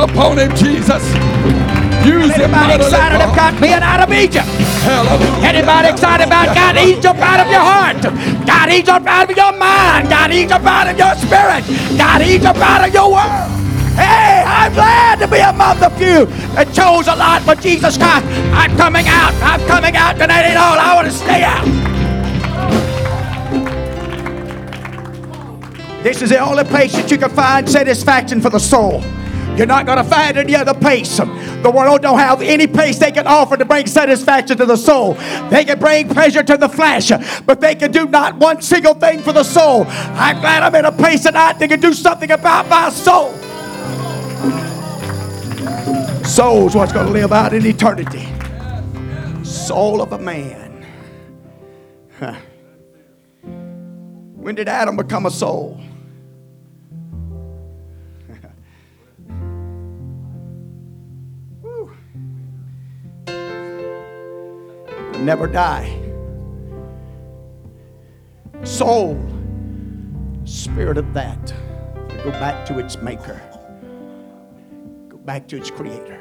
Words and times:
upon 0.00 0.38
him, 0.38 0.50
Jesus. 0.56 1.02
Use 2.04 2.32
him 2.32 2.54
Anybody 2.54 2.84
excited 2.84 3.20
about 3.20 3.60
being 3.60 3.84
out 3.84 4.00
of 4.00 4.12
Egypt? 4.12 4.46
Hallelujah. 4.80 5.46
Anybody 5.46 5.88
excited 5.88 6.26
about 6.26 6.54
God 6.54 6.76
Egypt 6.78 7.20
out 7.20 7.40
of 7.44 7.50
your 7.52 7.60
heart? 7.60 8.02
God 8.46 8.72
Egypt 8.72 9.06
out 9.06 9.30
of 9.30 9.36
your 9.36 9.52
mind? 9.52 10.08
God 10.08 10.32
Egypt 10.32 10.64
out 10.64 10.88
of 10.88 10.96
your 10.96 11.14
spirit? 11.16 11.62
God 11.98 12.22
Egypt 12.22 12.56
out 12.56 12.88
of 12.88 12.94
your 12.94 13.12
world? 13.12 13.50
Hey, 14.00 14.42
I'm 14.46 14.72
glad 14.72 15.18
to 15.18 15.28
be 15.28 15.38
among 15.40 15.78
the 15.78 15.90
few 15.90 16.24
that 16.56 16.72
chose 16.72 17.06
a 17.06 17.14
lot 17.16 17.42
for 17.42 17.54
Jesus 17.60 17.98
Christ. 17.98 18.24
I'm 18.56 18.74
coming 18.78 19.06
out. 19.06 19.34
I'm 19.42 19.60
coming 19.68 19.96
out, 19.96 20.18
and 20.18 20.30
that 20.30 20.46
ain't 20.46 20.56
all. 20.56 20.78
I 20.78 20.94
want 20.94 21.06
to 21.06 21.12
stay 21.12 21.44
out. 21.44 21.66
This 26.02 26.22
is 26.22 26.30
the 26.30 26.38
only 26.38 26.64
place 26.64 26.92
that 26.92 27.10
you 27.10 27.18
can 27.18 27.28
find 27.28 27.68
satisfaction 27.68 28.40
for 28.40 28.48
the 28.48 28.58
soul. 28.58 29.02
You're 29.60 29.66
not 29.66 29.84
going 29.84 29.98
to 29.98 30.04
find 30.04 30.38
any 30.38 30.56
other 30.56 30.72
place. 30.72 31.18
The 31.18 31.70
world 31.70 32.00
don't 32.00 32.18
have 32.18 32.40
any 32.40 32.66
place 32.66 32.98
they 32.98 33.12
can 33.12 33.26
offer 33.26 33.58
to 33.58 33.66
bring 33.66 33.86
satisfaction 33.86 34.56
to 34.56 34.64
the 34.64 34.76
soul. 34.76 35.18
They 35.50 35.66
can 35.66 35.78
bring 35.78 36.08
pleasure 36.08 36.42
to 36.42 36.56
the 36.56 36.66
flesh, 36.66 37.12
but 37.44 37.60
they 37.60 37.74
can 37.74 37.92
do 37.92 38.06
not 38.06 38.36
one 38.38 38.62
single 38.62 38.94
thing 38.94 39.20
for 39.20 39.32
the 39.32 39.44
soul. 39.44 39.84
I'm 39.86 40.40
glad 40.40 40.62
I'm 40.62 40.74
in 40.76 40.86
a 40.86 40.92
place 40.92 41.24
tonight 41.24 41.58
that 41.58 41.68
can 41.68 41.78
do 41.78 41.92
something 41.92 42.30
about 42.30 42.70
my 42.70 42.88
soul. 42.88 43.34
Soul's 46.24 46.74
what's 46.74 46.94
going 46.94 47.08
to 47.08 47.12
live 47.12 47.30
out 47.30 47.52
in 47.52 47.66
eternity. 47.66 48.26
Soul 49.44 50.00
of 50.00 50.12
a 50.12 50.18
man. 50.18 50.86
Huh. 52.18 52.34
When 53.42 54.54
did 54.54 54.70
Adam 54.70 54.96
become 54.96 55.26
a 55.26 55.30
soul? 55.30 55.78
Never 65.20 65.46
die. 65.46 65.96
Soul, 68.64 69.18
spirit 70.44 70.98
of 70.98 71.12
that, 71.14 71.46
to 71.46 72.20
go 72.24 72.30
back 72.32 72.66
to 72.66 72.78
its 72.78 72.96
maker, 72.98 73.40
go 75.08 75.16
back 75.18 75.46
to 75.48 75.56
its 75.56 75.70
creator. 75.70 76.20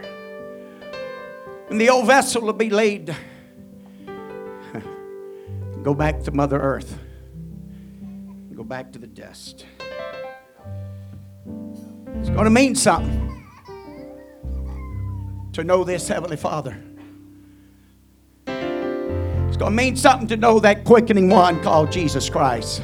And 1.70 1.80
the 1.80 1.89
old 1.89 2.08
vessel 2.08 2.42
will 2.42 2.53
be 2.53 2.70
laid, 2.70 3.16
go 5.83 5.94
back 5.94 6.23
to 6.23 6.31
Mother 6.31 6.59
Earth 6.59 7.00
go 8.59 8.66
back 8.66 8.92
to 8.92 9.00
the 9.00 9.08
dust. 9.08 9.66
It's 12.17 12.30
going 12.30 12.44
to 12.44 12.50
mean 12.50 12.75
something 12.75 13.45
to 15.53 15.64
know 15.64 15.86
this 15.86 16.09
Heavenly 16.09 16.36
Father. 16.36 16.89
Going 19.60 19.74
to 19.74 19.76
mean 19.76 19.98
something 19.98 20.30
to 20.30 20.38
know 20.38 20.62
that 20.62 20.86
quickening 20.86 21.30
one 21.30 21.62
called 21.62 21.92
Jesus 21.92 22.30
Christ. 22.30 22.82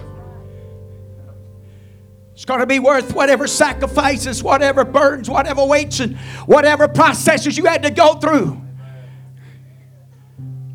It's 2.34 2.44
going 2.44 2.60
to 2.60 2.66
be 2.66 2.80
worth 2.80 3.16
whatever 3.16 3.48
sacrifices, 3.48 4.44
whatever 4.44 4.84
burdens, 4.84 5.30
whatever 5.30 5.66
weights, 5.66 6.02
and 6.02 6.18
whatever 6.48 6.90
processes 6.90 7.58
you 7.58 7.64
had 7.64 7.84
to 7.84 7.92
go 7.92 8.16
through 8.16 8.62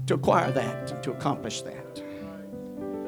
to 0.06 0.14
acquire 0.14 0.50
that, 0.52 1.02
to 1.02 1.12
accomplish 1.12 1.60
that. 1.60 2.02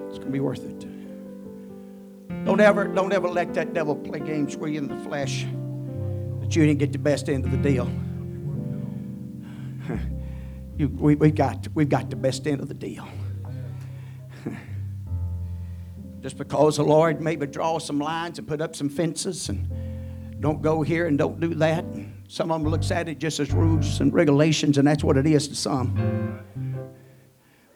It's 0.09 0.19
going 0.19 0.27
to 0.27 0.31
be 0.31 0.41
worth 0.41 0.63
it. 0.63 2.45
Don't 2.45 2.61
ever, 2.61 2.89
don't 2.89 3.15
ever 3.15 3.29
let 3.29 3.55
that 3.55 3.73
devil 3.73 3.97
play 3.97 4.21
games 4.21 4.55
with 4.55 4.73
you 4.73 4.79
in 4.79 4.89
the 4.89 4.99
flesh 4.99 5.47
that 6.41 6.55
you 6.55 6.67
didn't 6.67 6.79
get 6.79 6.93
the 6.93 6.99
best 6.99 7.31
end 7.31 7.47
of 7.47 7.53
the 7.53 7.57
deal. 7.57 7.91
You, 10.79 10.89
we, 10.89 11.15
we 11.15 11.31
got, 11.31 11.69
we've 11.75 11.89
got 11.89 12.11
the 12.11 12.17
best 12.17 12.47
end 12.47 12.61
of 12.61 12.69
the 12.69 12.75
deal. 12.75 13.07
Just 16.23 16.39
because 16.39 16.77
the 16.77 16.85
Lord 16.85 17.21
maybe 17.21 17.47
draw 17.47 17.79
some 17.79 17.99
lines 17.99 18.39
and 18.39 18.47
put 18.47 18.61
up 18.61 18.77
some 18.77 18.89
fences 18.89 19.49
and 19.49 19.69
don't 20.41 20.63
go 20.63 20.83
here 20.83 21.07
and 21.07 21.19
don't 21.19 21.41
do 21.41 21.55
that. 21.55 21.85
Some 22.29 22.51
of 22.51 22.63
them 22.63 22.71
looks 22.71 22.91
at 22.91 23.09
it 23.09 23.19
just 23.19 23.41
as 23.41 23.53
rules 23.53 24.01
and 24.01 24.13
regulations, 24.15 24.79
and 24.79 24.87
that's 24.87 25.05
what 25.05 25.17
it 25.17 25.27
is 25.27 25.49
to 25.49 25.55
some. 25.55 26.41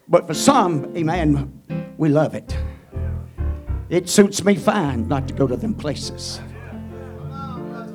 But 0.09 0.27
for 0.27 0.35
some, 0.35 0.97
amen, 0.97 1.95
we 1.99 2.09
love 2.09 2.35
it. 2.35 2.57
It 3.89 4.09
suits 4.09 4.45
me 4.45 4.55
fine 4.55 5.07
not 5.09 5.29
to 5.29 5.35
go 5.35 5.47
to 5.47 5.57
them 5.57 5.75
places. 5.75 6.41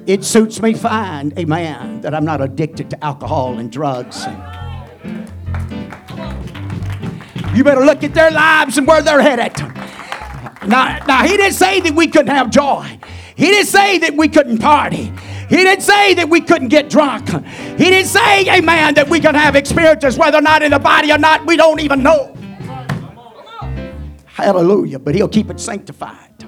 It 0.06 0.24
suits 0.24 0.62
me 0.62 0.74
fine, 0.74 1.34
amen, 1.38 2.02
that 2.02 2.14
I'm 2.14 2.26
not 2.26 2.42
addicted 2.42 2.90
to 2.90 3.04
alcohol 3.04 3.60
and 3.60 3.72
drugs. 3.72 4.26
And 4.26 4.61
you 7.56 7.64
better 7.64 7.86
look 7.86 8.04
at 8.04 8.14
their 8.14 8.32
lives 8.32 8.78
and 8.78 8.88
where 8.88 9.02
they're 9.02 9.22
headed. 9.22 9.58
Now, 10.68 11.04
now, 11.06 11.24
he 11.24 11.38
didn't 11.38 11.54
say 11.54 11.80
that 11.82 11.94
we 11.96 12.08
couldn't 12.08 12.36
have 12.36 12.50
joy. 12.50 13.00
He 13.36 13.46
didn't 13.48 13.68
say 13.68 13.98
that 14.00 14.16
we 14.16 14.28
couldn't 14.28 14.60
party. 14.60 15.12
He 15.50 15.58
didn't 15.58 15.82
say 15.82 16.14
that 16.14 16.30
we 16.30 16.40
couldn't 16.42 16.70
get 16.70 16.90
drunk. 16.90 17.30
He 17.30 17.86
didn't 17.86 18.08
say, 18.08 18.48
amen, 18.58 18.94
that 18.94 19.10
we 19.10 19.20
can 19.20 19.36
have 19.36 19.56
experiences, 19.56 20.18
whether 20.18 20.38
or 20.38 20.42
not 20.42 20.62
in 20.62 20.72
the 20.72 20.80
body 20.80 21.12
or 21.12 21.18
not, 21.18 21.46
we 21.46 21.58
don't 21.58 21.80
even 21.80 22.04
know. 22.04 22.36
Hallelujah. 24.26 25.00
But 25.00 25.16
he'll 25.16 25.28
keep 25.28 25.50
it 25.50 25.60
sanctified. 25.60 26.46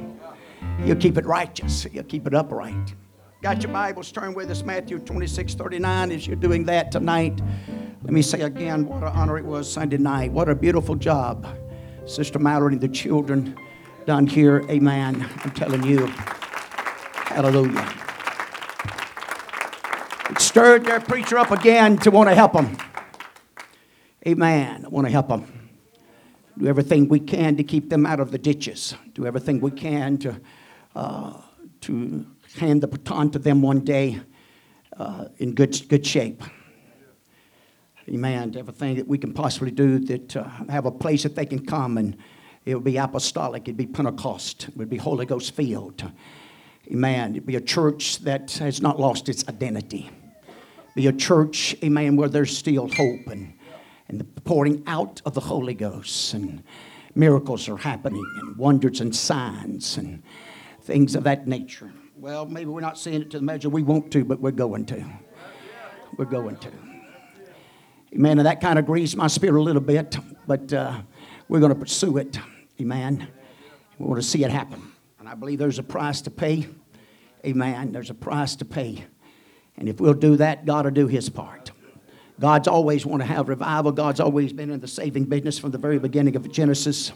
He'll 0.83 0.95
keep 0.95 1.17
it 1.17 1.25
righteous. 1.25 1.83
He'll 1.83 2.03
keep 2.03 2.27
it 2.27 2.33
upright. 2.33 2.95
Got 3.41 3.61
your 3.61 3.73
Bibles? 3.73 4.11
Turn 4.11 4.33
with 4.33 4.49
us, 4.51 4.63
Matthew 4.63 4.99
26, 4.99 5.55
39. 5.55 6.11
As 6.11 6.25
you're 6.25 6.35
doing 6.37 6.63
that 6.65 6.91
tonight, 6.91 7.41
let 8.03 8.11
me 8.11 8.21
say 8.21 8.41
again 8.41 8.85
what 8.85 9.01
an 9.01 9.09
honor 9.09 9.37
it 9.37 9.45
was 9.45 9.71
Sunday 9.71 9.97
night. 9.97 10.31
What 10.31 10.49
a 10.49 10.55
beautiful 10.55 10.95
job. 10.95 11.47
Sister 12.05 12.37
Mallory 12.37 12.73
and 12.73 12.81
the 12.81 12.89
children 12.89 13.57
done 14.05 14.27
here. 14.27 14.65
Amen. 14.69 15.29
I'm 15.43 15.51
telling 15.51 15.83
you. 15.83 16.07
Hallelujah. 16.07 17.93
It 20.29 20.39
stirred 20.41 20.83
their 20.83 20.99
preacher 20.99 21.37
up 21.37 21.51
again 21.51 21.97
to 21.99 22.11
want 22.11 22.27
to 22.27 22.35
help 22.35 22.51
them. 22.51 22.75
Amen. 24.27 24.83
I 24.85 24.87
want 24.89 25.07
to 25.07 25.11
help 25.11 25.29
them 25.29 25.69
do 26.57 26.67
everything 26.67 27.07
we 27.07 27.21
can 27.21 27.55
to 27.55 27.63
keep 27.63 27.89
them 27.89 28.05
out 28.05 28.19
of 28.19 28.31
the 28.31 28.37
ditches, 28.37 28.95
do 29.13 29.25
everything 29.25 29.61
we 29.61 29.71
can 29.71 30.17
to, 30.17 30.41
uh, 30.95 31.33
to 31.81 32.25
hand 32.57 32.83
the 32.83 32.87
baton 32.87 33.31
to 33.31 33.39
them 33.39 33.61
one 33.61 33.79
day 33.79 34.19
uh, 34.97 35.29
in 35.37 35.55
good, 35.55 35.87
good 35.87 36.05
shape. 36.05 36.43
Amen. 38.09 38.55
Everything 38.57 38.95
that 38.97 39.07
we 39.07 39.17
can 39.17 39.33
possibly 39.33 39.71
do 39.71 39.99
that 39.99 40.35
uh, 40.35 40.43
have 40.69 40.85
a 40.85 40.91
place 40.91 41.23
that 41.23 41.35
they 41.35 41.45
can 41.45 41.65
come 41.65 41.97
and 41.97 42.17
it 42.65 42.75
would 42.75 42.83
be 42.83 42.97
apostolic, 42.97 43.63
it'd 43.63 43.77
be 43.77 43.85
Pentecost, 43.85 44.69
it 44.69 44.77
would 44.77 44.89
be 44.89 44.97
Holy 44.97 45.25
Ghost 45.25 45.53
filled. 45.53 46.09
Amen. 46.89 47.31
It'd 47.31 47.45
be 47.45 47.55
a 47.55 47.61
church 47.61 48.19
that 48.19 48.51
has 48.53 48.81
not 48.81 48.99
lost 48.99 49.27
its 49.29 49.47
identity. 49.47 50.09
Be 50.95 51.07
a 51.07 51.13
church, 51.13 51.75
amen, 51.83 52.15
where 52.15 52.29
there's 52.29 52.55
still 52.55 52.87
hope 52.87 53.27
and 53.27 53.53
and 54.09 54.19
the 54.19 54.41
pouring 54.41 54.83
out 54.85 55.21
of 55.25 55.33
the 55.33 55.41
Holy 55.41 55.73
Ghost, 55.73 56.33
and 56.33 56.61
miracles 57.15 57.67
are 57.69 57.77
happening, 57.77 58.23
and 58.41 58.55
wonders 58.57 59.01
and 59.01 59.15
signs, 59.15 59.97
and 59.97 60.21
things 60.81 61.15
of 61.15 61.23
that 61.23 61.47
nature. 61.47 61.91
Well, 62.17 62.45
maybe 62.45 62.69
we're 62.69 62.81
not 62.81 62.97
seeing 62.97 63.21
it 63.21 63.31
to 63.31 63.39
the 63.39 63.43
measure 63.43 63.69
we 63.69 63.81
want 63.81 64.11
to, 64.11 64.23
but 64.23 64.39
we're 64.39 64.51
going 64.51 64.85
to. 64.87 65.03
We're 66.17 66.25
going 66.25 66.57
to. 66.57 66.71
Amen. 68.13 68.37
And 68.37 68.45
that 68.45 68.61
kind 68.61 68.77
of 68.77 68.85
grieves 68.85 69.15
my 69.15 69.25
spirit 69.25 69.59
a 69.59 69.63
little 69.63 69.81
bit, 69.81 70.17
but 70.45 70.71
uh, 70.71 71.01
we're 71.47 71.59
going 71.59 71.73
to 71.73 71.79
pursue 71.79 72.17
it. 72.17 72.37
Amen. 72.79 73.27
We 73.97 74.05
want 74.05 74.21
to 74.21 74.27
see 74.27 74.43
it 74.43 74.51
happen. 74.51 74.91
And 75.19 75.27
I 75.27 75.33
believe 75.33 75.57
there's 75.57 75.79
a 75.79 75.83
price 75.83 76.21
to 76.21 76.31
pay. 76.31 76.67
Amen. 77.43 77.91
There's 77.91 78.11
a 78.11 78.13
price 78.13 78.55
to 78.57 78.65
pay. 78.65 79.03
And 79.77 79.89
if 79.89 79.99
we'll 79.99 80.13
do 80.13 80.35
that, 80.37 80.65
God 80.65 80.85
will 80.85 80.91
do 80.91 81.07
his 81.07 81.27
part. 81.27 81.71
God's 82.39 82.67
always 82.67 83.03
want 83.03 83.21
to 83.21 83.27
have 83.27 83.49
revival. 83.49 83.91
God's 83.91 84.19
always 84.19 84.53
been 84.53 84.69
in 84.69 84.79
the 84.79 84.87
saving 84.87 85.25
business 85.25 85.57
from 85.57 85.71
the 85.71 85.79
very 85.79 85.97
beginning 85.97 86.35
of 86.35 86.51
Genesis. 86.51 87.09
It 87.09 87.15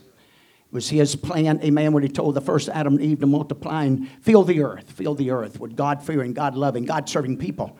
was 0.71 0.89
his 0.89 1.15
plan, 1.15 1.61
amen, 1.63 1.93
when 1.93 2.03
he 2.03 2.09
told 2.09 2.33
the 2.33 2.41
first 2.41 2.69
Adam 2.69 2.95
and 2.95 3.01
Eve 3.01 3.19
to 3.19 3.27
multiply 3.27 3.85
and 3.85 4.09
fill 4.21 4.43
the 4.43 4.61
earth, 4.61 4.91
fill 4.91 5.15
the 5.15 5.31
earth 5.31 5.59
with 5.59 5.75
God 5.75 6.03
fearing, 6.03 6.33
God 6.33 6.55
loving, 6.55 6.85
God 6.85 7.07
serving 7.07 7.37
people. 7.37 7.77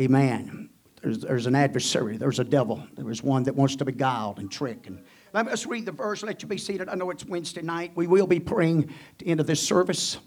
Amen. 0.00 0.68
There's, 1.02 1.18
there's 1.18 1.46
an 1.46 1.56
adversary, 1.56 2.16
there's 2.16 2.38
a 2.38 2.44
devil, 2.44 2.82
there 2.94 3.10
is 3.10 3.22
one 3.22 3.42
that 3.44 3.56
wants 3.56 3.74
to 3.76 3.84
beguile 3.84 4.34
and 4.38 4.50
trick. 4.50 4.86
And 4.86 5.02
let 5.32 5.48
us 5.48 5.66
read 5.66 5.84
the 5.84 5.92
verse, 5.92 6.22
let 6.22 6.42
you 6.42 6.48
be 6.48 6.58
seated. 6.58 6.88
I 6.88 6.94
know 6.94 7.10
it's 7.10 7.24
Wednesday 7.24 7.62
night. 7.62 7.90
We 7.96 8.06
will 8.06 8.26
be 8.26 8.38
praying 8.38 8.92
the 9.18 9.26
end 9.26 9.40
of 9.40 9.48
this 9.48 9.60
service. 9.60 10.18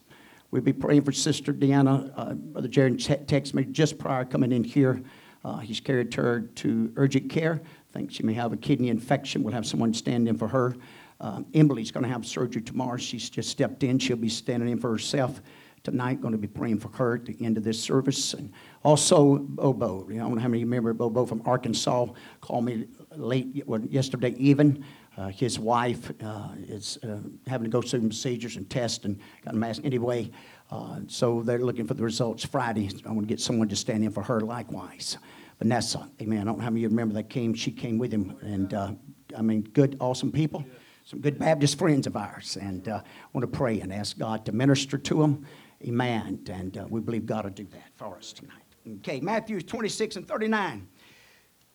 We'll 0.52 0.64
be 0.64 0.74
praying 0.74 1.04
for 1.04 1.14
Sister 1.14 1.54
Deanna. 1.54 2.12
Uh, 2.16 2.34
Brother 2.34 2.68
Jared 2.68 2.98
texted 2.98 3.54
me 3.54 3.64
just 3.66 3.98
prior 3.98 4.26
coming 4.26 4.52
in 4.52 4.64
here. 4.64 5.02
Uh, 5.46 5.60
he's 5.60 5.80
carried 5.80 6.14
her 6.16 6.42
to 6.42 6.92
urgent 6.98 7.30
care. 7.30 7.62
Thinks 7.94 8.16
she 8.16 8.24
may 8.24 8.34
have 8.34 8.52
a 8.52 8.58
kidney 8.58 8.90
infection. 8.90 9.44
We'll 9.44 9.54
have 9.54 9.66
someone 9.66 9.94
stand 9.94 10.28
in 10.28 10.38
for 10.38 10.48
her. 10.48 10.76
Um, 11.22 11.46
Emily's 11.54 11.92
going 11.92 12.04
to 12.04 12.10
have 12.10 12.26
surgery 12.26 12.62
tomorrow. 12.62 12.98
She's 12.98 13.30
just 13.30 13.50
stepped 13.50 13.84
in. 13.84 14.00
She'll 14.00 14.18
be 14.18 14.28
standing 14.28 14.70
in 14.70 14.80
for 14.80 14.90
herself 14.92 15.42
tonight. 15.84 16.20
Going 16.20 16.34
to 16.34 16.38
be 16.38 16.48
praying 16.48 16.80
for 16.80 16.90
her 16.90 17.16
at 17.16 17.26
the 17.26 17.38
end 17.46 17.58
of 17.58 17.64
this 17.64 17.82
service. 17.82 18.34
And 18.34 18.52
also, 18.86 19.40
Bobo. 19.40 20.08
I 20.12 20.18
don't 20.18 20.36
know 20.36 20.42
how 20.42 20.48
many 20.48 20.60
you 20.60 20.68
remember 20.68 20.94
Bobo 20.94 21.26
from 21.26 21.42
Arkansas 21.44 22.06
called 22.40 22.66
me 22.66 22.88
late 23.16 23.64
well, 23.66 23.82
yesterday 23.82 24.36
even. 24.38 24.86
Uh, 25.18 25.30
his 25.30 25.58
wife 25.58 26.12
uh, 26.22 26.50
is 26.68 27.00
uh, 27.04 27.18
having 27.48 27.66
to 27.66 27.72
go 27.72 27.82
through 27.82 28.02
procedures 28.02 28.58
and 28.58 28.70
tests 28.70 29.04
and 29.06 29.20
got 29.44 29.56
a 29.56 29.58
mask 29.58 29.82
anyway. 29.84 30.30
Uh, 30.70 31.00
so 31.08 31.42
they're 31.42 31.58
looking 31.58 31.88
for 31.88 31.96
the 31.96 32.04
results 32.04 32.46
Friday. 32.46 32.92
I 33.08 33.12
want 33.12 33.22
to 33.22 33.26
get 33.26 33.40
someone 33.40 33.68
to 33.70 33.76
stand 33.76 34.04
in 34.04 34.12
for 34.12 34.22
her 34.22 34.40
likewise. 34.42 35.18
Vanessa, 35.58 36.08
amen. 36.22 36.42
I 36.42 36.44
don't 36.44 36.60
know 36.60 36.64
how 36.64 36.70
many 36.70 36.82
of 36.82 36.92
you 36.92 36.96
remember 36.96 37.16
that 37.16 37.28
came. 37.28 37.56
She 37.56 37.72
came 37.72 37.98
with 37.98 38.12
him, 38.12 38.38
and 38.44 38.72
uh, 38.72 38.92
I 39.36 39.42
mean, 39.42 39.64
good, 39.64 39.98
awesome 40.00 40.32
people. 40.32 40.64
Some 41.06 41.22
good 41.22 41.40
Baptist 41.40 41.80
friends 41.80 42.06
of 42.06 42.16
ours, 42.16 42.56
and 42.62 42.88
uh, 42.88 43.02
want 43.34 43.52
to 43.52 43.58
pray 43.58 43.80
and 43.80 43.92
ask 43.92 44.20
God 44.20 44.46
to 44.46 44.52
minister 44.52 45.00
to 45.00 45.16
them, 45.16 45.48
amen. 45.84 46.46
And 46.50 46.78
we 46.92 47.00
believe 47.00 47.26
God 47.26 47.46
will 47.46 47.52
do 47.52 47.66
that 47.72 47.90
for 47.96 48.18
us 48.18 48.32
tonight. 48.32 48.65
Okay, 48.88 49.20
Matthew 49.20 49.62
26 49.62 50.18
and 50.18 50.28
39. 50.28 50.88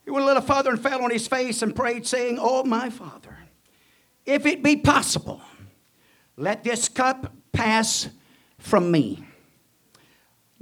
He 0.05 0.11
went 0.11 0.23
a 0.23 0.27
little 0.27 0.43
further 0.43 0.71
and 0.71 0.81
fell 0.81 1.03
on 1.03 1.11
his 1.11 1.27
face 1.27 1.63
and 1.63 1.75
prayed, 1.75 2.07
saying, 2.07 2.39
Oh, 2.41 2.65
my 2.65 2.91
Father, 2.91 3.37
if 4.25 4.47
it 4.47 4.63
be 4.63 4.77
possible, 4.77 5.43
let 6.37 6.63
this 6.65 6.89
cup 6.89 7.33
pass 7.53 8.09
from 8.59 8.91
me. 8.91 9.25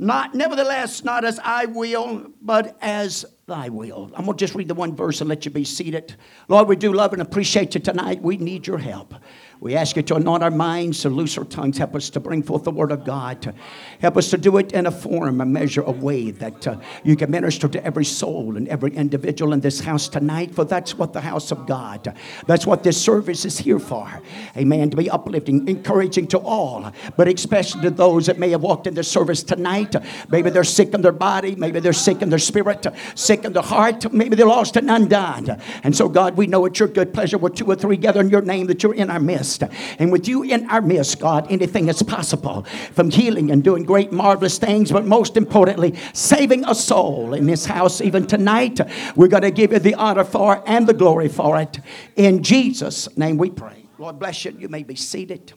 Not, 0.00 0.34
nevertheless, 0.34 1.02
not 1.02 1.24
as 1.24 1.40
I 1.42 1.66
will, 1.66 2.30
but 2.40 2.78
as 2.80 3.26
thy 3.46 3.68
will. 3.68 4.12
I'm 4.14 4.26
going 4.26 4.36
to 4.36 4.44
just 4.44 4.54
read 4.54 4.68
the 4.68 4.74
one 4.74 4.94
verse 4.94 5.20
and 5.20 5.28
let 5.28 5.44
you 5.44 5.50
be 5.50 5.64
seated. 5.64 6.14
Lord, 6.46 6.68
we 6.68 6.76
do 6.76 6.92
love 6.92 7.12
and 7.12 7.20
appreciate 7.20 7.74
you 7.74 7.80
tonight. 7.80 8.22
We 8.22 8.36
need 8.36 8.66
your 8.66 8.78
help. 8.78 9.12
We 9.60 9.75
ask 9.75 9.96
you 9.96 10.02
to 10.02 10.14
anoint 10.14 10.44
our 10.44 10.52
minds, 10.52 11.02
to 11.02 11.08
loose 11.08 11.37
our 11.37 11.44
tongues, 11.44 11.78
help 11.78 11.96
us 11.96 12.10
to 12.10 12.20
bring 12.20 12.44
forth 12.44 12.62
the 12.62 12.70
word 12.70 12.93
of 12.93 13.05
God, 13.05 13.43
to 13.43 13.55
help 14.00 14.16
us 14.16 14.31
to 14.31 14.38
do 14.38 14.56
it 14.58 14.70
in 14.70 14.87
a 14.87 14.90
form, 14.90 15.40
a 15.40 15.44
measure, 15.44 15.82
a 15.82 15.90
way 15.90 16.31
that 16.31 16.69
uh, 16.69 16.78
you 17.02 17.16
can 17.16 17.28
minister 17.32 17.66
to 17.66 17.84
every 17.84 18.05
soul 18.05 18.56
and 18.56 18.69
every 18.69 18.94
individual 18.94 19.52
in 19.52 19.58
this 19.58 19.81
house 19.81 20.08
tonight, 20.08 20.55
for 20.55 20.64
that's 20.64 20.96
what 20.96 21.12
the 21.12 21.20
house 21.20 21.50
of 21.50 21.66
God, 21.66 22.16
that's 22.46 22.66
what 22.66 22.84
this 22.84 23.02
service 23.02 23.44
is 23.44 23.58
here 23.58 23.81
for. 23.81 24.22
Amen. 24.56 24.90
To 24.90 24.96
be 24.96 25.10
uplifting, 25.10 25.66
encouraging 25.66 26.28
to 26.28 26.38
all, 26.38 26.93
but 27.16 27.26
especially 27.26 27.82
to 27.82 27.90
those 27.90 28.26
that 28.26 28.38
may 28.38 28.50
have 28.50 28.62
walked 28.62 28.87
in 28.87 28.94
the 28.94 29.02
service 29.02 29.43
tonight. 29.43 29.96
Maybe 30.28 30.50
they're 30.50 30.62
sick 30.62 30.94
in 30.94 31.02
their 31.02 31.11
body, 31.11 31.56
maybe 31.56 31.81
they're 31.81 31.93
sick 31.93 32.22
in 32.22 32.31
their 32.31 32.38
spirit, 32.38 32.87
sick 33.16 33.44
in 33.44 33.54
their 33.54 33.64
heart, 33.64 34.12
maybe 34.12 34.37
they're 34.37 34.46
lost 34.46 34.76
and 34.76 34.88
undone. 34.88 35.61
And 35.82 35.96
so, 35.96 36.08
God, 36.08 36.37
we 36.37 36.46
know 36.46 36.64
it's 36.66 36.78
your 36.78 36.88
good 36.88 37.12
pleasure 37.12 37.38
where 37.38 37.50
two 37.50 37.66
or 37.66 37.75
three 37.75 37.96
gather 37.96 38.20
in 38.20 38.31
your 38.31 38.43
name 38.43 38.69
that 38.69 38.84
you're 38.84 38.94
in 38.94 39.11
our 39.11 39.19
midst 39.19 39.47
midst. 39.48 39.74
And 39.98 40.12
with 40.12 40.28
you 40.28 40.42
in 40.42 40.68
our 40.70 40.80
midst, 40.80 41.20
God, 41.20 41.46
anything 41.50 41.88
is 41.88 42.02
possible 42.02 42.62
from 42.92 43.10
healing 43.10 43.50
and 43.50 43.62
doing 43.62 43.84
great, 43.84 44.12
marvelous 44.12 44.58
things, 44.58 44.92
but 44.92 45.06
most 45.06 45.36
importantly, 45.36 45.94
saving 46.12 46.64
a 46.66 46.74
soul 46.74 47.34
in 47.34 47.46
this 47.46 47.66
house 47.66 48.00
even 48.00 48.26
tonight. 48.26 48.80
We're 49.16 49.28
going 49.28 49.42
to 49.42 49.50
give 49.50 49.72
you 49.72 49.78
the 49.78 49.94
honor 49.94 50.24
for 50.24 50.62
and 50.66 50.86
the 50.86 50.94
glory 50.94 51.28
for 51.28 51.60
it. 51.60 51.80
In 52.16 52.42
Jesus' 52.42 53.16
name 53.16 53.38
we 53.38 53.50
pray. 53.50 53.86
Lord 53.98 54.18
bless 54.18 54.44
you. 54.44 54.54
You 54.58 54.68
may 54.68 54.82
be 54.82 54.94
seated. 54.94 55.52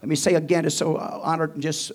Let 0.00 0.08
me 0.08 0.16
say 0.16 0.34
again, 0.34 0.64
it's 0.64 0.76
so 0.76 0.96
honored 0.96 1.54
and 1.54 1.62
just. 1.62 1.92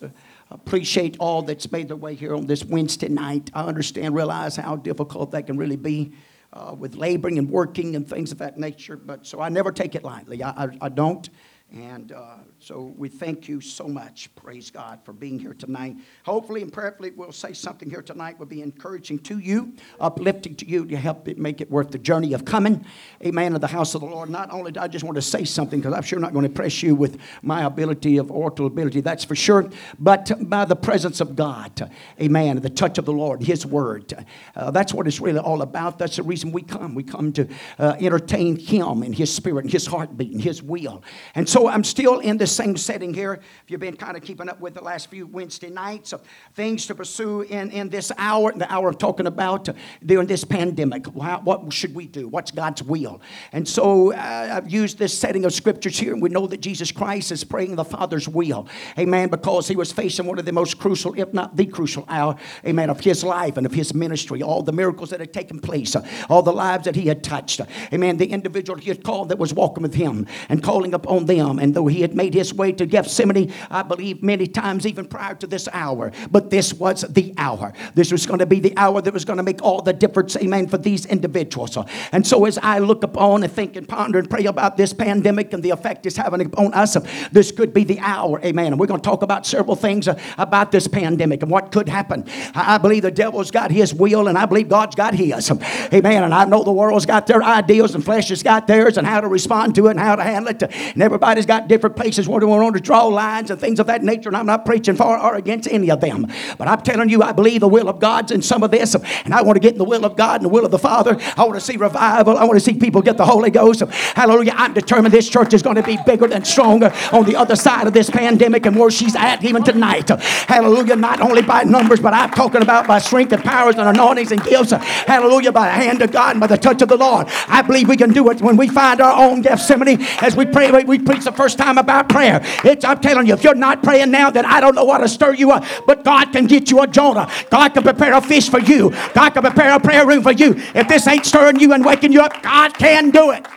Appreciate 0.50 1.18
all 1.19 1.42
that's 1.42 1.69
made 1.74 1.90
their 1.90 1.98
way 1.98 2.16
here 2.16 2.33
on 2.33 2.48
this 2.48 2.63
Wednesday 2.63 3.10
night. 3.10 3.51
I 3.54 3.63
understand, 3.63 4.16
realize 4.16 4.56
how 4.56 4.78
difficult 4.78 5.31
that 5.31 5.45
can 5.45 5.57
really 5.57 5.75
be 5.75 6.13
uh, 6.57 6.74
with 6.74 6.95
laboring 6.95 7.38
and 7.38 7.50
working 7.50 7.95
and 7.95 8.07
things 8.07 8.31
of 8.31 8.39
that 8.39 8.57
nature. 8.57 8.98
But 8.98 9.25
so 9.25 9.39
I 9.39 9.50
never 9.50 9.71
take 9.71 9.95
it 9.95 10.04
lightly. 10.04 10.44
I, 10.44 10.50
I, 10.50 10.68
I 10.81 10.89
don't. 10.89 11.30
And 11.71 12.12
uh, 12.12 12.38
so 12.59 12.92
we 12.98 13.07
thank 13.07 13.48
you 13.48 13.62
so 13.62 13.88
much, 13.88 14.33
praise 14.36 14.71
God, 14.71 15.00
for 15.04 15.13
being 15.13 15.38
here 15.38 15.54
tonight. 15.54 15.95
Hopefully 16.25 16.63
and 16.63 16.74
prayerfully, 16.74 17.12
we'll 17.12 17.31
say 17.31 17.54
something 17.54 17.88
here 17.88 18.01
tonight 18.01 18.39
will 18.39 18.48
be 18.48 18.63
encouraging 18.63 19.19
to 19.19 19.38
you, 19.38 19.74
uplifting 20.00 20.56
to 20.56 20.68
you 20.68 20.83
to 20.88 20.98
help 20.98 21.27
it 21.27 21.38
make 21.38 21.62
it 21.62 21.69
worth 21.69 21.92
the 21.92 22.00
journey 22.00 22.33
of 22.33 22.45
coming. 22.45 22.83
Amen. 23.24 23.54
To 23.54 23.59
the 23.59 23.68
house 23.68 23.94
of 23.94 24.01
the 24.01 24.07
Lord. 24.07 24.31
Not 24.31 24.51
only 24.51 24.71
do 24.71 24.80
I 24.80 24.88
just 24.88 25.06
want 25.06 25.15
to 25.15 25.21
say 25.21 25.44
something, 25.44 25.80
because 25.80 25.94
I'm 25.94 26.01
sure 26.01 26.18
not 26.18 26.33
going 26.33 26.44
to 26.44 26.50
impress 26.50 26.81
you 26.81 26.95
with 26.95 27.19
my 27.44 27.63
ability 27.63 28.18
of 28.18 28.31
oral 28.31 28.65
ability, 28.65 29.01
that's 29.01 29.24
for 29.24 29.36
sure, 29.36 29.69
but 30.00 30.31
by 30.50 30.65
the 30.65 30.75
presence 30.75 31.21
of 31.21 31.36
God. 31.36 31.92
Amen. 32.19 32.59
The 32.59 32.71
touch 32.71 32.98
of 32.98 33.06
the 33.06 33.13
Lord, 33.13 33.44
His 33.44 33.68
word. 33.68 34.25
Uh, 34.56 34.71
that's 34.71 34.95
what 34.95 35.06
it's 35.06 35.19
really 35.19 35.39
all 35.39 35.62
about. 35.62 36.00
That's 36.00 36.15
the 36.15 36.24
reason 36.24 36.51
we 36.51 36.63
come. 36.63 36.95
We 36.95 37.04
come 37.04 37.31
to 37.33 37.48
uh, 37.77 37.98
entertain 38.00 38.57
Him 38.57 39.04
and 39.04 39.13
His 39.13 39.33
spirit 39.33 39.65
and 39.65 39.71
His 39.71 39.86
heartbeat 39.86 40.31
and 40.31 40.42
His 40.42 40.63
will. 40.63 41.04
And 41.36 41.48
so 41.48 41.68
I'm 41.68 41.83
still 41.83 42.19
in 42.19 42.38
this 42.38 42.47
same 42.48 42.78
setting 42.78 43.14
here. 43.14 43.34
If 43.64 43.72
you've 43.72 43.80
been 43.80 43.98
kind 43.98 44.18
of 44.18 44.24
keeping 44.24 44.50
up 44.50 44.60
with 44.60 44.74
the 44.74 44.84
last 44.84 45.10
few 45.10 45.28
Wednesday 45.28 45.70
nights, 45.70 46.14
of 46.14 46.22
things 46.54 46.86
to 46.88 46.96
pursue 46.96 47.42
in, 47.42 47.72
in 47.72 47.90
this 47.90 48.12
hour, 48.18 48.52
the 48.54 48.72
hour 48.72 48.90
of 48.90 48.98
talking 48.98 49.28
about 49.28 49.70
during 50.06 50.28
this 50.28 50.44
pandemic. 50.44 51.06
What 51.08 51.72
should 51.74 51.94
we 51.94 52.08
do? 52.08 52.28
What's 52.28 52.52
God's 52.52 52.84
will? 52.84 53.22
And 53.52 53.68
so 53.68 54.14
uh, 54.14 54.54
I've 54.56 54.70
used 54.70 54.98
this 54.98 55.18
setting 55.18 55.46
of 55.46 55.54
scriptures 55.54 55.98
here, 55.98 56.14
and 56.14 56.22
we 56.22 56.30
know 56.30 56.48
that 56.48 56.62
Jesus 56.62 56.92
Christ 56.92 57.32
is 57.32 57.44
praying 57.44 57.76
the 57.76 57.86
Father's 57.86 58.28
will. 58.28 58.68
Amen. 58.98 59.30
Because 59.30 59.68
he 59.68 59.76
was 59.76 59.92
facing 59.92 60.26
one 60.26 60.40
of 60.40 60.46
the 60.46 60.52
most 60.52 60.80
crucial, 60.80 61.14
if 61.20 61.34
not 61.34 61.56
the 61.56 61.66
crucial 61.66 62.06
hour, 62.08 62.36
amen, 62.66 62.90
of 62.90 63.00
his 63.00 63.24
life 63.24 63.58
and 63.58 63.66
of 63.66 63.74
his 63.74 63.94
ministry. 63.94 64.42
All 64.42 64.64
the 64.64 64.72
miracles 64.72 65.10
that 65.10 65.20
had 65.20 65.34
taken 65.34 65.60
place, 65.60 65.96
all 66.30 66.42
the 66.42 66.54
lives 66.54 66.86
that 66.86 66.96
he 66.96 67.08
had 67.08 67.24
touched. 67.24 67.62
Amen. 67.94 68.18
The 68.18 68.28
individual 68.28 68.80
he 68.80 68.90
had 68.90 69.04
called 69.04 69.30
that 69.30 69.38
was 69.38 69.54
walking 69.54 69.84
with 69.84 69.96
him 69.96 70.28
and 70.50 70.64
calling 70.64 70.94
upon 70.94 71.26
them. 71.26 71.60
And 71.60 71.74
though 71.74 71.88
he 71.88 72.02
had 72.02 72.16
made 72.16 72.34
his 72.38 72.54
way 72.54 72.72
to 72.72 72.86
Gethsemane, 72.86 73.51
I 73.69 73.84
believe, 73.84 74.24
many 74.24 74.48
times 74.48 74.86
even 74.86 75.06
prior 75.06 75.36
to 75.36 75.48
this 75.48 75.68
hour. 75.74 76.12
But 76.31 76.50
this 76.50 76.74
was 76.74 77.01
the 77.01 77.34
hour. 77.38 77.74
This 77.95 78.12
was 78.12 78.25
going 78.25 78.39
to 78.39 78.45
be 78.45 78.60
the 78.60 78.75
hour 78.78 79.01
that 79.01 79.13
was 79.13 79.25
going 79.25 79.38
to 79.38 79.44
make 79.44 79.62
all 79.62 79.81
the 79.81 79.94
difference, 79.94 80.36
amen, 80.38 80.68
for 80.68 80.78
these 80.78 81.06
individuals. 81.06 81.78
And 82.12 82.25
so 82.25 82.45
as 82.45 82.57
I 82.60 82.80
look 82.80 83.04
upon 83.04 83.44
and 83.44 83.51
think 83.51 83.75
and 83.75 83.88
ponder 83.88 84.19
and 84.19 84.30
pray 84.30 84.45
about 84.45 84.78
this 84.78 84.94
pandemic 84.94 85.54
and 85.54 85.63
the 85.63 85.72
effect 85.72 86.06
it's 86.06 86.18
having 86.18 86.45
upon 86.45 86.74
us, 86.74 86.95
this 87.31 87.51
could 87.51 87.74
be 87.74 87.84
the 87.84 88.00
hour, 88.00 88.40
amen. 88.44 88.68
And 88.68 88.80
we're 88.80 88.88
going 88.88 89.01
to 89.01 89.10
talk 89.10 89.24
about 89.24 89.45
several 89.45 89.75
things 89.75 90.07
uh, 90.07 90.19
about 90.38 90.72
this 90.72 90.88
pandemic 90.88 91.42
and 91.42 91.51
what 91.51 91.72
could 91.72 91.90
happen. 91.90 92.25
I 92.54 92.78
believe 92.78 93.04
the 93.04 93.12
devil's 93.12 93.51
got 93.51 93.72
his 93.72 93.94
will 93.94 94.28
and 94.28 94.38
I 94.38 94.45
believe 94.45 94.69
God's 94.69 94.95
got 94.95 95.13
his. 95.13 95.51
Amen. 95.94 96.24
And 96.24 96.33
I 96.33 96.45
know 96.45 96.63
the 96.63 96.72
world's 96.72 97.06
got 97.06 97.28
their 97.28 97.44
ideas 97.44 97.95
and 97.95 98.04
flesh 98.04 98.30
has 98.30 98.44
got 98.44 98.68
theirs 98.68 98.98
and 98.98 99.07
how 99.07 99.22
to 99.22 99.28
respond 99.28 99.75
to 99.75 99.88
it 99.88 99.92
and 99.92 100.00
how 100.00 100.16
to 100.16 100.24
handle 100.24 100.51
it. 100.54 100.62
And 100.63 101.01
everybody's 101.01 101.45
got 101.45 101.68
different 101.68 101.95
places 101.95 102.27
they 102.28 102.46
want 102.46 102.76
to 102.76 102.82
draw 102.82 103.06
lines 103.06 103.50
and 103.50 103.60
things 103.60 103.80
of 103.80 103.88
that 103.88 104.04
nature, 104.04 104.30
and 104.30 104.38
I'm 104.38 104.46
not 104.46 104.66
preaching 104.66 104.96
for 104.96 105.18
or 105.18 105.36
against 105.36 105.68
any 105.70 105.90
of 105.90 106.02
them. 106.02 106.28
But 106.58 106.68
I'm 106.68 106.82
telling 106.82 107.10
you, 107.10 107.24
I 107.24 107.32
believe 107.32 107.62
the 107.62 107.68
will 107.68 107.90
of 107.90 108.00
God's 108.00 108.32
in 108.32 108.42
some 108.42 108.64
of 108.64 108.72
this, 108.72 108.96
and 108.96 109.34
I 109.34 109.42
want 109.42 109.56
to 109.56 109.60
get 109.60 109.74
in 109.74 109.78
the 109.78 109.86
will 109.86 110.06
of 110.06 110.16
God 110.16 110.42
and 110.42 110.46
the 110.46 110.50
will 110.50 110.66
of 110.66 110.72
the 110.72 110.80
Father. 110.80 111.18
I 111.36 111.44
want 111.44 111.56
to 111.56 111.62
see 111.62 111.78
revival. 111.78 112.38
I 112.38 112.44
want 112.44 112.56
to 112.56 112.60
see 112.60 112.74
people 112.74 113.02
get 113.02 113.18
the 113.18 113.26
Holy 113.26 113.50
Ghost. 113.50 113.81
Hallelujah. 113.81 114.54
I'm 114.56 114.74
determined 114.74 115.14
this 115.14 115.30
church 115.30 115.54
is 115.54 115.62
going 115.62 115.76
to 115.76 115.84
be 115.84 115.98
bigger 116.06 116.31
and 116.31 116.46
stronger 116.46 116.94
on 117.12 117.26
the 117.26 117.36
other 117.36 117.56
side 117.56 117.88
of 117.88 117.94
this 117.94 118.10
pandemic 118.10 118.66
and 118.66 118.76
where 118.76 118.92
she's 118.92 119.16
at 119.16 119.44
even 119.44 119.64
tonight. 119.64 120.10
Hallelujah. 120.10 120.96
Not 120.96 121.22
only 121.22 121.42
by 121.42 121.64
numbers, 121.64 122.00
but 122.00 122.14
I'm 122.14 122.31
talking 122.31 122.62
about 122.62 122.88
by 122.88 123.00
strength 123.00 123.34
and 123.34 123.44
powers 123.44 123.76
and 123.76 123.88
anointings 123.88 124.31
and 124.31 124.44
gifts. 124.44 124.72
Hallelujah. 124.72 125.52
By 125.52 125.68
the 125.68 125.74
hand 125.74 126.02
of 126.02 126.12
God 126.12 126.31
and 126.31 126.40
by 126.40 126.48
the 126.48 126.57
touch 126.57 126.81
of 126.81 126.90
the 126.90 126.98
Lord. 126.98 127.28
I 127.48 127.62
believe 127.62 127.88
we 127.88 127.98
can 127.98 128.12
do 128.12 128.30
it 128.30 128.42
when 128.42 128.57
we 128.57 128.68
find 128.68 129.02
our 129.02 129.18
own 129.24 129.42
Gethsemane 129.42 130.02
as 130.22 130.36
we 130.36 130.46
pray. 130.46 130.72
We 130.84 131.00
preach 131.00 131.24
the 131.24 131.31
first 131.31 131.57
time 131.57 131.78
about 131.78 132.10
prayer. 132.18 132.42
It's, 132.64 132.83
I'm 132.83 133.00
telling 133.00 133.28
you, 133.28 133.33
if 133.36 133.44
you're 133.44 133.54
not 133.54 133.83
praying 133.83 134.09
now, 134.09 134.31
then 134.31 134.44
I 134.44 134.59
don't 134.59 134.74
know 134.74 134.83
what 134.83 135.00
to 135.00 135.07
stir 135.07 135.36
you 135.36 135.52
up. 135.52 135.64
But 135.86 136.04
God 136.04 136.31
can 136.31 136.47
get 136.47 136.71
you 136.71 136.81
a 136.81 136.88
Jonah. 136.88 137.30
God 137.52 137.69
can 137.76 137.83
prepare 137.83 138.14
a 138.14 138.21
fish 138.21 138.50
for 138.50 138.59
you. 138.59 138.90
God 139.14 139.30
can 139.31 139.44
prepare 139.44 139.76
a 139.76 139.80
prayer 139.80 140.06
room 140.07 140.24
for 140.24 140.31
you. 140.31 140.56
If 140.74 140.88
this 140.88 141.07
ain't 141.07 141.28
stirring 141.28 141.59
you 141.59 141.74
and 141.74 141.86
waking 141.86 142.12
you 142.12 142.21
up, 142.21 142.42
God 142.42 142.74
can 142.74 143.12
do 143.12 143.30
it. 143.31 143.47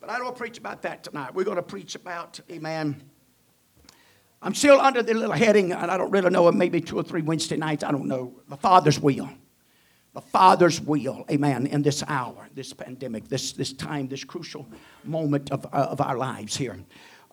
But 0.00 0.10
I 0.10 0.18
don't 0.18 0.36
preach 0.36 0.58
about 0.58 0.82
that 0.82 1.04
tonight. 1.04 1.32
We're 1.32 1.44
going 1.44 1.56
to 1.56 1.62
preach 1.62 1.94
about, 1.94 2.40
amen. 2.50 3.02
I'm 4.42 4.54
still 4.54 4.80
under 4.80 5.02
the 5.02 5.14
little 5.14 5.32
heading, 5.32 5.72
and 5.72 5.90
I 5.90 5.96
don't 5.96 6.10
really 6.10 6.30
know, 6.30 6.50
maybe 6.50 6.80
two 6.80 6.96
or 6.96 7.04
three 7.04 7.22
Wednesday 7.22 7.56
nights, 7.56 7.84
I 7.84 7.92
don't 7.92 8.06
know, 8.06 8.34
the 8.48 8.56
Father's 8.56 8.98
will 8.98 9.28
the 10.16 10.22
Father's 10.22 10.80
will, 10.80 11.26
amen, 11.30 11.66
in 11.66 11.82
this 11.82 12.02
hour, 12.08 12.48
this 12.54 12.72
pandemic, 12.72 13.28
this, 13.28 13.52
this 13.52 13.74
time, 13.74 14.08
this 14.08 14.24
crucial 14.24 14.66
moment 15.04 15.50
of, 15.50 15.66
uh, 15.66 15.88
of 15.90 16.00
our 16.00 16.16
lives 16.16 16.56
here. 16.56 16.78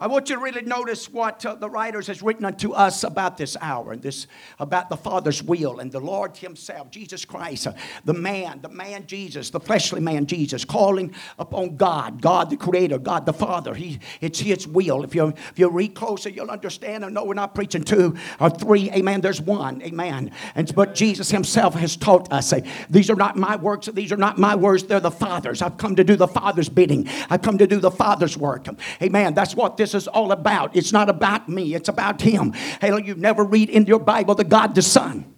I 0.04 0.08
want 0.08 0.30
you 0.30 0.36
to 0.36 0.42
really 0.42 0.64
notice 0.64 1.10
what 1.10 1.46
uh, 1.46 1.56
the 1.56 1.70
writers 1.70 2.08
has 2.08 2.22
written 2.22 2.44
unto 2.44 2.74
us 2.74 3.06
about 3.06 3.38
this 3.38 3.56
hour 3.62 3.94
and 3.94 4.02
this 4.02 4.28
about 4.60 4.90
the 4.90 4.98
Father's 4.98 5.42
will 5.42 5.80
and 5.80 5.90
the 5.90 6.02
Lord 6.02 6.36
Himself, 6.36 6.92
Jesus 6.92 7.24
Christ, 7.24 7.68
uh, 7.68 7.74
the 8.04 8.14
man, 8.14 8.60
the 8.62 8.68
man 8.68 9.08
Jesus, 9.08 9.50
the 9.50 9.62
fleshly 9.62 10.02
man 10.02 10.26
Jesus, 10.26 10.66
calling 10.66 11.16
upon 11.40 11.78
God, 11.78 12.22
God 12.22 12.50
the 12.50 12.58
Creator, 12.58 12.98
God 12.98 13.26
the 13.26 13.32
Father. 13.32 13.74
He, 13.74 14.00
it's 14.20 14.42
His 14.42 14.68
will. 14.68 15.06
If 15.06 15.16
you 15.16 15.28
if 15.28 15.54
you 15.58 15.70
read 15.70 15.96
closer, 15.96 16.28
you'll 16.28 16.52
understand. 16.52 17.06
I 17.06 17.08
know 17.08 17.24
we're 17.24 17.34
not 17.34 17.56
preaching 17.56 17.86
two 17.86 18.18
or 18.42 18.50
three. 18.50 18.92
Amen. 18.92 19.22
There's 19.22 19.40
one. 19.40 19.82
Amen. 19.84 20.32
And 20.54 20.76
but 20.76 20.96
Jesus 20.96 21.32
Himself 21.32 21.76
has 21.76 21.96
taught 21.96 22.30
us. 22.30 22.52
Uh, 22.52 22.60
these 22.90 23.10
are 23.10 23.16
not 23.16 23.38
my 23.38 23.56
works. 23.56 23.86
These 23.86 24.12
are 24.12 24.18
not 24.18 24.38
my 24.38 24.56
words. 24.56 24.84
They're 24.84 25.00
the 25.00 25.12
Father's. 25.12 25.62
I've 25.62 25.78
come 25.78 25.96
to 25.96 26.04
do 26.04 26.18
the 26.18 26.28
Father's 26.28 26.68
bidding. 26.68 27.08
I've 27.30 27.42
come 27.42 27.58
to 27.58 27.68
do 27.68 27.80
the 27.80 27.90
Father's 27.90 28.38
work. 28.38 28.68
Amen. 29.02 29.34
That's 29.34 29.56
what 29.56 29.78
this 29.78 29.93
is 29.94 30.08
all 30.08 30.32
about. 30.32 30.76
It's 30.76 30.92
not 30.92 31.10
about 31.10 31.50
me, 31.50 31.76
it's 31.76 31.90
about 31.90 32.22
Him. 32.22 32.54
Hallelujah. 32.54 33.06
You 33.06 33.16
never 33.16 33.44
read 33.44 33.70
in 33.70 33.86
your 33.86 34.00
Bible 34.00 34.36
the 34.36 34.44
God 34.44 34.76
the 34.76 34.82
Son. 34.82 35.33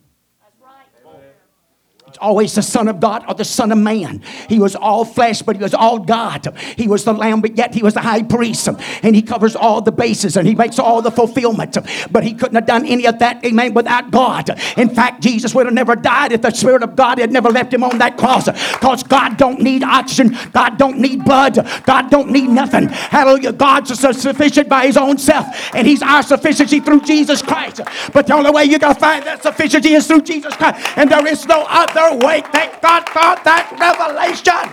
Always 2.19 2.55
the 2.55 2.61
Son 2.61 2.87
of 2.87 2.99
God 2.99 3.23
or 3.27 3.35
the 3.35 3.45
Son 3.45 3.71
of 3.71 3.77
Man. 3.77 4.21
He 4.49 4.59
was 4.59 4.75
all 4.75 5.05
flesh, 5.05 5.41
but 5.41 5.55
he 5.55 5.61
was 5.61 5.73
all 5.73 5.99
God. 5.99 6.47
He 6.77 6.87
was 6.87 7.03
the 7.03 7.13
Lamb, 7.13 7.41
but 7.41 7.57
yet 7.57 7.73
he 7.73 7.83
was 7.83 7.93
the 7.93 8.01
high 8.01 8.23
priest. 8.23 8.67
And 9.03 9.15
he 9.15 9.21
covers 9.21 9.55
all 9.55 9.81
the 9.81 9.91
bases 9.91 10.37
and 10.37 10.47
he 10.47 10.55
makes 10.55 10.79
all 10.79 11.01
the 11.01 11.11
fulfillment. 11.11 11.77
But 12.11 12.23
he 12.23 12.33
couldn't 12.33 12.55
have 12.55 12.65
done 12.65 12.85
any 12.85 13.05
of 13.05 13.19
that, 13.19 13.43
amen, 13.45 13.73
without 13.73 14.11
God. 14.11 14.49
In 14.77 14.89
fact, 14.89 15.21
Jesus 15.21 15.53
would 15.55 15.65
have 15.65 15.73
never 15.73 15.95
died 15.95 16.31
if 16.31 16.41
the 16.41 16.51
Spirit 16.51 16.83
of 16.83 16.95
God 16.95 17.19
had 17.19 17.31
never 17.31 17.49
left 17.49 17.73
him 17.73 17.83
on 17.83 17.97
that 17.97 18.17
cross. 18.17 18.45
Because 18.45 19.03
God 19.03 19.37
don't 19.37 19.61
need 19.61 19.83
oxygen, 19.83 20.37
God 20.53 20.77
don't 20.77 20.99
need 20.99 21.25
blood, 21.25 21.55
God 21.85 22.09
don't 22.09 22.31
need 22.31 22.49
nothing. 22.49 22.87
Hallelujah. 22.89 23.53
God's 23.53 23.99
sufficient 23.99 24.69
by 24.69 24.85
his 24.85 24.97
own 24.97 25.17
self, 25.17 25.47
and 25.73 25.87
he's 25.87 26.01
our 26.01 26.23
sufficiency 26.23 26.79
through 26.79 27.01
Jesus 27.01 27.41
Christ. 27.41 27.81
But 28.13 28.27
the 28.27 28.33
only 28.33 28.51
way 28.51 28.65
you're 28.65 28.79
to 28.79 28.93
find 28.93 29.25
that 29.25 29.43
sufficiency 29.43 29.93
is 29.93 30.07
through 30.07 30.21
Jesus 30.21 30.55
Christ. 30.55 30.85
And 30.97 31.09
there 31.09 31.25
is 31.25 31.45
no 31.45 31.65
other 31.67 32.04
way. 32.13 32.41
Thank 32.51 32.81
God 32.81 33.07
for 33.07 33.35
that 33.43 33.71
revelation. 33.79 34.71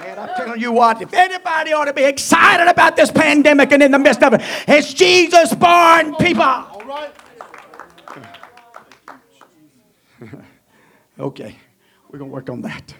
Man, 0.00 0.18
I'm 0.18 0.34
telling 0.36 0.60
you 0.60 0.72
what, 0.72 1.00
if 1.00 1.14
anybody 1.14 1.72
ought 1.72 1.86
to 1.86 1.92
be 1.92 2.04
excited 2.04 2.68
about 2.68 2.96
this 2.96 3.10
pandemic 3.10 3.72
and 3.72 3.82
in 3.82 3.92
the 3.92 3.98
midst 3.98 4.22
of 4.22 4.34
it, 4.34 4.42
it's 4.68 4.92
Jesus 4.92 5.54
born 5.54 6.14
people. 6.16 6.68
Okay, 11.18 11.56
we're 12.08 12.18
going 12.18 12.30
to 12.30 12.34
work 12.34 12.48
on 12.48 12.62
that. 12.62 12.94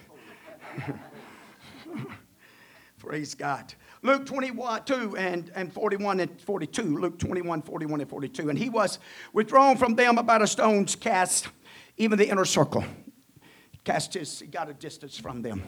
Praise 2.99 3.35
God. 3.35 3.75
Luke 4.03 4.27
21, 4.27 4.85
2 4.85 5.17
and, 5.17 5.51
and 5.55 5.73
41 5.73 6.21
and 6.21 6.41
42. 6.41 6.99
Luke 6.99 7.19
21, 7.19 7.63
41 7.63 8.01
and 8.01 8.11
42. 8.11 8.49
And 8.51 8.59
he 8.59 8.69
was 8.69 8.99
withdrawn 9.33 9.77
from 9.77 9.95
them 9.95 10.19
about 10.19 10.43
a 10.43 10.47
stone's 10.47 10.95
cast, 10.95 11.49
even 11.97 12.19
the 12.19 12.29
inner 12.29 12.45
circle. 12.45 12.85
Cast 13.85 14.15
his, 14.15 14.41
he 14.41 14.47
got 14.47 14.69
a 14.69 14.75
distance 14.75 15.19
from 15.19 15.43
them. 15.43 15.63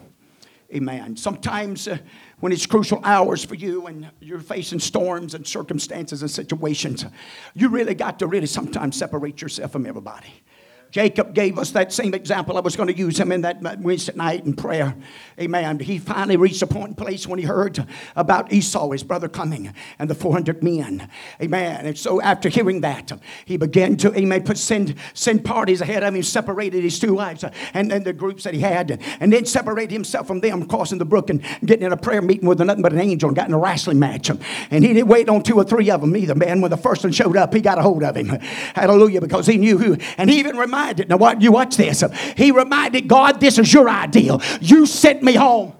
Amen. 0.73 1.15
Sometimes 1.15 1.87
uh, 1.87 1.97
when 2.39 2.51
it's 2.51 2.65
crucial 2.65 2.99
hours 3.03 3.45
for 3.45 3.53
you 3.55 3.85
and 3.85 4.09
you're 4.19 4.39
facing 4.39 4.79
storms 4.79 5.35
and 5.35 5.45
circumstances 5.45 6.21
and 6.21 6.31
situations, 6.31 7.05
you 7.53 7.69
really 7.69 7.93
got 7.93 8.17
to 8.19 8.27
really 8.27 8.47
sometimes 8.47 8.95
separate 8.95 9.41
yourself 9.41 9.71
from 9.71 9.85
everybody. 9.85 10.43
Jacob 10.91 11.33
gave 11.33 11.59
us 11.59 11.71
that 11.71 11.91
same 11.91 12.13
example. 12.13 12.57
I 12.57 12.61
was 12.61 12.77
going 12.77 12.87
to 12.87 12.97
use 12.97 13.19
him 13.19 13.31
in 13.33 13.41
that 13.41 13.61
Wednesday 13.81 14.13
night 14.15 14.45
in 14.45 14.53
prayer. 14.53 14.95
Amen. 15.37 15.79
He 15.79 15.99
finally 15.99 16.37
reached 16.37 16.61
a 16.61 16.67
point 16.67 16.89
in 16.89 16.95
place 16.95 17.27
when 17.27 17.37
he 17.37 17.43
heard 17.43 17.85
about 18.15 18.53
Esau, 18.53 18.91
his 18.91 19.03
brother, 19.03 19.27
coming 19.27 19.73
and 19.99 20.09
the 20.09 20.15
400 20.15 20.63
men. 20.63 21.09
Amen. 21.41 21.85
And 21.85 21.97
so 21.97 22.21
after 22.21 22.47
hearing 22.47 22.79
that, 22.81 23.11
he 23.43 23.57
began 23.57 23.97
to, 23.97 24.17
amen, 24.17 24.43
put, 24.43 24.57
send, 24.57 24.95
send 25.13 25.43
parties 25.43 25.81
ahead 25.81 26.03
of 26.03 26.15
him, 26.15 26.23
separated 26.23 26.81
his 26.83 26.97
two 26.97 27.15
wives 27.15 27.43
and, 27.73 27.91
and 27.91 28.05
the 28.05 28.13
groups 28.13 28.45
that 28.45 28.53
he 28.53 28.61
had, 28.61 29.01
and 29.19 29.33
then 29.33 29.45
separated 29.45 29.91
himself 29.91 30.27
from 30.27 30.39
them, 30.39 30.65
crossing 30.65 30.97
the 30.97 31.05
brook 31.05 31.29
and 31.29 31.41
getting 31.65 31.85
in 31.85 31.91
a 31.91 31.97
prayer 31.97 32.21
meeting 32.21 32.47
with 32.47 32.61
nothing 32.61 32.81
but 32.81 32.93
an 32.93 33.01
angel 33.01 33.27
and 33.27 33.35
got 33.35 33.49
in 33.49 33.53
a 33.53 33.59
wrestling 33.59 33.99
match. 33.99 34.29
And 34.29 34.85
he 34.85 34.93
didn't 34.93 35.09
wait 35.09 35.27
on 35.27 35.43
two 35.43 35.57
or 35.57 35.65
three 35.65 35.91
of 35.91 35.99
them 35.99 36.15
either, 36.15 36.35
man. 36.35 36.61
When 36.61 36.71
the 36.71 36.77
first 36.77 37.03
one 37.03 37.11
showed 37.11 37.35
up, 37.35 37.53
he 37.53 37.59
got 37.59 37.77
a 37.77 37.81
hold 37.81 38.03
of 38.03 38.15
him. 38.15 38.27
Hallelujah, 38.75 39.19
because 39.19 39.45
he 39.45 39.57
knew 39.57 39.77
who. 39.77 39.97
And 40.17 40.29
he 40.29 40.39
even 40.39 40.55
reminded 40.55 40.84
reminded, 40.85 41.09
now 41.09 41.17
what, 41.17 41.41
you 41.41 41.51
watch 41.51 41.77
this. 41.77 42.03
He 42.37 42.51
reminded 42.51 43.07
God, 43.07 43.39
this 43.39 43.57
is 43.57 43.73
your 43.73 43.89
ideal. 43.89 44.41
You 44.61 44.85
sent 44.85 45.23
me 45.23 45.33
home. 45.33 45.73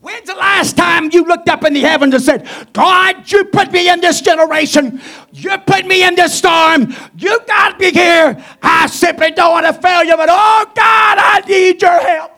When's 0.00 0.26
the 0.26 0.34
last 0.34 0.76
time 0.76 1.10
you 1.12 1.24
looked 1.24 1.48
up 1.48 1.62
in 1.62 1.74
the 1.74 1.80
heavens 1.80 2.12
and 2.12 2.22
said, 2.22 2.48
God, 2.72 3.30
you 3.30 3.44
put 3.44 3.70
me 3.70 3.88
in 3.88 4.00
this 4.00 4.20
generation. 4.20 5.00
You 5.32 5.56
put 5.58 5.86
me 5.86 6.02
in 6.02 6.16
this 6.16 6.36
storm. 6.36 6.92
You 7.16 7.38
got 7.46 7.78
me 7.78 7.92
here. 7.92 8.44
I 8.60 8.88
simply 8.88 9.30
don't 9.30 9.52
want 9.52 9.66
to 9.66 9.80
fail 9.80 10.02
you, 10.02 10.16
but 10.16 10.28
oh 10.28 10.64
God, 10.74 11.18
I 11.18 11.44
need 11.46 11.80
your 11.80 12.00
help. 12.00 12.32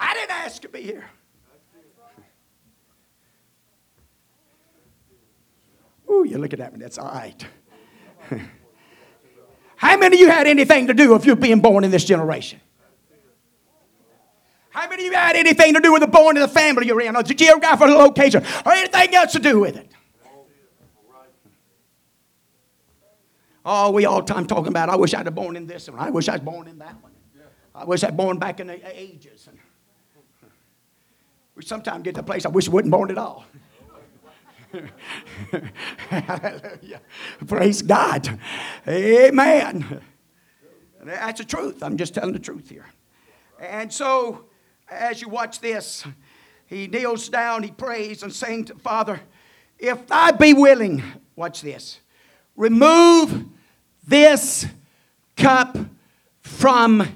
I 0.00 0.14
didn't 0.14 0.30
ask 0.30 0.62
to 0.62 0.68
be 0.68 0.82
here. 0.82 1.07
Ooh, 6.10 6.24
you're 6.26 6.38
looking 6.38 6.60
at 6.60 6.72
me. 6.72 6.80
That's 6.80 6.98
all 6.98 7.12
right. 7.12 7.46
How 9.76 9.96
many 9.96 10.16
of 10.16 10.20
you 10.20 10.28
had 10.30 10.46
anything 10.46 10.88
to 10.88 10.94
do 10.94 11.14
if 11.14 11.24
you're 11.24 11.36
being 11.36 11.60
born 11.60 11.84
in 11.84 11.90
this 11.90 12.04
generation? 12.04 12.60
How 14.70 14.88
many 14.88 15.06
of 15.06 15.12
you 15.12 15.16
had 15.16 15.36
anything 15.36 15.74
to 15.74 15.80
do 15.80 15.92
with 15.92 16.02
the 16.02 16.06
born 16.06 16.36
in 16.36 16.42
the 16.42 16.48
family 16.48 16.86
you're 16.86 17.00
in, 17.00 17.16
or 17.16 17.22
the 17.22 17.34
geographical 17.34 17.96
location, 17.96 18.44
or 18.64 18.72
anything 18.72 19.14
else 19.14 19.32
to 19.32 19.38
do 19.38 19.60
with 19.60 19.76
it? 19.76 19.90
Oh, 23.64 23.90
we 23.90 24.06
all 24.06 24.22
time 24.22 24.46
talking 24.46 24.68
about, 24.68 24.88
I 24.88 24.96
wish 24.96 25.14
I'd 25.14 25.26
have 25.26 25.34
born 25.34 25.56
in 25.56 25.66
this 25.66 25.90
one. 25.90 25.98
I 25.98 26.10
wish 26.10 26.28
I 26.28 26.32
was 26.32 26.40
born 26.40 26.68
in 26.68 26.78
that 26.78 27.02
one. 27.02 27.12
I 27.74 27.84
wish 27.84 28.02
I'd 28.02 28.16
born 28.16 28.38
back 28.38 28.60
in 28.60 28.66
the 28.68 29.00
ages. 29.00 29.48
We 31.54 31.62
sometimes 31.64 32.02
get 32.02 32.14
to 32.14 32.20
a 32.20 32.24
place 32.24 32.46
I 32.46 32.48
wish 32.48 32.68
I 32.68 32.72
wasn't 32.72 32.92
born 32.92 33.10
at 33.10 33.18
all. 33.18 33.44
Hallelujah. 36.10 37.00
Praise 37.46 37.82
God. 37.82 38.38
Amen. 38.86 40.00
That's 41.02 41.40
the 41.40 41.46
truth. 41.46 41.82
I'm 41.82 41.96
just 41.96 42.14
telling 42.14 42.32
the 42.32 42.38
truth 42.38 42.68
here. 42.68 42.86
And 43.60 43.92
so, 43.92 44.44
as 44.90 45.20
you 45.20 45.28
watch 45.28 45.60
this, 45.60 46.04
he 46.66 46.86
kneels 46.86 47.28
down, 47.28 47.62
he 47.62 47.70
prays, 47.70 48.22
and 48.22 48.32
saying 48.32 48.66
to 48.66 48.74
Father, 48.76 49.20
If 49.78 50.10
I 50.10 50.32
be 50.32 50.52
willing, 50.52 51.02
watch 51.34 51.62
this, 51.62 52.00
remove 52.56 53.46
this 54.06 54.66
cup 55.36 55.78
from 56.40 57.08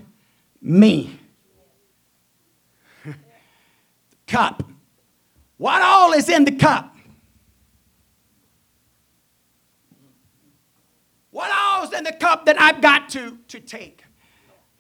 me. 0.61 1.19
cup. 4.27 4.63
What 5.59 5.83
all 5.83 6.13
is 6.13 6.29
in 6.29 6.45
the 6.45 6.53
cup? 6.53 6.93
What 11.31 11.51
in 12.03 12.13
the 12.13 12.19
cup 12.19 12.47
that 12.47 12.61
I've 12.61 12.81
got 12.81 13.09
to, 13.11 13.39
to 13.49 13.61
take? 13.61 14.03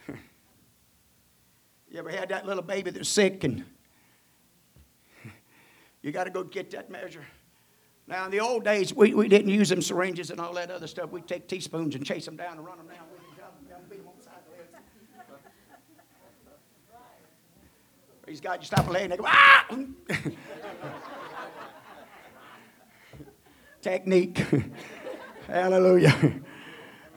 you 0.08 1.98
ever 1.98 2.10
had 2.10 2.30
that 2.30 2.46
little 2.46 2.64
baby 2.64 2.90
that's 2.90 3.08
sick 3.08 3.44
and 3.44 3.64
you 6.02 6.10
got 6.10 6.24
to 6.24 6.30
go 6.30 6.42
get 6.42 6.72
that 6.72 6.90
measure? 6.90 7.24
Now, 8.08 8.24
in 8.24 8.32
the 8.32 8.40
old 8.40 8.64
days, 8.64 8.92
we, 8.92 9.14
we 9.14 9.28
didn't 9.28 9.50
use 9.50 9.68
them 9.68 9.80
syringes 9.80 10.30
and 10.30 10.40
all 10.40 10.52
that 10.54 10.70
other 10.72 10.88
stuff. 10.88 11.12
We'd 11.12 11.28
take 11.28 11.46
teaspoons 11.46 11.94
and 11.94 12.04
chase 12.04 12.24
them 12.24 12.36
down 12.36 12.56
and 12.56 12.66
run 12.66 12.78
them 12.78 12.88
down. 12.88 12.98
Praise 18.22 18.40
God, 18.40 18.60
you 18.60 18.66
stop 18.66 18.86
and 18.88 19.12
they 19.12 19.16
go, 19.16 19.24
ah! 19.26 19.66
Technique. 23.80 24.44
Hallelujah. 25.46 26.40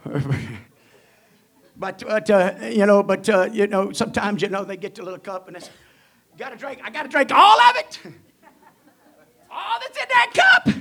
but, 1.78 2.04
but 2.06 2.30
uh, 2.30 2.54
you 2.64 2.86
know, 2.86 3.02
but 3.02 3.28
uh, 3.28 3.50
you 3.52 3.68
know, 3.68 3.92
sometimes 3.92 4.42
you 4.42 4.50
know 4.50 4.64
they 4.64 4.78
get 4.78 4.96
to 4.96 5.02
a 5.02 5.06
little 5.06 5.20
cup 5.20 5.48
and 5.48 5.58
it's, 5.58 5.70
got 6.38 6.50
to 6.50 6.58
drink. 6.58 6.80
I 6.84 6.90
got 6.90 7.04
to 7.04 7.10
drink 7.10 7.32
all 7.34 7.60
of 7.60 7.76
it, 7.78 8.00
all 9.50 9.80
that's 9.80 9.98
in 9.98 10.06
that 10.10 10.32
cup. 10.34 10.76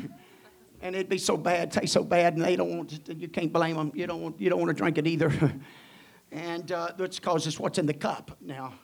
And 0.80 0.94
it'd 0.94 1.08
be 1.08 1.18
so 1.18 1.36
bad, 1.38 1.70
taste 1.70 1.94
so 1.94 2.04
bad, 2.04 2.34
and 2.34 2.44
they 2.44 2.56
don't 2.56 2.76
want. 2.76 3.04
To, 3.06 3.14
you 3.14 3.28
can't 3.28 3.52
blame 3.52 3.76
them. 3.76 3.92
You 3.94 4.06
don't 4.06 4.20
want. 4.20 4.40
You 4.40 4.50
don't 4.50 4.58
want 4.58 4.68
to 4.68 4.74
drink 4.74 4.98
it 4.98 5.06
either. 5.06 5.32
and 6.32 6.70
uh, 6.70 6.92
that's 6.98 7.18
because 7.18 7.46
it's 7.46 7.58
what's 7.58 7.78
in 7.78 7.86
the 7.86 7.94
cup. 7.94 8.36
Now, 8.40 8.74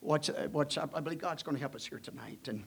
what's 0.00 0.28
uh, 0.28 0.48
what's 0.52 0.76
I 0.76 0.84
believe 0.84 1.20
God's 1.20 1.42
going 1.42 1.56
to 1.56 1.60
help 1.60 1.74
us 1.74 1.86
here 1.86 1.98
tonight 1.98 2.48
and. 2.48 2.64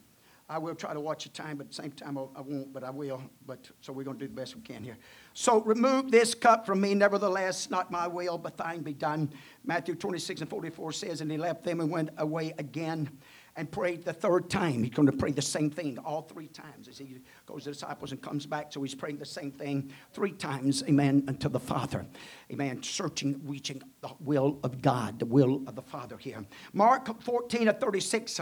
I 0.54 0.60
will 0.60 0.76
try 0.76 0.94
to 0.94 1.00
watch 1.00 1.24
the 1.24 1.32
time, 1.32 1.58
but 1.58 1.64
at 1.64 1.70
the 1.70 1.82
same 1.82 1.92
time, 1.94 2.16
I 2.16 2.42
won't, 2.42 2.72
but 2.72 2.84
I 2.84 2.92
will. 2.92 3.24
But 3.48 3.72
so 3.82 3.92
we're 3.92 4.04
going 4.04 4.20
to 4.20 4.24
do 4.24 4.28
the 4.28 4.40
best 4.40 4.56
we 4.56 4.62
can 4.62 4.84
here. 4.84 5.00
So 5.34 5.62
remove 5.62 6.12
this 6.12 6.36
cup 6.36 6.64
from 6.68 6.80
me, 6.80 6.94
nevertheless, 6.94 7.72
not 7.72 7.90
my 7.90 8.06
will, 8.06 8.38
but 8.38 8.56
thine 8.56 8.82
be 8.82 8.94
done. 8.94 9.34
Matthew 9.66 9.96
26 9.96 10.42
and 10.42 10.50
44 10.52 10.92
says, 10.92 11.22
And 11.22 11.32
he 11.32 11.38
left 11.38 11.64
them 11.64 11.80
and 11.80 11.90
went 11.90 12.12
away 12.20 12.54
again 12.60 13.10
and 13.56 13.72
prayed 13.72 14.06
the 14.06 14.14
third 14.14 14.48
time. 14.48 14.84
He's 14.84 14.94
going 14.94 15.08
to 15.08 15.18
pray 15.18 15.32
the 15.32 15.42
same 15.42 15.72
thing 15.72 15.98
all 15.98 16.22
three 16.22 16.50
times 16.50 16.88
as 16.88 17.00
he 17.00 17.18
goes 17.48 17.64
to 17.64 17.70
the 17.70 17.74
disciples 17.74 18.12
and 18.12 18.22
comes 18.22 18.46
back. 18.46 18.72
So 18.72 18.84
he's 18.84 18.94
praying 18.94 19.18
the 19.18 19.26
same 19.26 19.52
thing 19.52 19.92
three 20.12 20.34
times, 20.34 20.84
amen, 20.84 21.24
unto 21.28 21.50
the 21.50 21.60
Father. 21.60 22.06
Amen. 22.52 22.84
Searching, 22.84 23.42
reaching 23.44 23.82
the 24.02 24.12
will 24.20 24.60
of 24.64 24.84
God, 24.84 25.18
the 25.18 25.26
will 25.26 25.64
of 25.66 25.76
the 25.76 25.82
Father 25.82 26.18
here. 26.18 26.46
Mark 26.74 27.24
14 27.24 27.68
and 27.68 27.80
36 27.80 28.40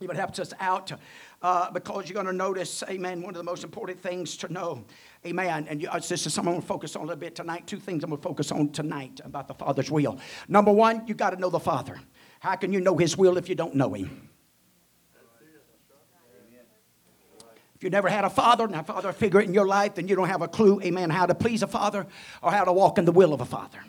it 0.00 0.16
helps 0.16 0.38
us 0.38 0.52
out 0.60 0.92
uh, 1.42 1.70
because 1.70 2.08
you're 2.08 2.14
going 2.14 2.26
to 2.26 2.32
notice, 2.32 2.82
amen, 2.88 3.22
one 3.22 3.30
of 3.30 3.38
the 3.38 3.44
most 3.44 3.64
important 3.64 4.00
things 4.00 4.36
to 4.38 4.52
know 4.52 4.84
Amen. 5.26 5.66
And 5.70 5.80
you, 5.80 5.88
uh, 5.88 5.98
this 5.98 6.26
is 6.26 6.34
something 6.34 6.50
I'm 6.50 6.54
going 6.56 6.62
to 6.62 6.66
focus 6.66 6.96
on 6.96 7.02
a 7.02 7.06
little 7.06 7.20
bit 7.20 7.34
tonight. 7.34 7.66
Two 7.66 7.78
things 7.78 8.04
I'm 8.04 8.10
going 8.10 8.20
to 8.20 8.28
focus 8.28 8.52
on 8.52 8.68
tonight 8.70 9.20
about 9.24 9.48
the 9.48 9.54
Father's 9.54 9.90
will. 9.90 10.18
Number 10.48 10.70
one, 10.70 11.06
you 11.06 11.14
got 11.14 11.30
to 11.30 11.36
know 11.36 11.48
the 11.48 11.60
Father. 11.60 11.98
How 12.40 12.56
can 12.56 12.72
you 12.74 12.80
know 12.80 12.96
His 12.98 13.16
will 13.16 13.38
if 13.38 13.48
you 13.48 13.54
don't 13.54 13.74
know 13.74 13.94
Him? 13.94 14.28
If 17.74 17.82
you 17.82 17.90
never 17.90 18.08
had 18.08 18.24
a 18.24 18.30
father 18.30 18.64
and 18.64 18.74
a 18.74 18.84
father 18.84 19.12
figure 19.12 19.40
in 19.40 19.52
your 19.52 19.66
life, 19.66 19.96
then 19.96 20.08
you 20.08 20.14
don't 20.14 20.28
have 20.28 20.42
a 20.42 20.48
clue, 20.48 20.80
amen, 20.82 21.10
how 21.10 21.26
to 21.26 21.34
please 21.34 21.62
a 21.62 21.66
father 21.66 22.06
or 22.40 22.52
how 22.52 22.64
to 22.64 22.72
walk 22.72 22.98
in 22.98 23.04
the 23.04 23.12
will 23.12 23.34
of 23.34 23.40
a 23.40 23.44
father. 23.44 23.80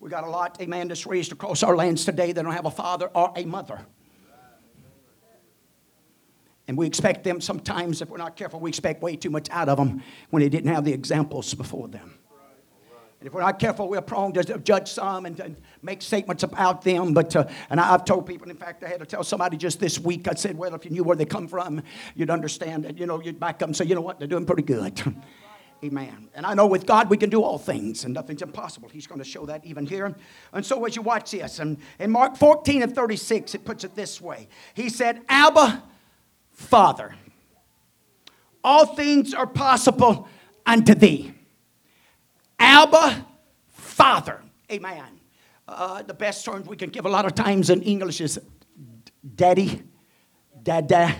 We 0.00 0.10
got 0.10 0.24
a 0.24 0.30
lot, 0.30 0.60
amen, 0.60 0.88
that's 0.88 1.06
raised 1.06 1.32
across 1.32 1.62
our 1.62 1.76
lands 1.76 2.04
today 2.04 2.32
that 2.32 2.42
don't 2.42 2.52
have 2.52 2.66
a 2.66 2.70
father 2.70 3.10
or 3.14 3.32
a 3.36 3.44
mother. 3.44 3.84
And 6.68 6.76
we 6.76 6.86
expect 6.86 7.24
them 7.24 7.40
sometimes, 7.40 8.02
if 8.02 8.10
we're 8.10 8.18
not 8.18 8.36
careful, 8.36 8.60
we 8.60 8.68
expect 8.68 9.02
way 9.02 9.16
too 9.16 9.30
much 9.30 9.48
out 9.50 9.68
of 9.70 9.78
them 9.78 10.02
when 10.30 10.42
they 10.42 10.50
didn't 10.50 10.72
have 10.72 10.84
the 10.84 10.92
examples 10.92 11.52
before 11.54 11.88
them. 11.88 12.18
And 13.20 13.26
if 13.26 13.32
we're 13.32 13.40
not 13.40 13.58
careful, 13.58 13.88
we're 13.88 14.00
prone 14.00 14.32
to 14.34 14.58
judge 14.58 14.92
some 14.92 15.26
and, 15.26 15.40
and 15.40 15.56
make 15.82 16.02
statements 16.02 16.44
about 16.44 16.82
them. 16.82 17.14
But 17.14 17.34
uh, 17.34 17.48
and 17.68 17.80
I've 17.80 18.04
told 18.04 18.26
people, 18.26 18.48
in 18.48 18.56
fact, 18.56 18.84
I 18.84 18.88
had 18.88 19.00
to 19.00 19.06
tell 19.06 19.24
somebody 19.24 19.56
just 19.56 19.80
this 19.80 19.98
week. 19.98 20.28
I 20.28 20.34
said, 20.34 20.56
"Well, 20.56 20.72
if 20.74 20.84
you 20.84 20.92
knew 20.92 21.02
where 21.02 21.16
they 21.16 21.24
come 21.24 21.48
from, 21.48 21.82
you'd 22.14 22.30
understand 22.30 22.84
it. 22.84 22.96
You 22.96 23.06
know, 23.06 23.20
you'd 23.20 23.40
back 23.40 23.56
up 23.56 23.68
and 23.68 23.76
say, 23.76 23.86
you 23.86 23.96
know 23.96 24.02
what, 24.02 24.20
they're 24.20 24.28
doing 24.28 24.46
pretty 24.46 24.62
good." 24.62 25.02
Amen. 25.84 26.28
And 26.34 26.44
I 26.44 26.54
know 26.54 26.66
with 26.66 26.86
God 26.86 27.08
we 27.08 27.16
can 27.16 27.30
do 27.30 27.42
all 27.42 27.58
things, 27.58 28.04
and 28.04 28.12
nothing's 28.12 28.42
impossible. 28.42 28.88
He's 28.88 29.06
going 29.06 29.20
to 29.20 29.24
show 29.24 29.46
that 29.46 29.64
even 29.64 29.86
here. 29.86 30.14
And 30.52 30.66
so 30.66 30.84
as 30.84 30.96
you 30.96 31.02
watch 31.02 31.30
this, 31.30 31.60
and 31.60 31.78
in 32.00 32.10
Mark 32.10 32.36
14 32.36 32.82
and 32.82 32.94
36, 32.94 33.54
it 33.54 33.64
puts 33.64 33.84
it 33.84 33.94
this 33.94 34.20
way. 34.20 34.48
He 34.74 34.88
said, 34.88 35.22
Abba, 35.28 35.84
Father, 36.50 37.14
all 38.64 38.86
things 38.86 39.34
are 39.34 39.46
possible 39.46 40.28
unto 40.66 40.94
thee. 40.94 41.32
Abba, 42.58 43.24
Father. 43.68 44.42
Amen. 44.72 45.20
Uh, 45.68 46.02
the 46.02 46.14
best 46.14 46.44
term 46.44 46.64
we 46.64 46.76
can 46.76 46.90
give 46.90 47.06
a 47.06 47.08
lot 47.08 47.24
of 47.24 47.34
times 47.34 47.70
in 47.70 47.82
English 47.82 48.20
is 48.20 48.40
daddy, 49.36 49.82
dada. 50.62 51.14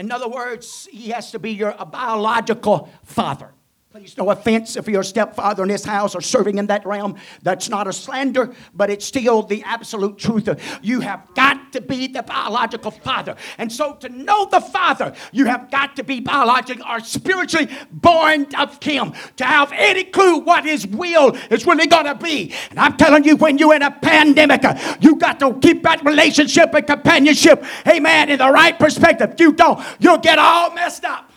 In 0.00 0.10
other 0.10 0.28
words, 0.28 0.88
he 0.90 1.10
has 1.10 1.30
to 1.32 1.38
be 1.38 1.50
your 1.52 1.72
biological 1.72 2.88
father. 3.04 3.52
Please, 3.92 4.16
no 4.16 4.30
offense 4.30 4.76
if 4.76 4.86
you're 4.86 5.02
stepfather 5.02 5.64
in 5.64 5.68
this 5.68 5.84
house 5.84 6.14
or 6.14 6.20
serving 6.20 6.58
in 6.58 6.68
that 6.68 6.86
realm. 6.86 7.16
That's 7.42 7.68
not 7.68 7.88
a 7.88 7.92
slander, 7.92 8.54
but 8.72 8.88
it's 8.88 9.04
still 9.04 9.42
the 9.42 9.64
absolute 9.64 10.16
truth. 10.16 10.48
You 10.80 11.00
have 11.00 11.26
got 11.34 11.72
to 11.72 11.80
be 11.80 12.06
the 12.06 12.22
biological 12.22 12.92
father. 12.92 13.34
And 13.58 13.72
so, 13.72 13.94
to 13.94 14.08
know 14.08 14.46
the 14.48 14.60
father, 14.60 15.12
you 15.32 15.46
have 15.46 15.72
got 15.72 15.96
to 15.96 16.04
be 16.04 16.20
biologically 16.20 16.84
or 16.88 17.00
spiritually 17.00 17.66
born 17.90 18.46
of 18.54 18.80
him 18.80 19.12
to 19.38 19.44
have 19.44 19.72
any 19.72 20.04
clue 20.04 20.38
what 20.38 20.64
his 20.64 20.86
will 20.86 21.36
is 21.50 21.66
really 21.66 21.88
going 21.88 22.06
to 22.06 22.14
be. 22.14 22.54
And 22.70 22.78
I'm 22.78 22.96
telling 22.96 23.24
you, 23.24 23.34
when 23.34 23.58
you're 23.58 23.74
in 23.74 23.82
a 23.82 23.90
pandemic, 23.90 24.62
you 25.00 25.16
got 25.16 25.40
to 25.40 25.58
keep 25.58 25.82
that 25.82 26.04
relationship 26.04 26.72
and 26.74 26.86
companionship, 26.86 27.64
amen, 27.88 28.30
in 28.30 28.38
the 28.38 28.50
right 28.50 28.78
perspective. 28.78 29.32
If 29.32 29.40
you 29.40 29.52
don't, 29.52 29.84
you'll 29.98 30.18
get 30.18 30.38
all 30.38 30.72
messed 30.74 31.04
up. 31.04 31.29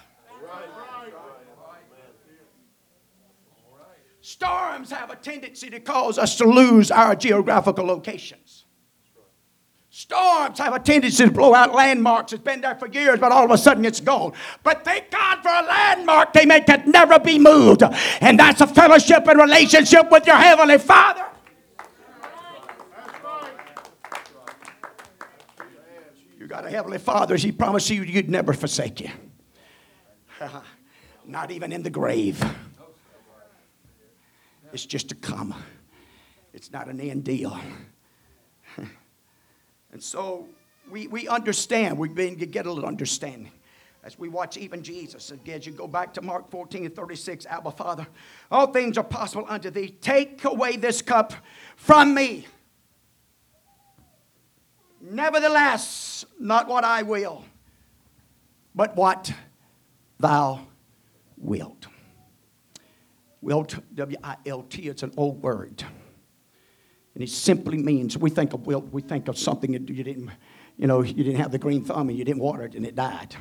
Storms 4.44 4.92
have 4.92 5.10
a 5.10 5.16
tendency 5.16 5.70
to 5.70 5.80
cause 5.80 6.18
us 6.18 6.36
to 6.36 6.44
lose 6.44 6.92
our 6.92 7.16
geographical 7.16 7.86
locations. 7.86 8.66
Storms 9.90 10.60
have 10.60 10.74
a 10.74 10.80
tendency 10.80 11.24
to 11.24 11.32
blow 11.32 11.54
out 11.56 11.74
landmarks. 11.74 12.34
It's 12.34 12.44
been 12.44 12.60
there 12.60 12.76
for 12.76 12.88
years, 12.88 13.20
but 13.20 13.32
all 13.32 13.46
of 13.46 13.52
a 13.52 13.58
sudden 13.58 13.86
it's 13.86 14.02
gone. 14.02 14.34
But 14.62 14.84
thank 14.84 15.12
God 15.12 15.42
for 15.42 15.48
a 15.48 15.62
landmark 15.66 16.34
they 16.34 16.46
make 16.46 16.66
that 16.66 16.86
never 16.86 17.20
be 17.20 17.40
moved. 17.40 17.84
And 18.20 18.38
that's 18.38 18.60
a 18.60 18.68
fellowship 18.68 19.26
and 19.30 19.40
relationship 19.40 20.12
with 20.12 20.28
your 20.28 20.36
Heavenly 20.36 20.78
Father. 20.78 21.24
You 26.38 26.48
got 26.48 26.66
a 26.66 26.70
Heavenly 26.70 27.00
Father, 27.00 27.38
He 27.38 27.54
promised 27.54 27.90
you 27.90 28.04
you'd 28.04 28.30
never 28.30 28.52
forsake 28.52 29.00
you. 29.00 29.10
Not 31.26 31.52
even 31.52 31.72
in 31.72 31.82
the 31.82 31.90
grave. 31.90 32.44
It's 34.74 34.86
just 34.86 35.12
a 35.12 35.16
comma. 35.16 35.58
It's 36.52 36.72
not 36.72 36.88
an 36.88 37.00
end 37.00 37.24
deal. 37.24 37.58
and 39.92 40.02
so 40.02 40.48
we, 40.90 41.08
we 41.08 41.28
understand, 41.28 41.98
we 41.98 42.10
begin 42.10 42.40
to 42.40 42.48
get 42.48 42.66
a 42.66 42.72
little 42.72 42.88
understanding. 42.88 43.52
As 44.04 44.20
we 44.20 44.28
watch 44.30 44.58
even 44.58 44.84
Jesus, 44.84 45.32
again, 45.32 45.62
you 45.62 45.72
go 45.72 45.88
back 45.88 46.14
to 46.16 46.22
Mark 46.22 46.50
14 46.50 46.86
and 46.86 46.96
36, 46.96 47.46
Abba 47.46 47.72
Father, 47.72 48.06
all 48.52 48.68
things 48.68 48.98
are 48.98 49.04
possible 49.04 49.46
unto 49.48 49.70
thee. 49.70 49.90
Take 50.02 50.44
away 50.44 50.76
this 50.76 51.02
cup 51.02 51.34
from 51.78 52.14
me. 52.14 52.48
Nevertheless, 55.00 56.26
not 56.40 56.68
what 56.68 56.84
I 56.84 57.04
will, 57.04 57.46
but 58.74 58.96
what 58.96 59.32
thou 60.20 60.68
wilt. 61.38 61.88
Wilt, 63.44 63.76
W 63.94 64.18
I 64.24 64.38
L 64.46 64.64
T, 64.64 64.84
it's 64.84 65.04
an 65.04 65.12
old 65.18 65.44
word. 65.44 65.84
And 67.14 67.24
it 67.24 67.30
simply 67.30 67.78
means 67.78 68.18
we 68.18 68.30
think 68.30 68.54
of 68.54 68.66
wilt, 68.66 68.92
we 68.92 69.02
think 69.02 69.28
of 69.28 69.38
something 69.38 69.74
that 69.74 69.88
you 69.90 70.04
didn't, 70.04 70.32
you 70.78 70.88
know, 70.88 71.02
you 71.02 71.24
didn't 71.24 71.36
have 71.36 71.52
the 71.52 71.60
green 71.60 71.84
thumb 71.84 72.10
and 72.10 72.18
you 72.18 72.24
didn't 72.24 72.42
water 72.42 72.64
it 72.64 72.74
and 72.74 72.86
it 72.86 72.96
died. 72.96 73.36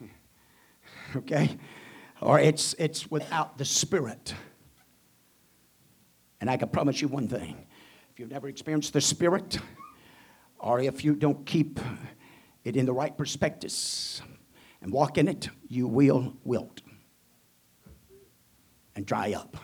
Okay? 1.14 1.56
Or 2.20 2.38
it's 2.38 2.74
it's 2.78 3.10
without 3.10 3.58
the 3.58 3.64
spirit. 3.64 4.34
And 6.40 6.50
I 6.50 6.56
can 6.56 6.68
promise 6.68 7.00
you 7.00 7.08
one 7.08 7.28
thing. 7.28 7.64
If 8.10 8.18
you've 8.18 8.30
never 8.30 8.48
experienced 8.48 8.92
the 8.92 9.00
spirit, 9.00 9.58
or 10.58 10.80
if 10.80 11.04
you 11.04 11.14
don't 11.14 11.46
keep 11.46 11.78
it 12.64 12.76
in 12.76 12.86
the 12.86 12.92
right 12.92 13.16
perspectives 13.16 14.20
and 14.82 14.92
walk 14.92 15.16
in 15.16 15.28
it, 15.28 15.48
you 15.68 15.86
will 15.86 16.36
wilt 16.44 16.82
and 18.96 19.06
dry 19.06 19.34
up. 19.34 19.56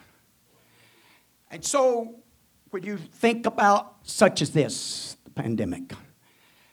And 1.51 1.65
so, 1.65 2.17
when 2.71 2.85
you 2.85 2.97
think 2.97 3.47
about 3.47 3.97
such 4.05 4.41
as 4.41 4.51
this, 4.51 5.17
the 5.25 5.31
pandemic, 5.31 5.93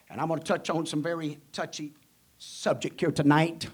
and 0.09 0.21
I'm 0.21 0.27
going 0.27 0.39
to 0.39 0.45
touch 0.45 0.69
on 0.69 0.85
some 0.85 1.01
very 1.01 1.39
touchy 1.51 1.93
subject 2.37 2.99
here 2.99 3.11
tonight, 3.11 3.67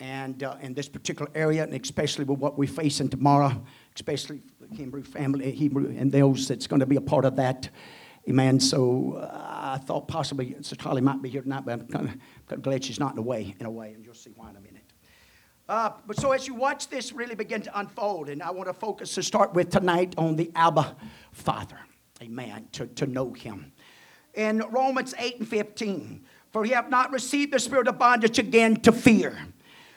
and 0.00 0.42
uh, 0.42 0.56
in 0.60 0.74
this 0.74 0.88
particular 0.88 1.30
area, 1.34 1.64
and 1.64 1.74
especially 1.74 2.24
with 2.24 2.38
what 2.38 2.58
we're 2.58 2.68
facing 2.68 3.08
tomorrow, 3.08 3.64
especially 3.94 4.42
the 4.60 4.74
Hebrew 4.76 5.02
family, 5.02 5.50
Hebrew, 5.50 5.94
and 5.96 6.12
those 6.12 6.46
that's 6.48 6.66
going 6.66 6.80
to 6.80 6.86
be 6.86 6.96
a 6.96 7.00
part 7.00 7.24
of 7.24 7.36
that. 7.36 7.68
Amen. 8.28 8.60
So 8.60 9.14
uh, 9.14 9.74
I 9.74 9.78
thought 9.78 10.06
possibly 10.06 10.54
Sister 10.56 10.76
Charlie 10.76 11.00
might 11.00 11.22
be 11.22 11.30
here 11.30 11.42
tonight, 11.42 11.64
but 11.64 11.80
I'm 11.80 11.88
kind 11.88 12.20
of 12.50 12.62
glad 12.62 12.84
she's 12.84 13.00
not 13.00 13.12
in 13.12 13.18
a 13.18 13.22
way, 13.22 13.54
in 13.58 13.66
a 13.66 13.70
way, 13.70 13.94
and 13.94 14.04
you'll 14.04 14.14
see 14.14 14.30
why 14.36 14.50
in 14.50 14.56
a 14.56 14.60
minute. 14.60 14.67
Uh, 15.68 15.90
but 16.06 16.18
so 16.18 16.32
as 16.32 16.46
you 16.46 16.54
watch 16.54 16.88
this 16.88 17.12
really 17.12 17.34
begin 17.34 17.60
to 17.60 17.78
unfold, 17.78 18.30
and 18.30 18.42
I 18.42 18.50
want 18.50 18.68
to 18.68 18.72
focus 18.72 19.14
to 19.16 19.22
start 19.22 19.52
with 19.52 19.70
tonight 19.70 20.14
on 20.16 20.36
the 20.36 20.50
Abba 20.54 20.96
Father. 21.32 21.78
Amen. 22.22 22.68
To, 22.72 22.86
to 22.86 23.06
know 23.06 23.32
him. 23.32 23.72
In 24.34 24.62
Romans 24.70 25.14
8 25.18 25.40
and 25.40 25.48
15, 25.48 26.24
for 26.52 26.64
ye 26.64 26.72
have 26.72 26.88
not 26.88 27.12
received 27.12 27.52
the 27.52 27.58
spirit 27.58 27.86
of 27.86 27.98
bondage 27.98 28.38
again 28.38 28.76
to 28.76 28.92
fear 28.92 29.38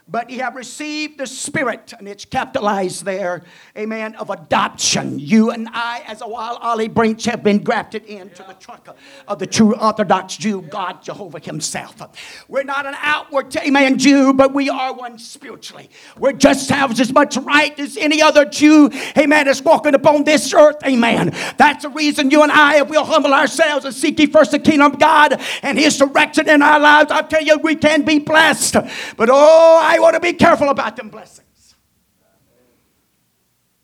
but 0.07 0.29
ye 0.29 0.37
have 0.37 0.55
received 0.55 1.17
the 1.17 1.27
Spirit, 1.27 1.93
and 1.97 2.07
it's 2.07 2.25
capitalized 2.25 3.05
there, 3.05 3.43
amen, 3.77 4.15
of 4.15 4.29
adoption. 4.29 5.19
You 5.19 5.51
and 5.51 5.69
I, 5.71 6.03
as 6.05 6.21
a 6.21 6.27
wild 6.27 6.59
olive 6.61 6.93
branch, 6.93 7.25
have 7.25 7.43
been 7.43 7.63
grafted 7.63 8.05
into 8.05 8.43
the 8.43 8.53
trunk 8.55 8.87
of 9.27 9.39
the 9.39 9.47
true 9.47 9.75
Orthodox 9.75 10.37
Jew, 10.37 10.61
God 10.61 11.01
Jehovah 11.01 11.39
Himself. 11.39 11.95
We're 12.47 12.63
not 12.63 12.85
an 12.85 12.95
outward, 12.97 13.55
amen, 13.55 13.97
Jew, 13.99 14.33
but 14.33 14.53
we 14.53 14.69
are 14.69 14.93
one 14.93 15.17
spiritually. 15.17 15.89
We're 16.17 16.33
just 16.33 16.69
have 16.69 16.99
as 16.99 17.13
much 17.13 17.37
right 17.37 17.77
as 17.79 17.97
any 17.97 18.21
other 18.21 18.45
Jew, 18.45 18.89
amen, 19.17 19.45
that's 19.45 19.61
walking 19.61 19.95
upon 19.95 20.23
this 20.23 20.53
earth, 20.53 20.77
amen. 20.85 21.35
That's 21.57 21.83
the 21.83 21.89
reason 21.89 22.31
you 22.31 22.43
and 22.43 22.51
I, 22.51 22.81
if 22.81 22.89
we'll 22.89 23.05
humble 23.05 23.33
ourselves 23.33 23.85
and 23.85 23.93
seek 23.93 24.19
ye 24.19 24.25
first 24.25 24.51
the 24.51 24.59
kingdom 24.59 24.93
of 24.93 24.99
God 24.99 25.41
and 25.61 25.77
His 25.77 25.97
direction 25.97 26.49
in 26.49 26.61
our 26.61 26.79
lives, 26.79 27.11
I 27.11 27.21
tell 27.21 27.41
you, 27.41 27.57
we 27.57 27.75
can 27.75 28.03
be 28.03 28.19
blessed. 28.19 28.73
But 29.15 29.29
oh, 29.31 29.79
I 29.81 29.90
want 29.99 30.15
to 30.15 30.19
be 30.19 30.33
careful 30.33 30.69
about 30.69 30.95
them 30.95 31.09
blessings. 31.09 31.75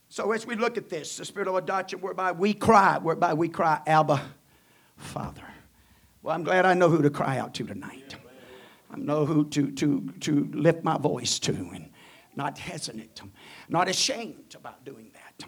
So 0.10 0.32
as 0.32 0.48
we 0.48 0.56
look 0.56 0.78
at 0.78 0.90
this, 0.90 1.18
the 1.18 1.26
spirit 1.26 1.48
of 1.48 1.56
adoption, 1.56 2.02
whereby 2.02 2.32
we 2.32 2.54
cry, 2.54 2.98
whereby 2.98 3.36
we 3.36 3.50
cry, 3.50 3.82
Abba, 3.86 4.22
Father. 4.96 5.44
Well, 6.24 6.34
I'm 6.34 6.44
glad 6.44 6.66
I 6.66 6.74
know 6.74 6.90
who 6.90 7.02
to 7.04 7.10
cry 7.10 7.38
out 7.38 7.54
to 7.56 7.64
tonight. 7.66 8.16
I 8.92 8.98
know 8.98 9.26
who 9.26 9.46
to, 9.50 9.72
to, 9.72 10.12
to 10.22 10.50
lift 10.54 10.84
my 10.84 10.98
voice 10.98 11.38
to 11.40 11.52
and 11.52 11.90
not 12.36 12.58
hesitant, 12.58 13.22
not 13.70 13.90
ashamed 13.90 14.56
about 14.56 14.84
doing 14.86 15.12
that. 15.14 15.48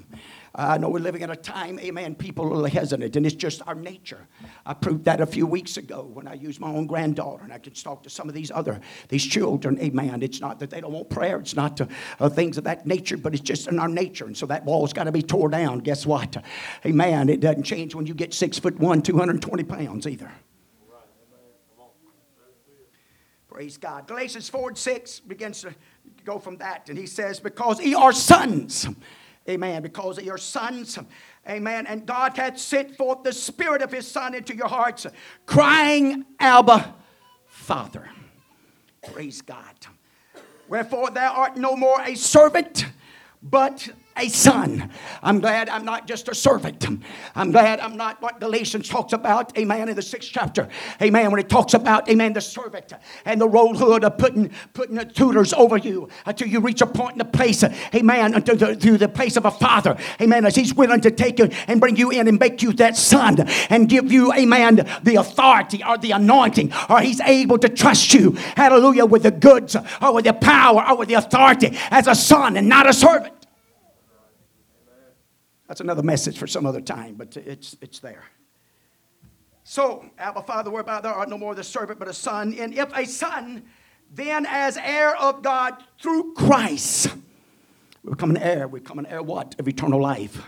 I 0.55 0.77
know 0.77 0.89
we're 0.89 0.99
living 0.99 1.21
in 1.21 1.29
a 1.29 1.35
time, 1.35 1.79
amen, 1.79 2.15
people 2.15 2.65
are 2.65 2.67
hesitant, 2.67 3.15
and 3.15 3.25
it's 3.25 3.35
just 3.35 3.61
our 3.67 3.75
nature. 3.75 4.27
I 4.65 4.73
proved 4.73 5.05
that 5.05 5.21
a 5.21 5.25
few 5.25 5.45
weeks 5.45 5.77
ago 5.77 6.09
when 6.11 6.27
I 6.27 6.33
used 6.33 6.59
my 6.59 6.69
own 6.69 6.87
granddaughter, 6.87 7.43
and 7.43 7.53
I 7.53 7.59
could 7.59 7.75
talk 7.75 8.03
to 8.03 8.09
some 8.09 8.27
of 8.27 8.33
these 8.33 8.49
other, 8.51 8.79
these 9.09 9.25
children, 9.25 9.79
amen. 9.79 10.23
It's 10.23 10.41
not 10.41 10.59
that 10.59 10.69
they 10.69 10.81
don't 10.81 10.91
want 10.91 11.09
prayer, 11.09 11.39
it's 11.39 11.55
not 11.55 11.79
uh, 11.79 11.85
uh, 12.19 12.29
things 12.29 12.57
of 12.57 12.63
that 12.63 12.87
nature, 12.87 13.17
but 13.17 13.33
it's 13.33 13.43
just 13.43 13.67
in 13.67 13.79
our 13.79 13.87
nature, 13.87 14.25
and 14.25 14.35
so 14.35 14.45
that 14.47 14.65
wall's 14.65 14.93
got 14.93 15.03
to 15.03 15.11
be 15.11 15.21
tore 15.21 15.49
down. 15.49 15.79
Guess 15.79 16.05
what? 16.05 16.43
Amen. 16.85 17.29
It 17.29 17.41
doesn't 17.41 17.63
change 17.63 17.93
when 17.93 18.07
you 18.07 18.13
get 18.13 18.33
six 18.33 18.57
foot 18.57 18.79
one, 18.79 19.01
220 19.01 19.63
pounds 19.63 20.07
either. 20.07 20.31
Praise 23.59 23.77
God. 23.77 24.07
Galatians 24.07 24.47
4 24.47 24.69
and 24.69 24.77
6 24.77 25.19
begins 25.19 25.61
to 25.61 25.75
go 26.23 26.39
from 26.39 26.57
that, 26.59 26.87
and 26.87 26.97
he 26.97 27.05
says, 27.05 27.41
Because 27.41 27.81
ye 27.81 27.93
are 27.93 28.13
sons. 28.13 28.87
Amen. 29.49 29.81
Because 29.81 30.19
of 30.19 30.23
your 30.23 30.37
sons, 30.37 30.99
amen. 31.47 31.87
And 31.87 32.05
God 32.05 32.37
hath 32.37 32.59
sent 32.59 32.95
forth 32.95 33.23
the 33.23 33.33
Spirit 33.33 33.81
of 33.81 33.91
His 33.91 34.07
Son 34.07 34.35
into 34.35 34.55
your 34.55 34.67
hearts, 34.67 35.07
crying, 35.47 36.23
Abba, 36.39 36.93
Father. 37.47 38.07
Praise 39.11 39.41
God. 39.41 39.73
Wherefore 40.67 41.09
thou 41.09 41.33
art 41.33 41.57
no 41.57 41.75
more 41.75 41.99
a 42.01 42.13
servant, 42.13 42.85
but 43.41 43.89
a 44.19 44.27
son. 44.27 44.89
I'm 45.23 45.39
glad 45.39 45.69
I'm 45.69 45.85
not 45.85 46.07
just 46.07 46.27
a 46.27 46.35
servant. 46.35 46.85
I'm 47.35 47.51
glad 47.51 47.79
I'm 47.79 47.97
not 47.97 48.21
what 48.21 48.39
Galatians 48.39 48.89
talks 48.89 49.13
about, 49.13 49.57
amen, 49.57 49.89
in 49.89 49.95
the 49.95 50.01
sixth 50.01 50.29
chapter. 50.31 50.67
Amen, 51.01 51.31
when 51.31 51.39
it 51.39 51.49
talks 51.49 51.73
about, 51.73 52.09
amen, 52.09 52.33
the 52.33 52.41
servant 52.41 52.93
and 53.25 53.39
the 53.39 53.47
rollhood 53.47 54.03
of 54.03 54.17
putting, 54.17 54.51
putting 54.73 54.95
the 54.95 55.05
tutors 55.05 55.53
over 55.53 55.77
you 55.77 56.09
until 56.25 56.47
you 56.47 56.59
reach 56.59 56.81
a 56.81 56.87
point 56.87 57.13
in 57.13 57.19
the 57.19 57.25
place, 57.25 57.63
amen, 57.95 58.33
until 58.33 58.55
the, 58.55 58.75
to 58.75 58.97
the 58.97 59.07
place 59.07 59.37
of 59.37 59.45
a 59.45 59.51
father. 59.51 59.97
Amen, 60.21 60.45
as 60.45 60.55
he's 60.55 60.73
willing 60.73 61.01
to 61.01 61.11
take 61.11 61.39
you 61.39 61.49
and 61.67 61.79
bring 61.79 61.95
you 61.95 62.11
in 62.11 62.27
and 62.27 62.39
make 62.39 62.61
you 62.61 62.73
that 62.73 62.97
son 62.97 63.39
and 63.69 63.87
give 63.87 64.11
you, 64.11 64.33
amen, 64.33 64.87
the 65.03 65.15
authority 65.15 65.83
or 65.83 65.97
the 65.97 66.11
anointing, 66.11 66.73
or 66.89 66.99
he's 66.99 67.21
able 67.21 67.57
to 67.57 67.69
trust 67.69 68.13
you, 68.13 68.31
hallelujah, 68.55 69.05
with 69.05 69.23
the 69.23 69.31
goods 69.31 69.75
or 70.01 70.13
with 70.13 70.25
the 70.25 70.33
power 70.33 70.85
or 70.87 70.97
with 70.97 71.07
the 71.07 71.15
authority 71.15 71.77
as 71.89 72.07
a 72.07 72.15
son 72.15 72.57
and 72.57 72.67
not 72.67 72.87
a 72.87 72.93
servant. 72.93 73.38
That's 75.69 75.81
another 75.81 76.01
message 76.01 76.39
for 76.39 76.47
some 76.47 76.65
other 76.65 76.81
time, 76.81 77.13
but 77.13 77.37
it's, 77.37 77.77
it's 77.79 77.99
there. 77.99 78.23
So, 79.63 80.03
Abba 80.17 80.41
Father, 80.41 80.71
whereby 80.71 80.99
thou 80.99 81.13
art 81.13 81.29
no 81.29 81.37
more 81.37 81.53
the 81.53 81.63
servant, 81.63 81.99
but 81.99 82.07
a 82.07 82.13
son. 82.13 82.55
And 82.59 82.73
if 82.73 82.91
a 82.97 83.05
son, 83.05 83.63
then 84.11 84.47
as 84.49 84.77
heir 84.77 85.15
of 85.15 85.43
God 85.43 85.75
through 86.01 86.33
Christ. 86.33 87.13
We 88.03 88.09
become 88.09 88.31
an 88.31 88.37
heir. 88.37 88.67
We 88.67 88.79
become 88.79 88.97
an 88.97 89.05
heir 89.05 89.21
what? 89.21 89.59
Of 89.59 89.67
eternal 89.67 90.01
life. 90.01 90.41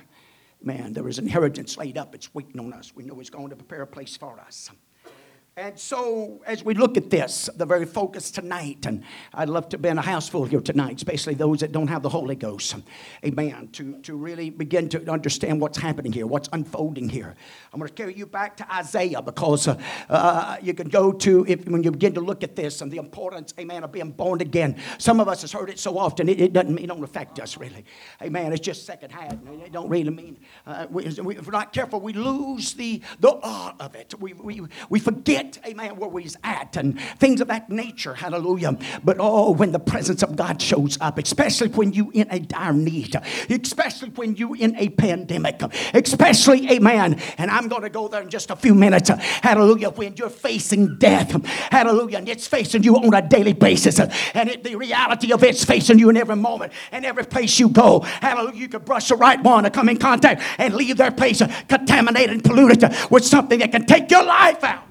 Man, 0.64 0.94
there 0.94 1.08
is 1.08 1.20
inheritance 1.20 1.78
laid 1.78 2.00
up. 2.00 2.16
It's 2.16 2.34
waiting 2.34 2.60
on 2.60 2.74
us. 2.74 2.96
We 2.96 3.04
know 3.04 3.14
He's 3.20 3.30
going 3.30 3.50
to 3.50 3.56
prepare 3.56 3.84
a 3.84 3.88
place 3.88 4.18
for 4.18 4.40
us. 4.40 4.72
And 5.58 5.78
so, 5.78 6.42
as 6.48 6.64
we 6.64 6.74
look 6.76 6.96
at 6.96 7.10
this, 7.10 7.50
the 7.58 7.66
very 7.66 7.86
focus 7.86 8.32
tonight, 8.32 8.86
and 8.86 9.04
I'd 9.34 9.50
love 9.50 9.68
to 9.70 9.78
be 9.78 9.90
in 9.90 9.98
a 9.98 10.02
house 10.02 10.30
full 10.30 10.46
here 10.46 10.62
tonight, 10.62 10.96
especially 10.96 11.34
those 11.34 11.60
that 11.60 11.74
don't 11.74 11.90
have 11.90 12.04
the 12.04 12.10
Holy 12.10 12.36
Ghost, 12.36 12.74
amen, 13.26 13.68
to, 13.74 14.00
to 14.04 14.16
really 14.16 14.50
begin 14.50 14.88
to 14.88 15.12
understand 15.12 15.60
what's 15.60 15.78
happening 15.78 16.14
here, 16.14 16.26
what's 16.26 16.48
unfolding 16.54 17.10
here. 17.10 17.36
I'm 17.74 17.82
going 17.82 17.90
to 17.90 17.94
carry 17.94 18.14
you 18.14 18.26
back 18.26 18.56
to 18.58 18.74
Isaiah 18.74 19.22
because 19.22 19.68
uh, 19.68 19.78
uh, 20.10 20.56
you 20.62 20.74
can 20.74 20.88
go 20.88 21.12
to, 21.12 21.46
if, 21.46 21.68
when 21.68 21.84
you 21.84 21.92
begin 21.92 22.14
to 22.14 22.22
look 22.22 22.46
at 22.46 22.56
this 22.56 22.80
and 22.80 22.90
the 22.90 22.98
importance, 22.98 23.54
amen, 23.60 23.84
of 23.84 23.92
being 23.92 24.12
born 24.12 24.40
again. 24.40 24.78
Some 25.00 25.20
of 25.20 25.28
us 25.28 25.42
has 25.42 25.52
heard 25.52 25.70
it 25.70 25.80
so 25.80 25.98
often, 25.98 26.30
it, 26.30 26.40
it 26.40 26.54
doesn't 26.54 26.80
it 26.80 26.88
don't 26.88 27.04
affect 27.04 27.42
us 27.42 27.58
really. 27.58 27.84
Amen, 28.22 28.54
it's 28.54 28.62
just 28.62 28.86
second 28.86 29.12
hand. 29.12 29.46
It 29.66 29.74
don't 29.74 29.90
really 29.90 30.12
mean, 30.12 30.40
uh, 30.66 30.88
we, 30.90 31.08
if 31.08 31.20
we're 31.20 31.52
not 31.52 31.74
careful, 31.74 32.00
we 32.00 32.14
lose 32.14 32.74
the, 32.74 33.02
the 33.20 33.32
awe 33.44 33.76
of 33.82 33.96
it. 33.96 34.18
We, 34.18 34.32
we, 34.32 34.62
we 34.90 35.00
forget 35.02 35.41
amen, 35.66 35.96
where 35.98 36.10
we's 36.10 36.38
at 36.44 36.76
and 36.78 37.00
things 37.20 37.42
of 37.42 37.48
that 37.48 37.70
nature, 37.70 38.14
hallelujah. 38.14 38.78
But 39.04 39.18
oh, 39.20 39.52
when 39.52 39.72
the 39.72 39.80
presence 39.80 40.24
of 40.24 40.36
God 40.36 40.62
shows 40.62 40.98
up, 41.02 41.18
especially 41.18 41.70
when 41.70 41.94
you 41.94 42.12
in 42.12 42.28
a 42.30 42.40
dire 42.40 42.74
need, 42.74 43.16
especially 43.50 44.10
when 44.10 44.36
you 44.36 44.54
in 44.54 44.76
a 44.78 44.90
pandemic, 44.90 45.62
especially, 45.94 46.70
amen, 46.72 47.20
and 47.38 47.52
I'm 47.52 47.68
going 47.68 47.84
to 47.84 47.90
go 47.90 48.08
there 48.08 48.22
in 48.22 48.30
just 48.30 48.50
a 48.50 48.56
few 48.56 48.76
minutes, 48.76 49.10
hallelujah, 49.10 49.90
when 49.90 50.16
you're 50.16 50.30
facing 50.30 50.98
death, 50.98 51.32
hallelujah, 51.72 52.18
and 52.18 52.30
it's 52.30 52.48
facing 52.48 52.84
you 52.84 52.96
on 52.96 53.14
a 53.14 53.22
daily 53.22 53.54
basis, 53.54 54.00
and 54.00 54.50
it, 54.50 54.64
the 54.64 54.76
reality 54.76 55.34
of 55.34 55.44
it's 55.44 55.64
facing 55.64 56.00
you 56.00 56.10
in 56.10 56.18
every 56.18 56.36
moment 56.36 56.74
and 56.92 57.06
every 57.06 57.26
place 57.26 57.60
you 57.60 57.70
go, 57.70 58.00
hallelujah, 58.00 58.58
you 58.58 58.68
could 58.68 58.86
brush 58.86 59.10
the 59.10 59.16
right 59.16 59.42
one 59.42 59.64
to 59.64 59.70
come 59.70 59.90
in 59.90 59.98
contact 59.98 60.42
and 60.58 60.74
leave 60.74 60.98
their 60.98 61.12
place 61.12 61.42
contaminated 61.68 62.32
and 62.32 62.44
polluted 62.44 62.84
with 63.10 63.26
something 63.26 63.60
that 63.60 63.72
can 63.72 63.86
take 63.86 64.10
your 64.12 64.24
life 64.24 64.64
out. 64.64 64.84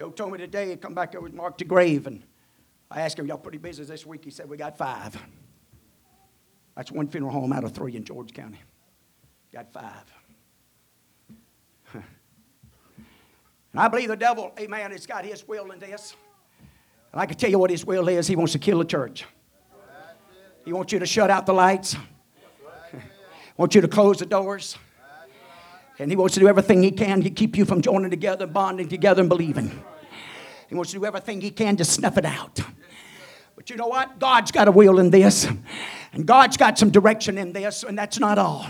Joe 0.00 0.08
told 0.08 0.32
me 0.32 0.38
today 0.38 0.70
he'd 0.70 0.80
come 0.80 0.94
back 0.94 1.14
over 1.14 1.24
with 1.24 1.34
Mark 1.34 1.58
DeGrave, 1.58 2.06
and 2.06 2.22
I 2.90 3.02
asked 3.02 3.18
him, 3.18 3.26
Y'all 3.26 3.36
pretty 3.36 3.58
busy 3.58 3.84
this 3.84 4.06
week? 4.06 4.24
He 4.24 4.30
said, 4.30 4.48
We 4.48 4.56
got 4.56 4.78
five. 4.78 5.14
That's 6.74 6.90
one 6.90 7.06
funeral 7.06 7.30
home 7.30 7.52
out 7.52 7.64
of 7.64 7.72
three 7.72 7.94
in 7.96 8.04
George 8.04 8.32
County. 8.32 8.58
Got 9.52 9.70
five. 9.74 10.10
and 11.92 12.02
I 13.76 13.88
believe 13.88 14.08
the 14.08 14.16
devil, 14.16 14.52
amen, 14.58 14.90
has 14.92 15.04
got 15.04 15.26
his 15.26 15.46
will 15.46 15.70
in 15.70 15.78
this. 15.78 16.16
And 17.12 17.20
I 17.20 17.26
can 17.26 17.36
tell 17.36 17.50
you 17.50 17.58
what 17.58 17.68
his 17.68 17.84
will 17.84 18.08
is. 18.08 18.26
He 18.26 18.36
wants 18.36 18.52
to 18.52 18.58
kill 18.58 18.78
the 18.78 18.86
church. 18.86 19.26
He 20.64 20.72
wants 20.72 20.94
you 20.94 20.98
to 20.98 21.06
shut 21.06 21.28
out 21.28 21.44
the 21.44 21.52
lights. 21.52 21.94
wants 23.58 23.74
you 23.74 23.82
to 23.82 23.88
close 23.88 24.16
the 24.16 24.24
doors. 24.24 24.78
And 25.98 26.10
he 26.10 26.16
wants 26.16 26.32
to 26.32 26.40
do 26.40 26.48
everything 26.48 26.82
he 26.82 26.90
can 26.90 27.20
to 27.20 27.28
keep 27.28 27.58
you 27.58 27.66
from 27.66 27.82
joining 27.82 28.08
together, 28.08 28.46
bonding 28.46 28.88
together, 28.88 29.20
and 29.20 29.28
believing. 29.28 29.70
He 30.70 30.76
wants 30.76 30.92
to 30.92 30.98
do 30.98 31.04
everything 31.04 31.40
he 31.40 31.50
can 31.50 31.76
to 31.78 31.84
snuff 31.84 32.16
it 32.16 32.24
out. 32.24 32.60
But 33.56 33.68
you 33.70 33.76
know 33.76 33.88
what? 33.88 34.20
God's 34.20 34.52
got 34.52 34.68
a 34.68 34.70
will 34.70 35.00
in 35.00 35.10
this. 35.10 35.48
And 36.12 36.26
God's 36.26 36.56
got 36.56 36.76
some 36.76 36.90
direction 36.90 37.38
in 37.38 37.52
this, 37.52 37.84
and 37.84 37.96
that's 37.96 38.18
not 38.18 38.36
all. 38.36 38.66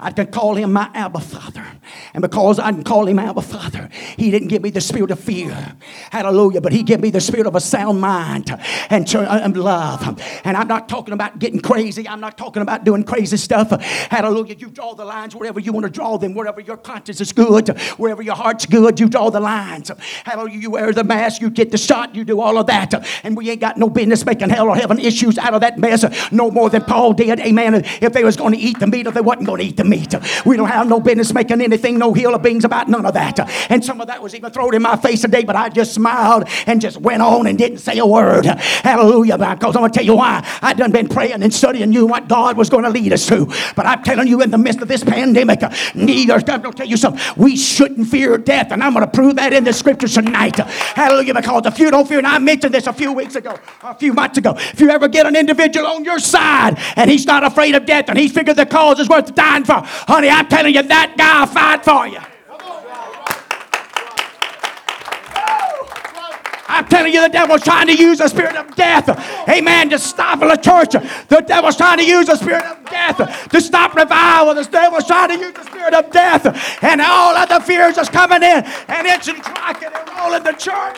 I 0.00 0.10
can 0.10 0.28
call 0.28 0.54
him 0.54 0.72
my 0.72 0.90
Abba 0.94 1.20
Father. 1.20 1.66
And 2.14 2.22
because 2.22 2.58
I 2.58 2.72
can 2.72 2.82
call 2.82 3.06
him 3.06 3.18
Abba 3.18 3.42
Father, 3.42 3.90
he 4.16 4.30
didn't 4.30 4.48
give 4.48 4.62
me 4.62 4.70
the 4.70 4.80
spirit 4.80 5.10
of 5.10 5.20
fear. 5.20 5.76
Hallelujah. 6.10 6.62
But 6.62 6.72
he 6.72 6.82
gave 6.82 7.00
me 7.00 7.10
the 7.10 7.20
spirit 7.20 7.46
of 7.46 7.54
a 7.54 7.60
sound 7.60 8.00
mind 8.00 8.50
and, 8.88 9.14
uh, 9.14 9.40
and 9.42 9.54
love. 9.54 10.18
And 10.44 10.56
I'm 10.56 10.66
not 10.66 10.88
talking 10.88 11.12
about 11.12 11.38
getting 11.38 11.60
crazy. 11.60 12.08
I'm 12.08 12.20
not 12.20 12.38
talking 12.38 12.62
about 12.62 12.84
doing 12.84 13.04
crazy 13.04 13.36
stuff. 13.36 13.70
Hallelujah. 14.10 14.54
You 14.54 14.70
draw 14.70 14.94
the 14.94 15.04
lines 15.04 15.36
wherever 15.36 15.60
you 15.60 15.74
want 15.74 15.84
to 15.84 15.90
draw 15.90 16.16
them, 16.16 16.32
wherever 16.32 16.62
your 16.62 16.78
conscience 16.78 17.20
is 17.20 17.32
good, 17.32 17.68
wherever 17.98 18.22
your 18.22 18.34
heart's 18.34 18.64
good, 18.64 18.98
you 18.98 19.10
draw 19.10 19.28
the 19.28 19.40
lines. 19.40 19.90
Hallelujah. 20.24 20.58
You 20.58 20.70
wear 20.70 20.92
the 20.94 21.04
mask, 21.04 21.42
you 21.42 21.50
get 21.50 21.70
the 21.70 21.76
shot, 21.78 22.14
you 22.14 22.24
do 22.24 22.40
all 22.40 22.56
of 22.56 22.66
that. 22.68 22.94
And 23.24 23.36
we 23.36 23.50
ain't 23.50 23.60
got 23.60 23.76
no 23.76 23.90
business 23.90 24.24
making 24.24 24.48
hell 24.48 24.70
or 24.70 24.76
heaven 24.76 24.98
issues 24.98 25.36
out 25.36 25.52
of 25.52 25.60
that 25.60 25.78
mess 25.78 26.32
no 26.32 26.50
more 26.50 26.70
than 26.70 26.77
Paul 26.86 27.12
did. 27.12 27.40
Amen. 27.40 27.82
If 28.00 28.12
they 28.12 28.24
was 28.24 28.36
going 28.36 28.52
to 28.52 28.58
eat 28.58 28.78
the 28.78 28.86
meat 28.86 29.06
or 29.06 29.10
they 29.10 29.20
wasn't 29.20 29.46
going 29.46 29.60
to 29.60 29.66
eat 29.66 29.76
the 29.76 29.84
meat. 29.84 30.14
We 30.44 30.56
don't 30.56 30.68
have 30.68 30.88
no 30.88 31.00
business 31.00 31.32
making 31.32 31.60
anything, 31.60 31.98
no 31.98 32.12
hill 32.12 32.34
of 32.34 32.42
beans 32.42 32.64
about 32.64 32.88
none 32.88 33.06
of 33.06 33.14
that. 33.14 33.38
And 33.70 33.84
some 33.84 34.00
of 34.00 34.06
that 34.08 34.22
was 34.22 34.34
even 34.34 34.50
thrown 34.50 34.74
in 34.74 34.82
my 34.82 34.96
face 34.96 35.22
today, 35.22 35.44
but 35.44 35.56
I 35.56 35.68
just 35.68 35.94
smiled 35.94 36.44
and 36.66 36.80
just 36.80 36.98
went 36.98 37.22
on 37.22 37.46
and 37.46 37.58
didn't 37.58 37.78
say 37.78 37.98
a 37.98 38.06
word. 38.06 38.46
Hallelujah. 38.46 39.38
Because 39.38 39.76
I'm 39.76 39.82
going 39.82 39.90
to 39.90 39.96
tell 39.96 40.06
you 40.06 40.16
why. 40.16 40.46
I 40.62 40.74
done 40.74 40.92
been 40.92 41.08
praying 41.08 41.42
and 41.42 41.52
studying 41.52 41.92
you 41.92 42.06
what 42.06 42.28
God 42.28 42.56
was 42.56 42.70
going 42.70 42.84
to 42.84 42.90
lead 42.90 43.12
us 43.12 43.26
to. 43.28 43.46
But 43.76 43.86
I'm 43.86 44.02
telling 44.02 44.28
you 44.28 44.42
in 44.42 44.50
the 44.50 44.58
midst 44.58 44.82
of 44.82 44.88
this 44.88 45.04
pandemic, 45.04 45.60
neither, 45.94 46.34
I'm 46.34 46.62
going 46.62 46.62
to 46.62 46.72
tell 46.72 46.86
you 46.86 46.96
something. 46.96 47.20
We 47.36 47.56
shouldn't 47.56 48.08
fear 48.08 48.36
death. 48.38 48.72
And 48.72 48.82
I'm 48.82 48.92
going 48.92 49.04
to 49.04 49.10
prove 49.10 49.36
that 49.36 49.52
in 49.52 49.64
the 49.64 49.72
scriptures 49.72 50.14
tonight. 50.14 50.56
Hallelujah. 50.56 51.34
Because 51.34 51.66
if 51.66 51.78
you 51.78 51.90
don't 51.90 52.06
fear, 52.06 52.18
and 52.18 52.26
I 52.26 52.38
mentioned 52.38 52.74
this 52.74 52.86
a 52.86 52.92
few 52.92 53.12
weeks 53.12 53.36
ago, 53.36 53.58
a 53.82 53.94
few 53.94 54.12
months 54.12 54.38
ago, 54.38 54.54
if 54.56 54.80
you 54.80 54.90
ever 54.90 55.08
get 55.08 55.26
an 55.26 55.36
individual 55.36 55.86
on 55.86 56.04
your 56.04 56.18
side, 56.18 56.67
and 56.96 57.10
he's 57.10 57.26
not 57.26 57.44
afraid 57.44 57.74
of 57.74 57.86
death 57.86 58.08
and 58.08 58.18
he's 58.18 58.32
figured 58.32 58.56
the 58.56 58.66
cause 58.66 58.98
is 58.98 59.08
worth 59.08 59.34
dying 59.34 59.64
for. 59.64 59.80
Honey, 59.84 60.28
I'm 60.28 60.48
telling 60.48 60.74
you, 60.74 60.82
that 60.82 61.14
guy 61.16 61.46
fight 61.46 61.84
for 61.84 62.06
you. 62.06 62.20
I'm 66.70 66.86
telling 66.86 67.12
you, 67.12 67.22
the 67.22 67.28
devil's 67.28 67.62
trying 67.62 67.86
to 67.86 67.96
use 67.96 68.18
the 68.18 68.28
spirit 68.28 68.54
of 68.54 68.76
death, 68.76 69.08
amen, 69.48 69.88
to 69.90 69.98
stop 69.98 70.38
the 70.38 70.54
church. 70.56 70.92
The 71.28 71.40
devil's 71.40 71.76
trying 71.76 71.98
to 71.98 72.04
use 72.04 72.26
the 72.26 72.36
spirit 72.36 72.62
of 72.62 72.84
death 72.84 73.48
to 73.48 73.60
stop 73.60 73.94
revival. 73.94 74.54
The 74.54 74.64
devil's 74.64 75.06
trying 75.06 75.30
to 75.30 75.38
use 75.38 75.54
the 75.54 75.64
spirit 75.64 75.94
of 75.94 76.10
death, 76.12 76.46
and 76.84 77.00
all 77.00 77.34
other 77.34 77.58
fears 77.58 77.96
is 77.96 78.08
coming 78.08 78.42
in, 78.42 78.64
and 78.64 79.06
it's 79.06 79.28
rocking 79.28 79.88
and 79.92 80.18
rolling 80.18 80.42
the 80.44 80.52
church. 80.52 80.96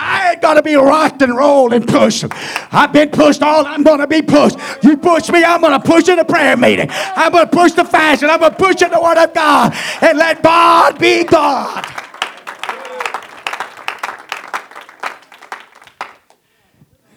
I 0.00 0.30
ain't 0.30 0.40
to 0.40 0.62
be 0.62 0.76
rocked 0.76 1.22
and 1.22 1.36
rolled 1.36 1.72
and 1.72 1.86
pushed. 1.86 2.24
I've 2.70 2.92
been 2.92 3.10
pushed 3.10 3.42
all 3.42 3.66
I'm 3.66 3.82
to 3.82 4.06
be 4.06 4.22
pushed. 4.22 4.56
You 4.84 4.96
push 4.96 5.28
me, 5.28 5.42
I'm 5.42 5.60
to 5.60 5.80
push 5.80 6.08
in 6.08 6.18
the 6.18 6.24
prayer 6.24 6.56
meeting. 6.56 6.88
I'm 6.90 7.32
to 7.32 7.48
push 7.48 7.72
the 7.72 7.84
fashion. 7.84 8.30
I'm 8.30 8.38
to 8.38 8.52
push 8.52 8.80
in 8.80 8.92
the 8.92 9.00
Word 9.00 9.18
of 9.18 9.34
God 9.34 9.74
and 10.00 10.16
let 10.16 10.40
God 10.40 11.00
be 11.00 11.24
God. 11.24 11.84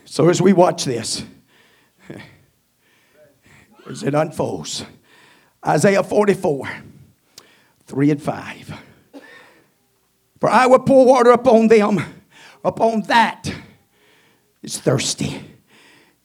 So 0.05 0.27
as 0.29 0.41
we 0.41 0.51
watch 0.51 0.83
this, 0.83 1.23
as 3.87 4.01
it 4.01 4.15
unfolds, 4.15 4.85
Isaiah 5.65 6.01
44, 6.01 6.67
3 7.85 8.11
and 8.11 8.21
5. 8.21 8.81
For 10.39 10.49
I 10.49 10.65
will 10.65 10.79
pour 10.79 11.05
water 11.05 11.29
upon 11.29 11.67
them, 11.67 12.03
upon 12.63 13.01
that 13.03 13.53
is 14.61 14.77
thirsty. 14.77 15.41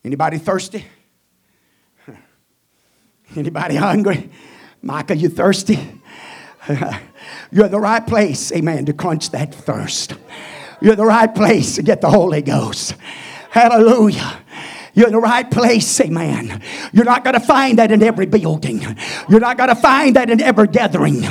Anybody 0.03 0.37
thirsty? 0.37 0.85
Anybody 3.35 3.75
hungry? 3.75 4.29
Micah, 4.81 5.15
you 5.15 5.29
thirsty? 5.29 6.01
You're 7.51 7.65
in 7.65 7.71
the 7.71 7.79
right 7.79 8.05
place, 8.05 8.51
amen, 8.51 8.85
to 8.85 8.93
quench 8.93 9.31
that 9.31 9.53
thirst. 9.53 10.15
You're 10.81 10.93
in 10.93 10.97
the 10.97 11.05
right 11.05 11.33
place 11.33 11.75
to 11.75 11.83
get 11.83 12.01
the 12.01 12.09
Holy 12.09 12.41
Ghost. 12.41 12.95
Hallelujah. 13.49 14.41
You're 14.97 15.05
in 15.05 15.13
the 15.13 15.19
right 15.19 15.49
place, 15.49 16.01
amen. 16.01 16.59
You're 16.91 17.05
not 17.05 17.23
going 17.23 17.35
to 17.35 17.39
find 17.39 17.77
that 17.77 17.91
in 17.91 18.01
every 18.01 18.25
building. 18.25 18.81
You're 19.29 19.39
not 19.39 19.55
going 19.55 19.69
to 19.69 19.75
find 19.75 20.15
that 20.15 20.31
in 20.31 20.41
every 20.41 20.67
gathering. 20.67 21.21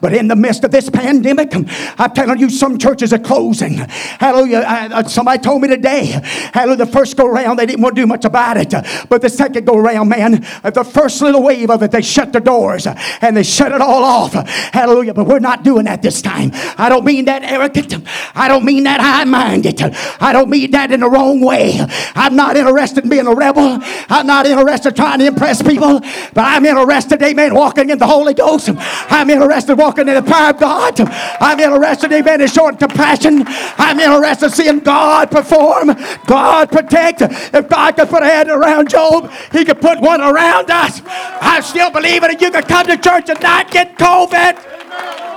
But 0.00 0.14
in 0.14 0.26
the 0.26 0.36
midst 0.36 0.64
of 0.64 0.70
this 0.70 0.88
pandemic, 0.88 1.52
I'm 1.54 2.14
telling 2.14 2.38
you, 2.38 2.48
some 2.48 2.78
churches 2.78 3.12
are 3.12 3.18
closing. 3.18 3.74
Hallelujah. 3.74 4.64
Uh, 4.66 5.02
somebody 5.04 5.38
told 5.42 5.60
me 5.60 5.68
today, 5.68 6.18
hallelujah, 6.54 6.86
the 6.86 6.86
first 6.86 7.18
go 7.18 7.28
round, 7.28 7.58
they 7.58 7.66
didn't 7.66 7.82
want 7.82 7.94
to 7.94 8.00
do 8.00 8.06
much 8.06 8.24
about 8.24 8.56
it. 8.56 8.72
But 9.10 9.20
the 9.20 9.28
second 9.28 9.66
go 9.66 9.76
round, 9.76 10.08
man, 10.08 10.40
the 10.62 10.90
first 10.90 11.20
little 11.20 11.42
wave 11.42 11.68
of 11.68 11.82
it, 11.82 11.90
they 11.90 12.00
shut 12.00 12.32
the 12.32 12.40
doors 12.40 12.86
and 12.86 13.36
they 13.36 13.42
shut 13.42 13.70
it 13.72 13.82
all 13.82 14.02
off. 14.02 14.32
Hallelujah. 14.32 15.12
But 15.12 15.26
we're 15.26 15.40
not 15.40 15.62
doing 15.62 15.84
that 15.84 16.00
this 16.00 16.22
time. 16.22 16.52
I 16.78 16.88
don't 16.88 17.04
mean 17.04 17.26
that 17.26 17.42
arrogant. 17.42 18.02
I 18.34 18.48
don't 18.48 18.64
mean 18.64 18.84
that 18.84 19.02
high 19.02 19.24
minded. 19.24 19.82
I 19.82 20.32
don't 20.32 20.48
mean 20.48 20.70
that 20.70 20.90
in 20.90 21.00
the 21.00 21.10
wrong 21.10 21.42
way. 21.42 21.78
I'm 22.14 22.34
not 22.34 22.56
interested 22.56 23.09
being 23.10 23.26
a 23.26 23.34
rebel. 23.34 23.78
I'm 24.08 24.26
not 24.26 24.46
interested 24.46 24.96
trying 24.96 25.18
to 25.18 25.26
impress 25.26 25.62
people, 25.62 26.00
but 26.00 26.44
I'm 26.44 26.64
interested, 26.64 27.22
amen, 27.22 27.54
walking 27.54 27.90
in 27.90 27.98
the 27.98 28.06
Holy 28.06 28.34
Ghost. 28.34 28.70
I'm 28.72 29.28
interested 29.28 29.76
walking 29.76 30.08
in 30.08 30.14
the 30.14 30.22
power 30.22 30.50
of 30.50 30.60
God. 30.60 31.00
I'm 31.00 31.58
interested, 31.60 32.12
amen, 32.12 32.40
in 32.40 32.48
showing 32.48 32.76
compassion. 32.76 33.44
I'm 33.46 34.00
interested 34.00 34.50
seeing 34.52 34.80
God 34.80 35.30
perform, 35.30 35.96
God 36.26 36.70
protect. 36.70 37.22
If 37.22 37.68
God 37.68 37.96
could 37.96 38.08
put 38.08 38.22
a 38.22 38.26
hand 38.26 38.48
around 38.48 38.88
Job, 38.88 39.30
he 39.52 39.64
could 39.64 39.80
put 39.80 40.00
one 40.00 40.20
around 40.20 40.70
us. 40.70 41.02
I 41.06 41.60
still 41.60 41.90
believe 41.90 42.22
that 42.22 42.40
you 42.40 42.50
could 42.50 42.66
come 42.66 42.86
to 42.86 42.96
church 42.96 43.28
and 43.28 43.40
not 43.42 43.70
get 43.70 43.98
COVID. 43.98 45.29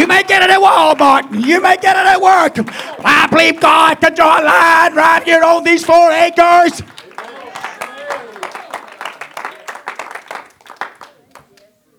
You 0.00 0.06
may 0.06 0.22
get 0.22 0.40
it 0.42 0.48
at 0.48 0.58
Walmart. 0.58 1.46
You 1.46 1.60
may 1.60 1.76
get 1.76 1.94
it 1.94 2.06
at 2.06 2.22
work. 2.22 2.54
But 2.56 3.04
I 3.04 3.26
believe 3.26 3.60
God 3.60 4.00
can 4.00 4.14
draw 4.14 4.40
a 4.40 4.42
line 4.42 4.94
right 4.94 5.22
here 5.22 5.42
on 5.42 5.62
these 5.62 5.84
four 5.84 6.10
acres. 6.10 6.80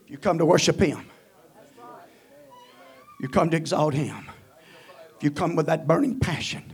You 0.07 0.17
come 0.17 0.39
to 0.39 0.47
worship 0.47 0.79
Him. 0.79 1.05
You 3.19 3.29
come 3.29 3.51
to 3.51 3.57
exalt 3.57 3.93
Him. 3.93 4.31
If 5.17 5.23
You 5.23 5.29
come 5.29 5.55
with 5.55 5.67
that 5.67 5.85
burning 5.85 6.19
passion. 6.19 6.73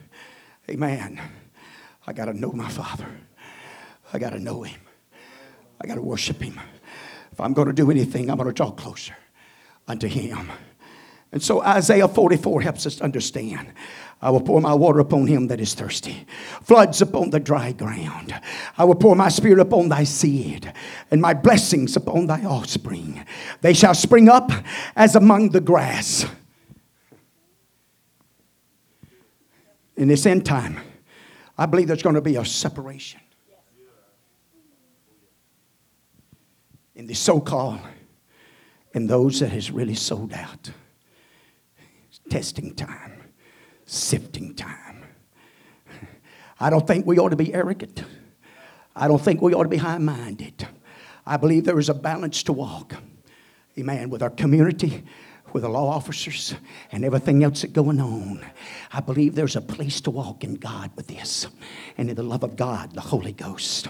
Amen. 0.69 1.19
I 2.07 2.13
got 2.13 2.25
to 2.25 2.33
know 2.33 2.53
my 2.53 2.69
Father. 2.69 3.09
I 4.13 4.17
got 4.17 4.29
to 4.29 4.39
know 4.39 4.63
Him. 4.63 4.79
I 5.81 5.87
got 5.87 5.95
to 5.95 6.01
worship 6.01 6.41
Him. 6.41 6.57
If 7.33 7.41
I'm 7.41 7.51
going 7.51 7.67
to 7.67 7.73
do 7.73 7.91
anything, 7.91 8.31
I'm 8.31 8.37
going 8.37 8.47
to 8.47 8.53
draw 8.53 8.71
closer 8.71 9.17
unto 9.89 10.07
Him. 10.07 10.49
And 11.31 11.43
so 11.43 11.61
Isaiah 11.61 12.07
44 12.07 12.61
helps 12.61 12.85
us 12.85 13.01
understand. 13.01 13.73
I 14.21 14.31
will 14.31 14.41
pour 14.41 14.61
my 14.61 14.73
water 14.73 14.99
upon 14.99 15.27
him 15.27 15.47
that 15.47 15.59
is 15.59 15.75
thirsty, 15.75 16.25
floods 16.63 17.01
upon 17.01 17.29
the 17.29 17.39
dry 17.39 17.71
ground. 17.71 18.33
I 18.77 18.83
will 18.85 18.95
pour 18.95 19.15
my 19.15 19.29
spirit 19.29 19.59
upon 19.59 19.89
thy 19.89 20.05
seed, 20.05 20.73
and 21.11 21.21
my 21.21 21.35
blessings 21.35 21.95
upon 21.95 22.25
thy 22.25 22.43
offspring. 22.43 23.23
They 23.61 23.73
shall 23.73 23.93
spring 23.93 24.27
up 24.27 24.51
as 24.95 25.15
among 25.15 25.49
the 25.49 25.61
grass. 25.61 26.25
In 29.95 30.07
this 30.07 30.25
end 30.25 30.45
time, 30.45 30.79
I 31.57 31.65
believe 31.67 31.87
there's 31.87 32.03
going 32.03 32.15
to 32.15 32.21
be 32.21 32.37
a 32.37 32.45
separation 32.45 33.19
in 36.95 37.05
the 37.05 37.13
so 37.13 37.39
called 37.39 37.79
and 38.93 39.07
those 39.07 39.39
that 39.41 39.49
has 39.49 39.69
really 39.69 39.93
sold 39.93 40.33
out 40.33 40.71
testing 42.29 42.75
time, 42.75 43.31
sifting 43.85 44.55
time. 44.55 45.05
I 46.59 46.69
don't 46.69 46.87
think 46.87 47.05
we 47.05 47.19
ought 47.19 47.29
to 47.29 47.35
be 47.35 47.53
arrogant. 47.53 48.03
I 48.95 49.07
don't 49.07 49.21
think 49.21 49.41
we 49.41 49.53
ought 49.53 49.63
to 49.63 49.69
be 49.69 49.77
high 49.77 49.99
minded. 49.99 50.67
I 51.25 51.37
believe 51.37 51.65
there 51.65 51.77
is 51.77 51.89
a 51.89 51.93
balance 51.93 52.43
to 52.43 52.53
walk, 52.53 52.95
amen, 53.77 54.09
with 54.09 54.23
our 54.23 54.29
community, 54.29 55.03
with 55.53 55.63
the 55.63 55.69
law 55.69 55.89
officers, 55.89 56.55
and 56.91 57.05
everything 57.05 57.43
else 57.43 57.61
that's 57.61 57.73
going 57.73 57.99
on. 57.99 58.45
I 58.91 59.01
believe 59.01 59.35
there's 59.35 59.55
a 59.55 59.61
place 59.61 60.01
to 60.01 60.11
walk 60.11 60.43
in 60.43 60.55
God 60.55 60.91
with 60.95 61.07
this, 61.07 61.47
and 61.97 62.09
in 62.09 62.15
the 62.15 62.23
love 62.23 62.43
of 62.43 62.55
God, 62.55 62.93
the 62.93 63.01
Holy 63.01 63.33
Ghost. 63.33 63.89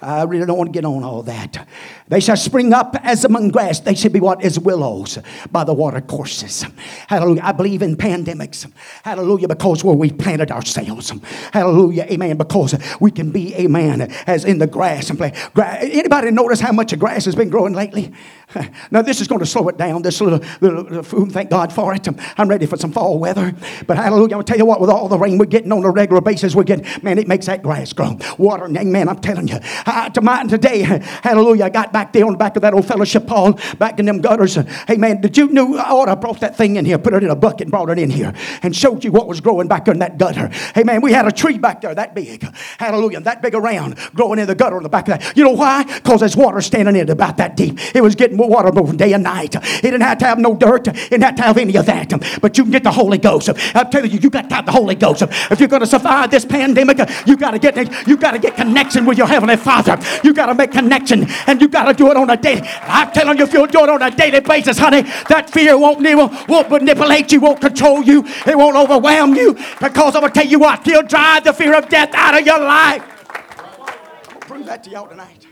I 0.00 0.22
really 0.24 0.46
don't 0.46 0.56
want 0.56 0.68
to 0.68 0.72
get 0.72 0.84
on 0.84 1.02
all 1.02 1.22
that. 1.24 1.66
They 2.08 2.20
shall 2.20 2.36
spring 2.36 2.72
up 2.72 2.96
as 3.02 3.24
among 3.24 3.50
grass. 3.50 3.80
They 3.80 3.94
should 3.94 4.12
be 4.12 4.20
what? 4.20 4.44
As 4.44 4.58
willows 4.58 5.18
by 5.50 5.64
the 5.64 5.74
water 5.74 6.00
courses. 6.00 6.64
Hallelujah. 7.08 7.42
I 7.44 7.52
believe 7.52 7.82
in 7.82 7.96
pandemics. 7.96 8.70
Hallelujah. 9.02 9.48
Because 9.48 9.82
where 9.82 9.96
we 9.96 10.12
planted 10.12 10.50
ourselves. 10.50 11.12
Hallelujah. 11.52 12.06
Amen. 12.10 12.36
Because 12.36 12.78
we 13.00 13.10
can 13.10 13.30
be, 13.30 13.54
amen, 13.56 14.02
as 14.26 14.44
in 14.44 14.58
the 14.58 14.66
grass 14.66 15.10
and 15.10 15.18
play. 15.18 15.32
Anybody 15.56 16.30
notice 16.30 16.60
how 16.60 16.72
much 16.72 16.96
grass 16.98 17.24
has 17.24 17.34
been 17.34 17.50
growing 17.50 17.72
lately? 17.72 18.12
Now, 18.90 19.02
this 19.02 19.20
is 19.20 19.28
going 19.28 19.40
to 19.40 19.46
slow 19.46 19.68
it 19.68 19.76
down. 19.76 20.02
This 20.02 20.20
little, 20.20 20.40
little, 20.60 20.82
little 20.82 21.02
food, 21.02 21.32
thank 21.32 21.50
God 21.50 21.72
for 21.72 21.94
it. 21.94 22.08
I'm 22.38 22.48
ready 22.48 22.64
for 22.64 22.76
some 22.76 22.92
fall 22.92 23.18
weather. 23.18 23.54
But 23.86 23.98
hallelujah. 23.98 24.36
To 24.38 24.42
tell 24.42 24.56
you 24.56 24.64
what, 24.64 24.80
with 24.80 24.88
all 24.88 25.08
the 25.08 25.18
rain 25.18 25.36
we're 25.36 25.46
getting 25.46 25.72
on 25.72 25.84
a 25.84 25.90
regular 25.90 26.20
basis, 26.20 26.54
we're 26.54 26.64
getting, 26.64 26.86
man, 27.02 27.18
it 27.18 27.28
makes 27.28 27.46
that 27.46 27.62
grass 27.62 27.92
grow. 27.92 28.18
Water, 28.38 28.64
amen. 28.64 29.08
I'm 29.08 29.18
telling 29.18 29.48
you. 29.48 29.58
I, 29.84 30.08
to 30.10 30.20
mine 30.22 30.48
today, 30.48 30.80
hallelujah, 31.22 31.66
I 31.66 31.68
got 31.68 31.92
back 31.92 32.12
there 32.12 32.24
on 32.24 32.32
the 32.32 32.38
back 32.38 32.56
of 32.56 32.62
that 32.62 32.72
old 32.72 32.86
fellowship 32.86 33.28
hall, 33.28 33.58
back 33.78 33.98
in 33.98 34.06
them 34.06 34.20
gutters. 34.20 34.54
Hey 34.86 34.96
man, 34.96 35.20
did 35.20 35.36
you 35.36 35.48
know 35.48 35.76
I 35.76 35.90
ought 35.90 36.06
to 36.06 36.16
brought 36.16 36.40
that 36.40 36.56
thing 36.56 36.76
in 36.76 36.84
here, 36.84 36.98
put 36.98 37.14
it 37.14 37.22
in 37.22 37.30
a 37.30 37.36
bucket 37.36 37.62
and 37.62 37.70
brought 37.70 37.90
it 37.90 37.98
in 37.98 38.10
here 38.10 38.32
and 38.62 38.74
showed 38.74 39.04
you 39.04 39.12
what 39.12 39.28
was 39.28 39.40
growing 39.40 39.68
back 39.68 39.88
in 39.88 39.98
that 39.98 40.18
gutter. 40.18 40.48
Hey 40.74 40.84
man, 40.84 41.02
we 41.02 41.12
had 41.12 41.26
a 41.26 41.32
tree 41.32 41.58
back 41.58 41.82
there 41.82 41.94
that 41.94 42.14
big. 42.14 42.42
Hallelujah, 42.78 43.20
that 43.20 43.42
big 43.42 43.54
around, 43.54 43.96
growing 44.14 44.38
in 44.38 44.46
the 44.46 44.54
gutter 44.54 44.76
on 44.76 44.82
the 44.82 44.88
back 44.88 45.08
of 45.08 45.18
that. 45.18 45.36
You 45.36 45.44
know 45.44 45.52
why? 45.52 45.84
Because 45.84 46.20
there's 46.20 46.36
water 46.36 46.60
standing 46.60 46.96
in 46.96 47.02
it 47.02 47.10
about 47.10 47.36
that 47.36 47.56
deep. 47.56 47.78
It 47.94 48.02
was 48.02 48.14
getting 48.14 48.37
water 48.46 48.70
day 48.94 49.12
and 49.12 49.24
night. 49.24 49.54
It 49.54 49.82
didn't 49.82 50.02
have 50.02 50.18
to 50.18 50.26
have 50.26 50.38
no 50.38 50.54
dirt, 50.54 50.88
it 50.88 51.10
didn't 51.10 51.24
have 51.24 51.36
to 51.36 51.42
have 51.42 51.58
any 51.58 51.76
of 51.76 51.86
that. 51.86 52.40
But 52.40 52.56
you 52.58 52.64
can 52.64 52.72
get 52.72 52.84
the 52.84 52.92
Holy 52.92 53.18
Ghost. 53.18 53.48
I'm 53.74 53.90
telling 53.90 54.10
you, 54.10 54.18
you 54.18 54.30
got 54.30 54.48
to 54.48 54.54
have 54.54 54.66
the 54.66 54.72
Holy 54.72 54.94
Ghost. 54.94 55.22
If 55.22 55.60
you're 55.60 55.68
going 55.68 55.80
to 55.80 55.86
survive 55.86 56.30
this 56.30 56.44
pandemic, 56.44 56.98
you 57.26 57.36
got 57.36 57.52
to 57.52 57.58
get 57.58 57.76
you 58.06 58.16
got 58.16 58.32
to 58.32 58.38
get 58.38 58.56
connection 58.56 59.04
with 59.06 59.18
your 59.18 59.26
heavenly 59.26 59.56
Father. 59.56 59.98
You 60.22 60.34
got 60.34 60.46
to 60.46 60.54
make 60.54 60.72
connection 60.72 61.26
and 61.46 61.60
you 61.60 61.68
got 61.68 61.84
to 61.84 61.94
do 61.94 62.10
it 62.10 62.16
on 62.16 62.30
a 62.30 62.36
daily. 62.36 62.62
I'm 62.82 63.10
telling 63.12 63.38
you, 63.38 63.44
if 63.44 63.52
you 63.52 63.66
do 63.66 63.84
it 63.84 63.88
on 63.88 64.02
a 64.02 64.10
daily 64.10 64.40
basis, 64.40 64.78
honey, 64.78 65.02
that 65.28 65.50
fear 65.50 65.76
won't, 65.76 66.00
won't 66.48 66.70
manipulate 66.70 67.32
you, 67.32 67.40
won't 67.40 67.60
control 67.60 68.02
you, 68.02 68.24
it 68.46 68.56
won't 68.56 68.76
overwhelm 68.76 69.34
you. 69.34 69.54
Because 69.80 70.14
I'm 70.16 70.22
to 70.22 70.30
tell 70.30 70.46
you 70.46 70.58
what, 70.58 70.84
he'll 70.84 71.02
drive 71.02 71.44
the 71.44 71.52
fear 71.52 71.74
of 71.74 71.88
death 71.88 72.10
out 72.14 72.38
of 72.38 72.46
your 72.46 72.60
life. 72.60 73.02
I'll 74.30 74.40
bring 74.48 74.64
that 74.64 74.84
to 74.84 74.90
y'all 74.90 75.06
tonight. 75.06 75.46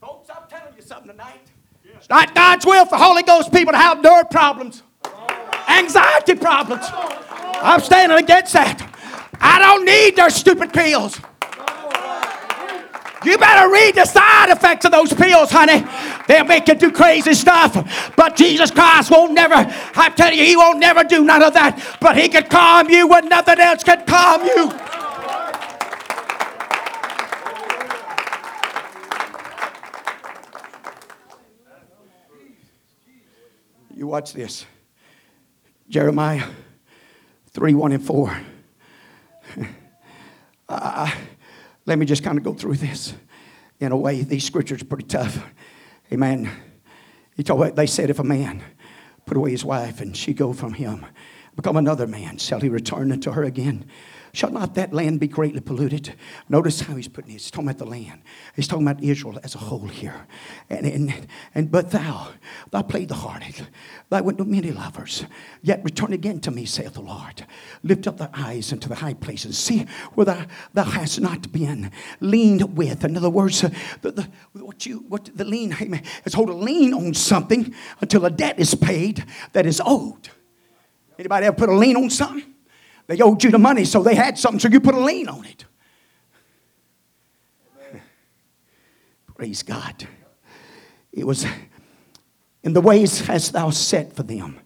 Folks, 0.00 0.30
I'm 0.30 0.48
telling 0.48 0.74
you 0.76 0.82
something 0.82 1.10
tonight. 1.10 1.50
It's 1.84 1.97
not 2.08 2.34
God's 2.34 2.64
will 2.64 2.86
for 2.86 2.96
Holy 2.96 3.22
Ghost 3.22 3.52
people 3.52 3.72
to 3.72 3.78
have 3.78 4.02
nerve 4.02 4.30
problems, 4.30 4.82
anxiety 5.68 6.34
problems. 6.34 6.86
I'm 6.90 7.80
standing 7.80 8.18
against 8.18 8.52
that. 8.54 8.80
I 9.40 9.58
don't 9.58 9.84
need 9.84 10.16
their 10.16 10.30
stupid 10.30 10.72
pills. 10.72 11.20
You 13.24 13.36
better 13.36 13.70
read 13.70 13.96
the 13.96 14.04
side 14.04 14.50
effects 14.50 14.84
of 14.84 14.92
those 14.92 15.12
pills, 15.12 15.50
honey. 15.50 15.84
They'll 16.28 16.44
make 16.44 16.68
you 16.68 16.74
do 16.74 16.92
crazy 16.92 17.34
stuff. 17.34 18.14
But 18.14 18.36
Jesus 18.36 18.70
Christ 18.70 19.10
won't 19.10 19.32
never, 19.32 19.54
I 19.56 20.12
tell 20.16 20.32
you, 20.32 20.44
He 20.44 20.56
won't 20.56 20.78
never 20.78 21.02
do 21.02 21.24
none 21.24 21.42
of 21.42 21.52
that. 21.54 21.98
But 22.00 22.16
He 22.16 22.28
can 22.28 22.44
calm 22.44 22.88
you 22.88 23.08
when 23.08 23.28
nothing 23.28 23.58
else 23.58 23.82
can 23.82 24.06
calm 24.06 24.44
you. 24.44 24.70
Watch 34.08 34.32
this. 34.32 34.66
Jeremiah 35.88 36.44
3 37.50 37.74
1 37.74 37.92
and 37.92 38.04
4. 38.04 38.40
Uh, 40.70 41.10
let 41.86 41.98
me 41.98 42.04
just 42.04 42.22
kind 42.22 42.36
of 42.36 42.44
go 42.44 42.52
through 42.52 42.76
this. 42.76 43.14
In 43.80 43.90
a 43.90 43.96
way, 43.96 44.20
these 44.20 44.44
scriptures 44.44 44.82
are 44.82 44.84
pretty 44.84 45.06
tough. 45.06 45.42
Amen. 46.12 46.50
He 47.38 47.42
told, 47.42 47.74
they 47.74 47.86
said, 47.86 48.10
if 48.10 48.18
a 48.18 48.22
man 48.22 48.62
put 49.24 49.38
away 49.38 49.50
his 49.50 49.64
wife 49.64 50.02
and 50.02 50.14
she 50.14 50.34
go 50.34 50.52
from 50.52 50.74
him, 50.74 51.06
become 51.58 51.76
another 51.76 52.06
man, 52.06 52.38
shall 52.38 52.60
he 52.60 52.68
return 52.68 53.10
unto 53.10 53.32
her 53.32 53.42
again? 53.42 53.84
Shall 54.32 54.52
not 54.52 54.76
that 54.76 54.92
land 54.92 55.18
be 55.18 55.26
greatly 55.26 55.58
polluted? 55.58 56.14
Notice 56.48 56.82
how 56.82 56.94
he's 56.94 57.08
putting 57.08 57.32
it. 57.32 57.32
He's 57.32 57.50
talking 57.50 57.66
about 57.66 57.78
the 57.78 57.84
land. 57.84 58.22
He's 58.54 58.68
talking 58.68 58.86
about 58.86 59.02
Israel 59.02 59.40
as 59.42 59.56
a 59.56 59.58
whole 59.58 59.88
here. 59.88 60.28
And, 60.70 60.86
and, 60.86 61.26
and 61.56 61.68
but 61.68 61.90
thou, 61.90 62.28
thou 62.70 62.82
played 62.82 63.08
the 63.08 63.16
hearted. 63.16 63.66
Thou 64.08 64.22
went 64.22 64.38
to 64.38 64.44
many 64.44 64.70
lovers. 64.70 65.24
Yet 65.60 65.82
return 65.82 66.12
again 66.12 66.38
to 66.42 66.52
me, 66.52 66.64
saith 66.64 66.94
the 66.94 67.00
Lord. 67.00 67.44
Lift 67.82 68.06
up 68.06 68.18
thy 68.18 68.28
eyes 68.32 68.70
into 68.70 68.88
the 68.88 68.94
high 68.94 69.14
places. 69.14 69.58
See 69.58 69.84
where 70.14 70.26
thou, 70.26 70.46
thou 70.74 70.84
hast 70.84 71.20
not 71.20 71.50
been 71.50 71.90
leaned 72.20 72.76
with. 72.76 73.04
In 73.04 73.16
other 73.16 73.30
words, 73.30 73.64
uh, 73.64 73.70
the, 74.02 74.12
the, 74.12 74.28
what 74.52 74.86
you 74.86 75.04
what 75.08 75.28
the 75.34 75.44
lien 75.44 75.74
amen, 75.80 76.04
is 76.24 76.34
hold 76.34 76.50
a 76.50 76.54
lien 76.54 76.94
on 76.94 77.14
something 77.14 77.74
until 78.00 78.24
a 78.26 78.30
debt 78.30 78.60
is 78.60 78.76
paid 78.76 79.24
that 79.54 79.66
is 79.66 79.82
owed. 79.84 80.28
Anybody 81.18 81.46
ever 81.46 81.56
put 81.56 81.68
a 81.68 81.74
lien 81.74 81.96
on 81.96 82.10
something? 82.10 82.54
They 83.08 83.20
owed 83.20 83.42
you 83.42 83.50
the 83.50 83.58
money, 83.58 83.84
so 83.84 84.02
they 84.02 84.14
had 84.14 84.38
something, 84.38 84.60
so 84.60 84.68
you 84.68 84.80
put 84.80 84.94
a 84.94 85.00
lien 85.00 85.28
on 85.28 85.44
it. 85.44 85.64
Praise 89.34 89.62
God. 89.62 90.06
It 91.12 91.26
was 91.26 91.46
in 92.62 92.74
the 92.74 92.80
ways 92.80 93.20
hast 93.20 93.52
thou 93.52 93.70
set 93.70 94.14
for 94.14 94.22
them, 94.22 94.60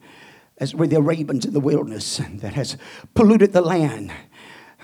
as 0.58 0.74
were 0.74 0.86
the 0.86 0.96
Arabians 0.96 1.44
in 1.44 1.52
the 1.52 1.60
wilderness, 1.60 2.20
that 2.34 2.54
has 2.54 2.76
polluted 3.14 3.52
the 3.52 3.62
land 3.62 4.12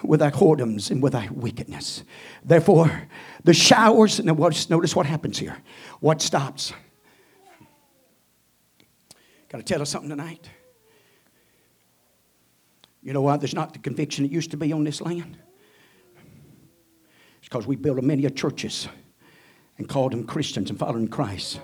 with 0.03 0.21
thy 0.21 0.31
whoredoms 0.31 0.91
and 0.91 1.03
with 1.03 1.13
thy 1.13 1.29
wickedness. 1.31 2.05
Therefore, 2.45 3.09
the 3.45 3.53
showers, 3.53 4.21
and 4.21 4.27
notice 4.27 4.97
what 4.97 5.07
happens 5.07 5.39
here. 5.39 5.59
What 6.01 6.23
stops? 6.23 6.73
Got 9.49 9.59
to 9.59 9.65
tell 9.65 9.83
us 9.83 9.91
something 9.91 10.11
tonight. 10.11 10.49
You 13.03 13.13
know 13.13 13.23
why 13.23 13.37
there's 13.37 13.55
not 13.55 13.73
the 13.73 13.79
conviction 13.79 14.25
it 14.25 14.31
used 14.31 14.51
to 14.51 14.57
be 14.57 14.73
on 14.73 14.85
this 14.85 15.01
land? 15.01 15.39
It's 17.39 17.49
because 17.49 17.67
we 17.67 17.77
built 17.77 18.03
many 18.03 18.29
churches 18.31 18.89
and 19.79 19.89
called 19.89 20.13
them 20.13 20.25
Christians 20.25 20.71
and 20.71 20.79
following 20.79 21.09
Christ 21.09 21.61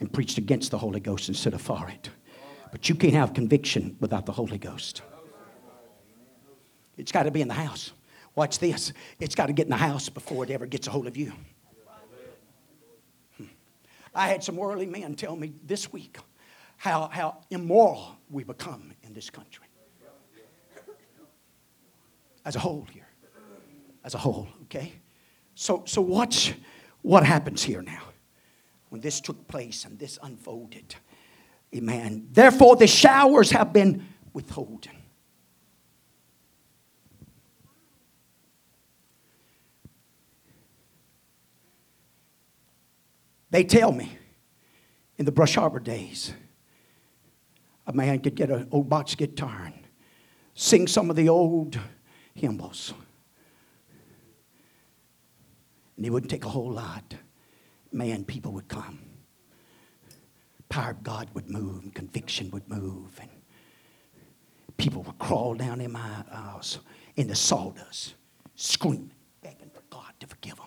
and 0.00 0.12
preached 0.12 0.38
against 0.38 0.70
the 0.70 0.78
Holy 0.78 1.00
Ghost 1.00 1.28
instead 1.28 1.54
of 1.54 1.62
for 1.62 1.88
it. 1.88 2.10
But 2.70 2.88
you 2.88 2.94
can't 2.94 3.14
have 3.14 3.32
conviction 3.32 3.96
without 4.00 4.26
the 4.26 4.32
Holy 4.32 4.58
Ghost. 4.58 5.02
It's 6.98 7.12
got 7.12 7.22
to 7.22 7.30
be 7.30 7.40
in 7.40 7.48
the 7.48 7.54
house. 7.54 7.92
Watch 8.34 8.58
this. 8.58 8.92
It's 9.18 9.34
got 9.34 9.46
to 9.46 9.52
get 9.52 9.64
in 9.64 9.70
the 9.70 9.76
house 9.76 10.08
before 10.08 10.44
it 10.44 10.50
ever 10.50 10.66
gets 10.66 10.86
a 10.86 10.90
hold 10.90 11.06
of 11.06 11.16
you. 11.16 11.32
Hmm. 13.38 13.44
I 14.14 14.28
had 14.28 14.44
some 14.44 14.56
worldly 14.56 14.86
men 14.86 15.14
tell 15.14 15.34
me 15.34 15.54
this 15.64 15.92
week 15.92 16.18
how, 16.76 17.08
how 17.08 17.40
immoral 17.50 18.18
we 18.28 18.44
become 18.44 18.92
in 19.02 19.14
this 19.14 19.30
country 19.30 19.67
as 22.48 22.56
a 22.56 22.58
whole 22.58 22.86
here. 22.90 23.06
As 24.02 24.14
a 24.14 24.18
whole, 24.18 24.48
okay? 24.62 24.94
So, 25.54 25.82
so 25.84 26.00
watch 26.00 26.54
what 27.02 27.22
happens 27.22 27.62
here 27.62 27.82
now 27.82 28.04
when 28.88 29.02
this 29.02 29.20
took 29.20 29.46
place 29.48 29.84
and 29.84 29.98
this 29.98 30.18
unfolded. 30.22 30.94
Amen. 31.76 32.26
Therefore, 32.32 32.76
the 32.76 32.86
showers 32.86 33.50
have 33.50 33.74
been 33.74 34.06
withholden. 34.32 34.92
They 43.50 43.64
tell 43.64 43.92
me 43.92 44.16
in 45.18 45.26
the 45.26 45.32
Brush 45.32 45.58
Arbor 45.58 45.80
days, 45.80 46.32
a 47.86 47.92
man 47.92 48.20
could 48.20 48.34
get 48.34 48.50
an 48.50 48.68
old 48.70 48.88
box 48.88 49.14
guitar 49.14 49.64
and 49.66 49.74
sing 50.54 50.86
some 50.86 51.10
of 51.10 51.16
the 51.16 51.28
old 51.28 51.78
hymns. 52.38 52.94
And 55.96 56.06
it 56.06 56.10
wouldn't 56.10 56.30
take 56.30 56.44
a 56.44 56.48
whole 56.48 56.70
lot. 56.70 57.14
Man, 57.92 58.24
people 58.24 58.52
would 58.52 58.68
come. 58.68 59.00
Power 60.68 60.90
of 60.90 61.02
God 61.02 61.28
would 61.34 61.50
move, 61.50 61.82
and 61.82 61.94
conviction 61.94 62.50
would 62.50 62.68
move, 62.68 63.18
and 63.20 63.30
people 64.76 65.02
would 65.02 65.18
crawl 65.18 65.54
down 65.54 65.80
in 65.80 65.90
my 65.92 66.24
aisles 66.30 66.78
in 67.16 67.26
the 67.26 67.34
sawdust, 67.34 68.14
screaming, 68.54 69.10
begging 69.42 69.70
for 69.72 69.82
God 69.90 70.12
to 70.20 70.26
forgive 70.26 70.56
them. 70.56 70.66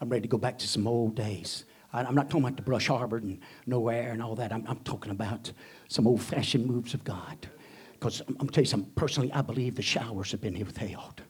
I'm 0.00 0.08
ready 0.08 0.22
to 0.22 0.28
go 0.28 0.38
back 0.38 0.58
to 0.58 0.68
some 0.68 0.86
old 0.86 1.14
days. 1.14 1.64
I'm 1.92 2.14
not 2.14 2.28
talking 2.28 2.44
about 2.44 2.56
the 2.56 2.62
Brush 2.62 2.90
Arbor 2.90 3.18
and 3.18 3.40
nowhere 3.66 4.12
and 4.12 4.22
all 4.22 4.34
that. 4.34 4.52
I'm, 4.52 4.64
I'm 4.68 4.80
talking 4.80 5.10
about 5.12 5.52
some 5.88 6.06
old 6.06 6.22
fashioned 6.22 6.66
moves 6.66 6.94
of 6.94 7.04
God. 7.04 7.48
Because 7.92 8.20
I'm, 8.20 8.34
going 8.34 8.48
to 8.48 8.54
tell 8.54 8.62
you 8.62 8.68
something. 8.68 8.92
Personally, 8.94 9.32
I 9.32 9.42
believe 9.42 9.76
the 9.76 9.82
showers 9.82 10.30
have 10.32 10.40
been 10.40 10.58
withheld. 10.58 11.22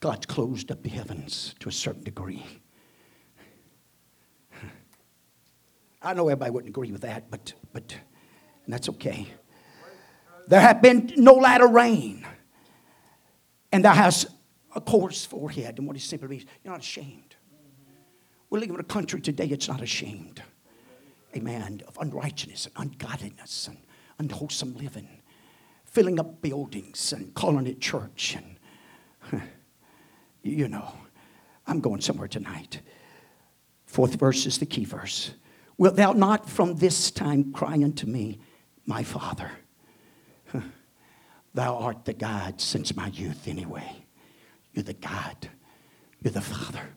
God's 0.00 0.26
closed 0.26 0.70
up 0.70 0.82
the 0.82 0.90
heavens 0.90 1.54
to 1.60 1.68
a 1.68 1.72
certain 1.72 2.02
degree. 2.02 2.44
I 6.02 6.14
know 6.14 6.28
everybody 6.28 6.50
wouldn't 6.50 6.70
agree 6.70 6.90
with 6.90 7.02
that, 7.02 7.30
but, 7.30 7.52
but 7.72 7.94
that's 8.66 8.88
okay. 8.88 9.28
There 10.48 10.60
have 10.60 10.82
been 10.82 11.12
no 11.16 11.34
latter 11.34 11.68
rain, 11.68 12.26
and 13.70 13.84
thou 13.84 13.94
hast 13.94 14.26
a 14.74 14.80
coarse 14.80 15.24
forehead. 15.24 15.78
And 15.78 15.86
what 15.86 15.96
he 15.96 16.00
simply 16.00 16.28
means, 16.28 16.46
you're 16.64 16.72
not 16.72 16.80
ashamed. 16.80 17.36
We 18.50 18.60
live 18.60 18.70
in 18.70 18.80
a 18.80 18.84
country 18.84 19.20
today 19.20 19.46
that's 19.46 19.68
not 19.68 19.80
ashamed, 19.80 20.42
amen, 21.36 21.82
of 21.86 21.98
unrighteousness 22.00 22.66
and 22.66 22.74
ungodliness 22.76 23.68
and 23.68 23.78
unwholesome 24.18 24.74
living, 24.76 25.08
filling 25.84 26.20
up 26.20 26.40
buildings 26.42 27.12
and 27.12 27.34
calling 27.34 27.66
it 27.66 27.80
church. 27.80 28.36
And, 29.32 29.42
you 30.42 30.68
know, 30.68 30.92
I'm 31.66 31.80
going 31.80 32.00
somewhere 32.00 32.28
tonight. 32.28 32.80
Fourth 33.86 34.14
verse 34.14 34.46
is 34.46 34.58
the 34.58 34.66
key 34.66 34.84
verse. 34.84 35.32
Wilt 35.78 35.96
thou 35.96 36.12
not 36.12 36.48
from 36.48 36.76
this 36.76 37.10
time 37.10 37.52
cry 37.52 37.74
unto 37.74 38.06
me, 38.06 38.40
my 38.86 39.02
Father? 39.02 39.50
Thou 41.54 41.76
art 41.76 42.04
the 42.04 42.12
God 42.14 42.60
since 42.60 42.96
my 42.96 43.08
youth, 43.08 43.46
anyway. 43.46 44.04
You're 44.72 44.84
the 44.84 44.94
God. 44.94 45.50
You're 46.22 46.32
the 46.32 46.40
Father. 46.40 46.94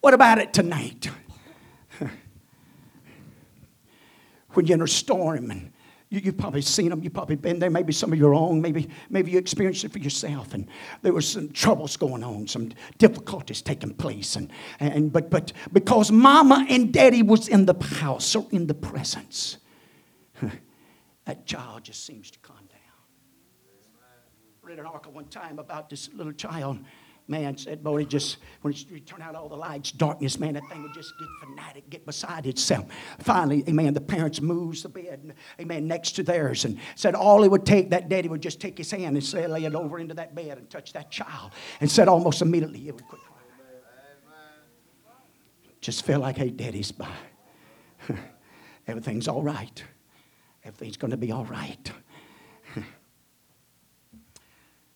What 0.00 0.14
about 0.14 0.38
it 0.38 0.52
tonight? 0.52 1.08
When 4.54 4.66
you're 4.66 4.76
in 4.76 4.82
a 4.82 4.88
storm 4.88 5.50
and 5.50 5.72
you, 6.10 6.20
have 6.20 6.38
probably 6.38 6.62
seen 6.62 6.90
them, 6.90 7.02
you've 7.02 7.12
probably 7.12 7.36
been 7.36 7.58
there, 7.58 7.70
maybe 7.70 7.92
some 7.92 8.12
of 8.12 8.18
your 8.18 8.34
own, 8.34 8.60
maybe, 8.60 8.88
maybe 9.10 9.32
you 9.32 9.38
experienced 9.38 9.84
it 9.84 9.92
for 9.92 9.98
yourself, 9.98 10.54
and 10.54 10.68
there 11.02 11.12
was 11.12 11.26
some 11.28 11.50
troubles 11.50 11.96
going 11.96 12.22
on, 12.22 12.46
some 12.46 12.70
difficulties 12.98 13.62
taking 13.62 13.92
place, 13.94 14.36
and, 14.36 14.50
and 14.78 15.12
but, 15.12 15.30
but 15.30 15.52
because 15.72 16.12
mama 16.12 16.66
and 16.68 16.92
daddy 16.92 17.22
was 17.22 17.48
in 17.48 17.66
the 17.66 17.74
house 17.96 18.36
or 18.36 18.46
in 18.52 18.66
the 18.66 18.74
presence, 18.74 19.58
that 21.24 21.46
child 21.46 21.84
just 21.84 22.06
seems 22.06 22.30
to 22.30 22.38
calm 22.40 22.56
down. 22.56 22.78
I 24.62 24.66
read 24.66 24.78
an 24.78 24.86
article 24.86 25.12
one 25.12 25.26
time 25.26 25.58
about 25.58 25.90
this 25.90 26.10
little 26.12 26.32
child 26.32 26.78
man 27.26 27.56
said, 27.56 27.82
boy, 27.82 28.04
just, 28.04 28.38
when 28.62 28.74
you 28.74 29.00
turn 29.00 29.22
out 29.22 29.34
all 29.34 29.48
the 29.48 29.56
lights, 29.56 29.92
darkness, 29.92 30.38
man, 30.38 30.54
that 30.54 30.68
thing 30.68 30.82
would 30.82 30.92
just 30.92 31.12
get 31.18 31.28
fanatic, 31.40 31.88
get 31.88 32.04
beside 32.04 32.46
itself. 32.46 32.86
Finally, 33.20 33.64
amen, 33.68 33.94
the 33.94 34.00
parents 34.00 34.40
moves 34.40 34.82
the 34.82 34.88
bed, 34.88 35.34
amen, 35.60 35.86
next 35.86 36.12
to 36.12 36.22
theirs 36.22 36.64
and 36.64 36.78
said 36.94 37.14
all 37.14 37.42
it 37.44 37.50
would 37.50 37.64
take, 37.64 37.90
that 37.90 38.08
daddy 38.08 38.28
would 38.28 38.42
just 38.42 38.60
take 38.60 38.76
his 38.76 38.90
hand 38.90 39.16
and 39.16 39.24
say, 39.24 39.46
lay 39.46 39.64
it 39.64 39.74
over 39.74 39.98
into 39.98 40.14
that 40.14 40.34
bed 40.34 40.58
and 40.58 40.68
touch 40.68 40.92
that 40.92 41.10
child. 41.10 41.52
And 41.80 41.90
said 41.90 42.08
almost 42.08 42.42
immediately 42.42 42.88
it 42.88 42.94
would 42.94 43.06
quit 43.08 43.20
crying. 43.22 43.34
Just 45.80 46.04
feel 46.06 46.20
like, 46.20 46.38
hey, 46.38 46.50
daddy's 46.50 46.92
by. 46.92 47.08
Everything's 48.86 49.28
all 49.28 49.42
right. 49.42 49.82
Everything's 50.64 50.96
going 50.96 51.10
to 51.10 51.16
be 51.16 51.30
all 51.30 51.44
right. 51.44 51.92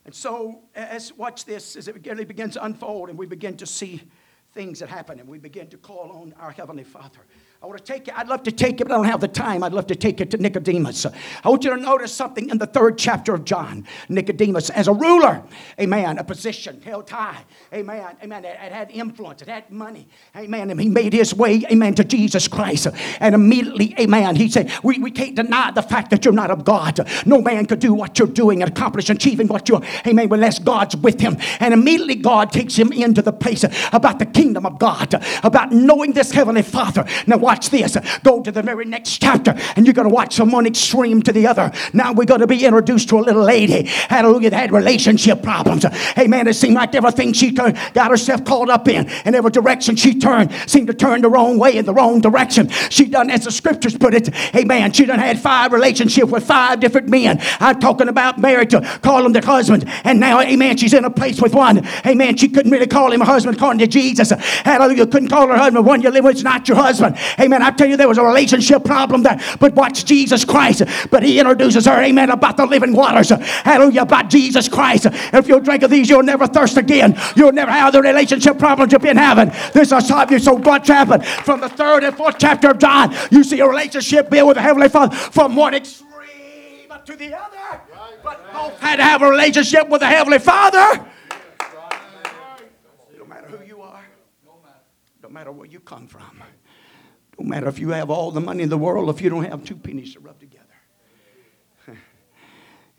And 0.08 0.14
so, 0.14 0.60
as 0.74 1.12
watch 1.12 1.44
this, 1.44 1.76
as 1.76 1.86
it 1.86 2.06
really 2.06 2.24
begins 2.24 2.54
to 2.54 2.64
unfold 2.64 3.10
and 3.10 3.18
we 3.18 3.26
begin 3.26 3.58
to 3.58 3.66
see 3.66 4.00
things 4.54 4.78
that 4.78 4.88
happen 4.88 5.20
and 5.20 5.28
we 5.28 5.38
begin 5.38 5.66
to 5.68 5.76
call 5.76 6.10
on 6.12 6.32
our 6.40 6.50
Heavenly 6.50 6.84
Father. 6.84 7.26
I 7.60 7.66
want 7.66 7.84
to 7.84 7.92
take 7.92 8.06
it. 8.06 8.16
I'd 8.16 8.28
love 8.28 8.44
to 8.44 8.52
take 8.52 8.80
it, 8.80 8.84
but 8.84 8.92
I 8.92 8.96
don't 8.98 9.06
have 9.06 9.20
the 9.20 9.26
time. 9.26 9.64
I'd 9.64 9.72
love 9.72 9.88
to 9.88 9.96
take 9.96 10.20
it 10.20 10.30
to 10.30 10.36
Nicodemus. 10.36 11.06
I 11.42 11.48
want 11.48 11.64
you 11.64 11.70
to 11.70 11.76
notice 11.76 12.14
something 12.14 12.50
in 12.50 12.58
the 12.58 12.66
third 12.66 12.96
chapter 12.96 13.34
of 13.34 13.44
John. 13.44 13.84
Nicodemus, 14.08 14.70
as 14.70 14.86
a 14.86 14.92
ruler, 14.92 15.42
amen, 15.80 16.18
a 16.18 16.24
position 16.24 16.80
held 16.82 17.10
high, 17.10 17.44
amen, 17.74 18.16
amen. 18.22 18.44
It, 18.44 18.56
it 18.62 18.70
had 18.70 18.92
influence, 18.92 19.42
it 19.42 19.48
had 19.48 19.68
money, 19.72 20.06
amen. 20.36 20.70
And 20.70 20.80
he 20.80 20.88
made 20.88 21.12
his 21.12 21.34
way, 21.34 21.64
amen, 21.68 21.96
to 21.96 22.04
Jesus 22.04 22.46
Christ. 22.46 22.86
And 23.18 23.34
immediately, 23.34 23.92
amen, 23.98 24.36
he 24.36 24.48
said, 24.48 24.70
we, 24.84 25.00
we 25.00 25.10
can't 25.10 25.34
deny 25.34 25.72
the 25.72 25.82
fact 25.82 26.10
that 26.10 26.24
you're 26.24 26.32
not 26.32 26.52
of 26.52 26.64
God. 26.64 27.00
No 27.26 27.42
man 27.42 27.66
could 27.66 27.80
do 27.80 27.92
what 27.92 28.20
you're 28.20 28.28
doing 28.28 28.62
and 28.62 28.70
accomplish 28.70 29.10
achieving 29.10 29.48
what 29.48 29.68
you're, 29.68 29.82
amen, 30.06 30.32
unless 30.32 30.60
God's 30.60 30.96
with 30.96 31.18
him. 31.18 31.36
And 31.58 31.74
immediately 31.74 32.14
God 32.14 32.52
takes 32.52 32.76
him 32.76 32.92
into 32.92 33.20
the 33.20 33.32
place 33.32 33.64
about 33.92 34.20
the 34.20 34.26
kingdom 34.26 34.64
of 34.64 34.78
God, 34.78 35.12
about 35.42 35.72
knowing 35.72 36.12
this 36.12 36.30
heavenly 36.30 36.62
Father. 36.62 37.04
Now, 37.26 37.47
watch 37.48 37.70
this. 37.70 37.96
Go 38.22 38.42
to 38.42 38.52
the 38.52 38.62
very 38.62 38.84
next 38.84 39.22
chapter, 39.22 39.54
and 39.74 39.86
you're 39.86 39.94
going 39.94 40.08
to 40.08 40.14
watch 40.14 40.36
from 40.36 40.52
one 40.52 40.66
extreme 40.66 41.22
to 41.22 41.32
the 41.32 41.46
other. 41.46 41.72
Now 41.94 42.12
we're 42.12 42.26
going 42.26 42.42
to 42.42 42.46
be 42.46 42.62
introduced 42.62 43.08
to 43.08 43.18
a 43.18 43.24
little 43.28 43.42
lady. 43.42 43.84
Hallelujah. 43.86 44.50
That 44.50 44.60
had 44.60 44.72
relationship 44.72 45.42
problems. 45.42 45.84
Hey, 46.14 46.26
man, 46.26 46.46
it 46.46 46.54
seemed 46.54 46.74
like 46.74 46.94
everything 46.94 47.32
she 47.32 47.52
turned, 47.52 47.78
got 47.94 48.10
herself 48.10 48.44
caught 48.44 48.68
up 48.68 48.86
in, 48.86 49.08
and 49.24 49.34
every 49.34 49.50
direction 49.50 49.96
she 49.96 50.18
turned 50.18 50.52
seemed 50.66 50.88
to 50.88 50.94
turn 50.94 51.22
the 51.22 51.30
wrong 51.30 51.58
way 51.58 51.78
in 51.78 51.86
the 51.86 51.94
wrong 51.94 52.20
direction. 52.20 52.68
She 52.90 53.06
done, 53.06 53.30
as 53.30 53.44
the 53.44 53.50
scriptures 53.50 53.96
put 53.96 54.12
it, 54.12 54.28
hey, 54.34 54.64
man, 54.64 54.92
she 54.92 55.06
done 55.06 55.18
had 55.18 55.40
five 55.40 55.72
relationships 55.72 56.30
with 56.30 56.44
five 56.46 56.80
different 56.80 57.08
men. 57.08 57.40
I'm 57.60 57.80
talking 57.80 58.08
about 58.08 58.38
married 58.38 58.70
to 58.70 58.82
call 59.02 59.22
them 59.22 59.32
their 59.32 59.42
husband, 59.42 59.84
and 60.04 60.20
now, 60.20 60.40
amen, 60.40 60.76
she's 60.76 60.92
in 60.92 61.06
a 61.06 61.10
place 61.10 61.40
with 61.40 61.54
one. 61.54 61.86
Amen, 62.06 62.36
she 62.36 62.48
couldn't 62.50 62.72
really 62.72 62.86
call 62.86 63.10
him 63.10 63.22
a 63.22 63.24
husband 63.24 63.56
according 63.56 63.78
to 63.78 63.86
Jesus. 63.86 64.30
Hallelujah, 64.30 65.06
couldn't 65.06 65.30
call 65.30 65.48
her 65.48 65.56
husband 65.56 65.86
one 65.86 66.02
you 66.02 66.10
live 66.10 66.24
with, 66.24 66.34
it's 66.34 66.42
not 66.42 66.68
your 66.68 66.76
husband. 66.76 67.16
Amen, 67.40 67.62
I 67.62 67.70
tell 67.70 67.88
you, 67.88 67.96
there 67.96 68.08
was 68.08 68.18
a 68.18 68.24
relationship 68.24 68.84
problem 68.84 69.22
there. 69.22 69.40
But 69.60 69.74
watch 69.74 70.04
Jesus 70.04 70.44
Christ. 70.44 70.82
But 71.10 71.22
he 71.22 71.38
introduces 71.38 71.86
her, 71.86 72.02
amen, 72.02 72.30
about 72.30 72.56
the 72.56 72.66
living 72.66 72.92
waters. 72.92 73.30
Hallelujah, 73.30 74.02
about 74.02 74.30
Jesus 74.30 74.68
Christ. 74.68 75.06
If 75.06 75.48
you'll 75.48 75.60
drink 75.60 75.82
of 75.82 75.90
these, 75.90 76.08
you'll 76.08 76.22
never 76.22 76.46
thirst 76.46 76.76
again. 76.76 77.18
You'll 77.36 77.52
never 77.52 77.70
have 77.70 77.92
the 77.92 78.02
relationship 78.02 78.58
problems 78.58 78.92
you've 78.92 79.02
been 79.02 79.16
having. 79.16 79.48
This 79.72 79.92
is 79.92 80.06
something 80.06 80.38
you 80.38 80.38
so 80.38 80.54
what 80.54 80.86
happened. 80.86 81.24
From 81.26 81.60
the 81.60 81.68
third 81.68 82.04
and 82.04 82.16
fourth 82.16 82.36
chapter 82.38 82.70
of 82.70 82.78
John, 82.78 83.14
you 83.30 83.44
see 83.44 83.60
a 83.60 83.66
relationship 83.66 84.30
built 84.30 84.48
with 84.48 84.56
the 84.56 84.62
Heavenly 84.62 84.88
Father 84.88 85.14
from 85.16 85.56
one 85.56 85.74
extreme 85.74 86.08
to 87.04 87.16
the 87.16 87.34
other. 87.34 87.80
But 88.22 88.52
both 88.52 88.78
had 88.80 88.96
to 88.96 89.02
have 89.02 89.22
a 89.22 89.30
relationship 89.30 89.88
with 89.88 90.00
the 90.00 90.06
Heavenly 90.06 90.38
Father. 90.38 91.06
No 93.18 93.24
matter 93.24 93.46
who 93.46 93.64
you 93.64 93.80
are, 93.80 94.04
no 95.22 95.28
matter 95.28 95.52
where 95.52 95.66
you 95.66 95.80
come 95.80 96.06
from. 96.06 96.42
No 97.38 97.46
matter 97.46 97.68
if 97.68 97.78
you 97.78 97.90
have 97.90 98.10
all 98.10 98.30
the 98.30 98.40
money 98.40 98.62
in 98.62 98.68
the 98.68 98.78
world, 98.78 99.08
if 99.10 99.20
you 99.20 99.30
don't 99.30 99.44
have 99.44 99.64
two 99.64 99.76
pennies 99.76 100.14
to 100.14 100.20
rub 100.20 100.40
together. 100.40 100.64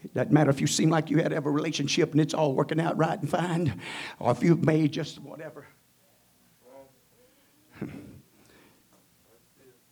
It 0.01 0.13
doesn't 0.13 0.31
matter 0.31 0.49
if 0.49 0.61
you 0.61 0.67
seem 0.67 0.89
like 0.89 1.09
you 1.09 1.17
had 1.17 1.33
a 1.33 1.41
relationship 1.41 2.13
and 2.13 2.21
it's 2.21 2.33
all 2.33 2.53
working 2.53 2.79
out 2.79 2.97
right 2.97 3.19
and 3.19 3.29
fine, 3.29 3.81
or 4.17 4.31
if 4.31 4.41
you've 4.41 4.63
made 4.63 4.93
just 4.93 5.19
whatever. 5.19 5.67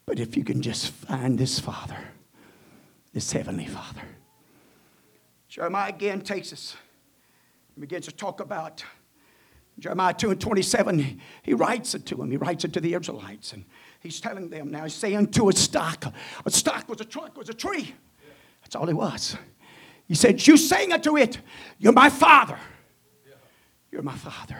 But 0.06 0.20
if 0.22 0.38
you 0.38 0.46
can 0.46 0.62
just 0.62 0.92
find 0.92 1.38
this 1.38 1.60
Father, 1.60 1.98
this 3.12 3.34
Heavenly 3.34 3.66
Father. 3.68 4.04
Jeremiah 5.50 5.90
again 5.90 6.22
takes 6.22 6.54
us 6.54 6.78
and 7.76 7.82
begins 7.82 8.06
to 8.06 8.14
talk 8.14 8.40
about 8.40 8.86
Jeremiah 9.78 10.14
2 10.14 10.32
and 10.32 10.40
27. 10.40 11.20
He 11.44 11.54
writes 11.54 11.94
it 11.94 12.06
to 12.06 12.22
him, 12.22 12.32
he 12.32 12.38
writes 12.38 12.64
it 12.64 12.72
to 12.74 12.80
the 12.80 12.94
Israelites. 12.94 13.52
And 13.52 13.66
He's 14.08 14.22
telling 14.22 14.50
them 14.50 14.72
now, 14.72 14.84
he's 14.84 14.94
saying 14.94 15.32
to 15.32 15.50
a 15.50 15.54
stock, 15.54 16.06
a 16.46 16.50
stock 16.50 16.88
was 16.88 17.02
a 17.02 17.04
trunk, 17.04 17.36
was 17.36 17.50
a 17.50 17.54
tree. 17.54 17.94
That's 18.62 18.74
all 18.74 18.88
it 18.88 18.94
was. 18.94 19.36
He 20.08 20.16
said, 20.16 20.48
You 20.48 20.56
saying 20.56 20.94
unto 20.94 21.18
it, 21.18 21.42
You're 21.78 21.92
my 21.92 22.10
father. 22.10 22.58
You're 23.92 24.04
my 24.04 24.16
father. 24.16 24.56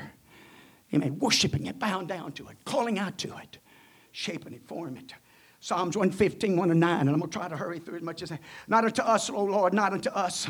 Amen. 0.94 1.18
Worshiping 1.20 1.66
it, 1.66 1.80
bowing 1.80 2.08
down 2.08 2.34
to 2.34 2.50
it, 2.50 2.58
calling 2.66 3.00
out 3.00 3.18
to 3.20 3.38
it, 3.38 3.60
shaping 4.12 4.52
it, 4.52 4.64
forming 4.66 4.98
it. 4.98 5.14
Psalms 5.60 5.98
115, 5.98 6.56
1 6.56 6.72
and 6.72 6.80
9, 6.80 7.00
and 7.00 7.10
I'm 7.10 7.18
going 7.18 7.32
to 7.32 7.38
try 7.38 7.48
to 7.48 7.58
hurry 7.58 7.80
through 7.80 7.98
as 7.98 8.04
much 8.04 8.22
as 8.22 8.32
I 8.32 8.40
Not 8.68 8.86
unto 8.86 9.02
us, 9.02 9.28
O 9.32 9.44
Lord, 9.44 9.74
not 9.74 9.92
unto 9.92 10.10
us, 10.12 10.48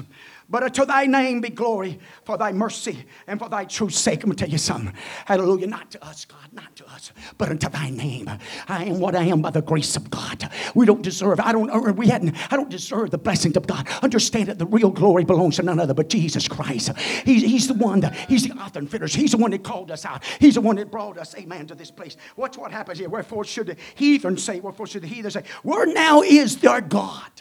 but 0.50 0.64
unto 0.64 0.86
thy 0.86 1.06
name 1.06 1.40
be 1.40 1.50
glory 1.50 1.98
for 2.26 2.38
thy 2.38 2.52
mercy 2.52 3.06
and 3.26 3.40
for 3.40 3.48
thy 3.48 3.64
truth's 3.64 3.98
sake. 3.98 4.24
I'm 4.24 4.30
going 4.30 4.36
to 4.36 4.44
tell 4.44 4.52
you 4.52 4.58
something. 4.58 4.94
Hallelujah. 5.26 5.68
Not 5.68 5.92
to 5.92 6.06
us, 6.06 6.26
God, 6.26 6.52
not 6.52 6.76
to 6.76 6.86
us, 6.90 7.14
but 7.38 7.48
unto 7.48 7.70
thy 7.70 7.90
name. 7.90 8.30
I 8.68 8.84
am 8.84 9.00
what 9.00 9.16
I 9.16 9.24
am 9.24 9.42
by 9.42 9.52
the 9.52 9.62
grace 9.62 9.96
of 9.96 10.12
God. 10.12 10.50
We 10.76 10.86
don't 10.86 11.02
deserve, 11.02 11.40
I 11.40 11.54
don't 11.54 11.70
earn, 11.70 11.96
we 11.96 12.08
hadn't, 12.08 12.36
I 12.52 12.58
don't 12.58 12.70
deserve 12.70 13.12
the 13.12 13.18
blessings 13.18 13.56
of 13.56 13.66
God. 13.66 13.88
Understand 14.04 14.50
that 14.50 14.60
the 14.60 14.66
real 14.66 14.90
glory 14.90 15.24
belongs 15.24 15.56
to 15.56 15.64
none 15.64 15.80
other 15.80 15.94
but 15.94 16.10
Jesus 16.10 16.50
Christ. 16.50 16.98
He's, 16.98 17.44
he's 17.44 17.68
the 17.70 17.76
one 17.76 18.02
that, 18.02 18.14
he's 18.30 18.46
the 18.46 18.52
author 18.60 18.80
and 18.80 18.92
finisher. 18.92 19.20
He's 19.20 19.32
the 19.32 19.38
one 19.38 19.52
that 19.52 19.64
called 19.64 19.90
us 19.90 20.04
out. 20.04 20.26
He's 20.40 20.56
the 20.56 20.62
one 20.62 20.76
that 20.76 20.92
brought 20.92 21.18
us, 21.18 21.34
amen, 21.36 21.68
to 21.68 21.76
this 21.76 21.92
place. 21.92 22.18
Watch 22.36 22.58
what 22.58 22.74
happens 22.74 23.00
here. 23.00 23.08
Wherefore 23.08 23.46
should 23.46 23.68
the 23.68 23.78
heathen 23.96 24.38
say, 24.38 24.60
wherefore 24.60 24.86
should 24.86 24.97
the 25.00 25.08
heathen 25.08 25.32
say, 25.32 25.44
Where 25.64 25.86
now 25.86 26.22
is 26.22 26.58
their 26.58 26.82
God? 26.82 27.32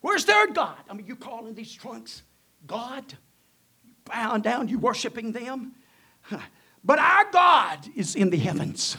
Where's 0.00 0.24
their 0.24 0.48
God? 0.48 0.76
I 0.90 0.94
mean, 0.94 1.06
you 1.06 1.16
calling 1.16 1.54
these 1.54 1.72
trunks 1.72 2.22
God? 2.66 3.04
You 3.84 3.92
bowing 4.04 4.42
down, 4.42 4.68
you 4.68 4.78
worshiping 4.78 5.32
them? 5.32 5.74
But 6.84 6.98
our 6.98 7.30
God 7.30 7.78
is 7.94 8.16
in 8.16 8.30
the 8.30 8.36
heavens. 8.36 8.96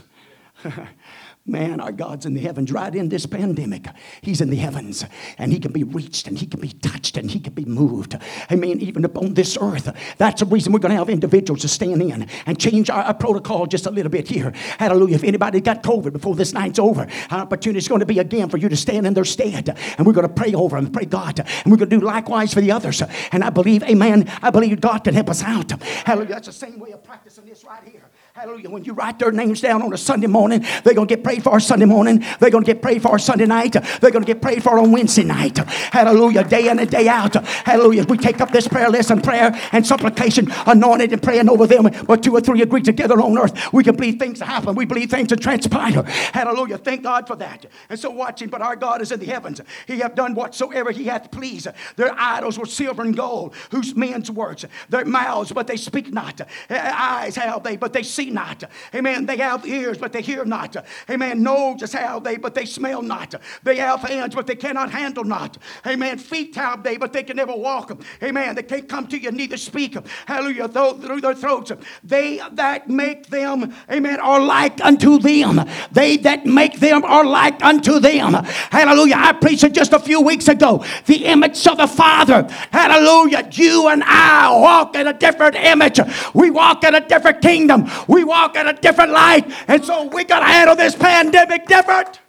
Man, 1.46 1.82
our 1.82 1.92
God's 1.92 2.26
in 2.26 2.36
the 2.36 2.40
heavens 2.40 2.72
right 2.72 2.96
in 2.96 3.10
this 3.10 3.26
pandemic. 3.26 3.88
He's 4.22 4.40
in 4.40 4.50
the 4.50 4.56
heavens 4.56 5.04
and 5.38 5.52
He 5.52 5.60
can 5.60 5.74
be 5.74 5.84
reached 5.84 6.26
and 6.26 6.38
He 6.38 6.46
can 6.46 6.62
be 6.62 6.70
touched 6.70 7.18
and 7.18 7.30
He 7.30 7.42
can 7.42 7.52
be 7.52 7.66
moved. 7.66 8.16
I 8.50 8.56
mean, 8.56 8.80
even 8.80 9.04
upon 9.04 9.34
this 9.34 9.58
earth. 9.60 9.94
That's 10.18 10.40
the 10.40 10.46
reason 10.46 10.72
we're 10.72 10.80
going 10.80 10.94
to 10.94 10.98
have 10.98 11.10
individuals 11.10 11.60
to 11.64 11.68
stand 11.68 12.02
in 12.02 12.30
and 12.46 12.58
change 12.58 12.90
our, 12.90 13.04
our, 13.04 13.14
protocol 13.14 13.66
just 13.66 13.86
a 13.86 13.92
little 13.92 14.10
bit 14.10 14.30
here. 14.30 14.54
Hallelujah. 14.80 15.16
If 15.16 15.26
anybody 15.26 15.60
got 15.60 15.84
COVID 15.84 16.14
before 16.14 16.34
this 16.34 16.54
night's 16.54 16.80
over, 16.80 17.02
an 17.02 17.40
opportunity 17.42 17.80
is 17.80 17.90
going 17.90 18.00
to 18.00 18.06
be 18.06 18.20
again 18.20 18.48
for 18.48 18.56
you 18.56 18.70
to 18.70 18.78
stand 18.78 19.06
in 19.06 19.14
their 19.14 19.26
stead. 19.26 19.78
And 19.98 20.08
we're 20.08 20.14
going 20.14 20.28
to 20.28 20.34
pray 20.34 20.54
over 20.54 20.80
them, 20.80 20.94
pray 20.94 21.06
God. 21.06 21.40
And 21.42 21.72
we're 21.72 21.78
going 21.78 21.90
to 21.90 22.00
do 22.00 22.06
likewise 22.06 22.54
for 22.54 22.62
the 22.62 22.72
others. 22.72 23.02
And 23.34 23.44
I 23.44 23.50
believe, 23.50 23.84
amen, 23.84 24.32
I 24.42 24.50
believe 24.50 24.80
God 24.80 25.00
can 25.04 25.14
help 25.14 25.30
us 25.30 25.44
out. 25.44 25.72
Hallelujah. 25.82 26.30
That's 26.30 26.48
the 26.48 26.54
same 26.54 26.80
way 26.80 26.92
of 26.92 27.04
practicing 27.04 27.44
this 27.46 27.66
right 27.66 27.84
here. 27.84 28.10
Hallelujah. 28.36 28.68
When 28.68 28.84
you 28.84 28.94
write 28.94 29.20
their 29.20 29.32
names 29.32 29.62
down 29.62 29.84
on 29.84 29.94
a 29.94 29.98
Sunday 29.98 30.26
morning, 30.26 30.66
they're 30.84 30.96
going 30.96 31.08
to 31.08 31.16
get 31.16 31.24
prayed 31.24 31.44
for 31.44 31.60
Sunday 31.60 31.86
morning. 31.86 32.26
They're 32.40 32.50
going 32.50 32.64
to 32.64 32.74
get 32.74 32.82
prayed 32.82 33.04
for 33.04 33.20
Sunday 33.20 33.46
night. 33.46 33.74
They're 33.74 34.10
going 34.10 34.24
to 34.24 34.34
get 34.34 34.42
prayed 34.42 34.64
for 34.64 34.80
on 34.80 34.92
Wednesday 34.92 35.24
night. 35.24 35.56
Hallelujah. 35.58 36.44
Day 36.44 36.68
in 36.68 36.80
and 36.80 36.90
day 36.90 37.08
out. 37.08 37.36
Hallelujah. 37.36 38.06
We 38.06 38.18
take 38.18 38.42
up 38.42 38.50
this 38.50 38.68
prayer 38.68 38.90
list 38.90 39.12
and 39.12 39.24
prayer 39.24 39.52
and 39.72 39.86
supplication, 39.86 40.52
anointed 40.66 41.14
and 41.14 41.22
praying 41.22 41.48
over 41.48 41.68
them. 41.68 41.88
But 42.08 42.24
two 42.24 42.34
or 42.34 42.42
three 42.42 42.64
agree 42.64 42.82
together 42.82 43.22
on 43.22 43.38
earth. 43.38 43.72
We 43.72 43.84
can 43.84 43.96
believe 43.96 44.18
things 44.18 44.40
to 44.40 44.46
happen. 44.46 44.74
We 44.74 44.86
believe 44.86 45.12
things 45.12 45.28
to 45.28 45.36
transpire. 45.36 46.02
Hallelujah. 46.02 46.80
Thank 46.80 47.04
God 47.04 47.28
for 47.28 47.36
that. 47.36 47.68
And 47.88 48.00
so 48.00 48.10
watching, 48.10 48.50
but 48.50 48.64
our 48.64 48.76
God 48.76 49.04
is 49.04 49.12
in 49.12 49.20
the 49.20 49.28
heavens. 49.28 49.62
He 49.86 50.00
hath 50.00 50.16
done 50.16 50.34
whatsoever 50.34 50.90
he 50.90 51.04
hath 51.04 51.30
pleased. 51.30 51.68
Their 51.98 52.16
idols 52.18 52.58
were 52.58 52.66
silver 52.66 53.04
and 53.04 53.16
gold, 53.16 53.54
whose 53.70 53.96
men's 53.96 54.32
works. 54.32 54.66
Their 54.90 55.06
mouths, 55.06 55.52
but 55.52 55.68
they 55.68 55.78
speak 55.78 56.12
not. 56.12 56.42
Eyes 56.72 57.36
have 57.36 57.62
they, 57.62 57.78
but 57.78 57.94
they 57.94 58.02
see 58.02 58.23
see 58.24 58.32
not. 58.32 58.64
Amen. 58.94 59.26
They 59.26 59.38
have 59.38 59.66
ears, 59.66 59.98
but 59.98 60.14
they 60.14 60.22
hear 60.22 60.46
not. 60.46 60.76
Amen. 61.10 61.44
Noses 61.44 61.94
have 61.94 62.24
they, 62.24 62.38
but 62.38 62.56
they 62.56 62.66
smell 62.66 63.02
not. 63.02 63.36
They 63.64 63.78
have 63.78 64.02
hands, 64.02 64.36
but 64.36 64.48
they 64.48 64.56
cannot 64.56 64.92
handle 64.92 65.24
not. 65.24 65.58
Amen. 65.86 66.18
Feet 66.18 66.56
have 66.56 66.84
they, 66.84 66.98
but 66.98 67.14
they 67.14 67.24
can 67.24 67.38
never 67.38 67.56
walk. 67.56 68.00
Amen. 68.22 68.56
They 68.56 68.64
can't 68.64 68.88
come 68.88 69.08
to 69.08 69.18
you, 69.18 69.32
neither 69.32 69.58
speak. 69.58 69.98
Hallelujah. 70.26 70.68
Through 70.68 71.22
their 71.22 71.36
throats. 71.36 71.72
They 72.04 72.42
that 72.54 72.90
make 72.90 73.28
them, 73.28 73.74
amen, 73.92 74.20
are 74.20 74.42
like 74.42 74.84
unto 74.84 75.20
them. 75.20 75.62
They 75.92 76.18
that 76.18 76.46
make 76.46 76.80
them 76.80 77.04
are 77.04 77.26
like 77.26 77.64
unto 77.64 78.00
them. 78.00 78.34
Hallelujah. 78.34 79.16
I 79.18 79.34
preached 79.34 79.64
it 79.64 79.74
just 79.74 79.94
a 79.94 80.00
few 80.00 80.22
weeks 80.22 80.48
ago. 80.48 80.84
The 81.06 81.26
image 81.26 81.66
of 81.68 81.78
the 81.78 81.88
Father. 81.88 82.48
Hallelujah. 82.72 83.48
You 83.52 83.88
and 83.90 84.04
I 84.06 84.52
walk 84.52 84.96
in 84.96 85.08
a 85.08 85.14
different 85.14 85.56
image. 85.56 86.00
We 86.34 86.50
walk 86.50 86.84
in 86.84 86.96
a 86.96 87.06
different 87.06 87.42
kingdom. 87.42 87.90
We 88.14 88.24
walk 88.24 88.56
in 88.56 88.68
a 88.68 88.74
different 88.74 89.12
light. 89.12 89.52
And 89.68 89.84
so 89.84 90.04
we 90.04 90.24
got 90.24 90.42
to 90.42 90.46
handle 90.46 90.76
this 90.76 90.96
pandemic 90.96 91.66
different. 91.66 92.20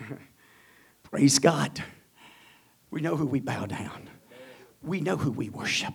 Praise 1.02 1.40
God. 1.40 1.82
We 2.92 3.00
know 3.00 3.16
who 3.16 3.26
we 3.26 3.40
bow 3.40 3.66
down. 3.66 4.08
We 4.80 5.00
know 5.00 5.16
who 5.16 5.32
we 5.32 5.48
worship. 5.48 5.94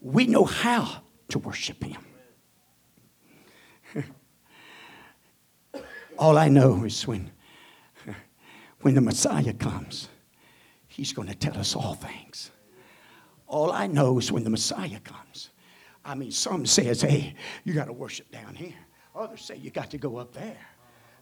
We 0.00 0.26
know 0.26 0.44
how 0.44 1.02
to 1.28 1.38
worship 1.38 1.84
Him. 1.84 2.04
All 6.18 6.36
I 6.36 6.48
know 6.48 6.82
is 6.84 7.06
when, 7.06 7.30
when 8.80 8.96
the 8.96 9.00
Messiah 9.00 9.52
comes, 9.52 10.08
He's 10.88 11.12
going 11.12 11.28
to 11.28 11.36
tell 11.36 11.56
us 11.56 11.76
all 11.76 11.94
things. 11.94 12.51
All 13.52 13.70
I 13.70 13.86
know 13.86 14.18
is 14.18 14.32
when 14.32 14.44
the 14.44 14.50
Messiah 14.50 14.98
comes, 15.00 15.50
I 16.06 16.14
mean, 16.14 16.32
some 16.32 16.64
says, 16.64 17.02
hey, 17.02 17.34
you 17.64 17.74
got 17.74 17.84
to 17.84 17.92
worship 17.92 18.30
down 18.32 18.54
here. 18.54 18.72
Others 19.14 19.42
say 19.42 19.56
you 19.56 19.70
got 19.70 19.90
to 19.90 19.98
go 19.98 20.16
up 20.16 20.32
there. 20.32 20.56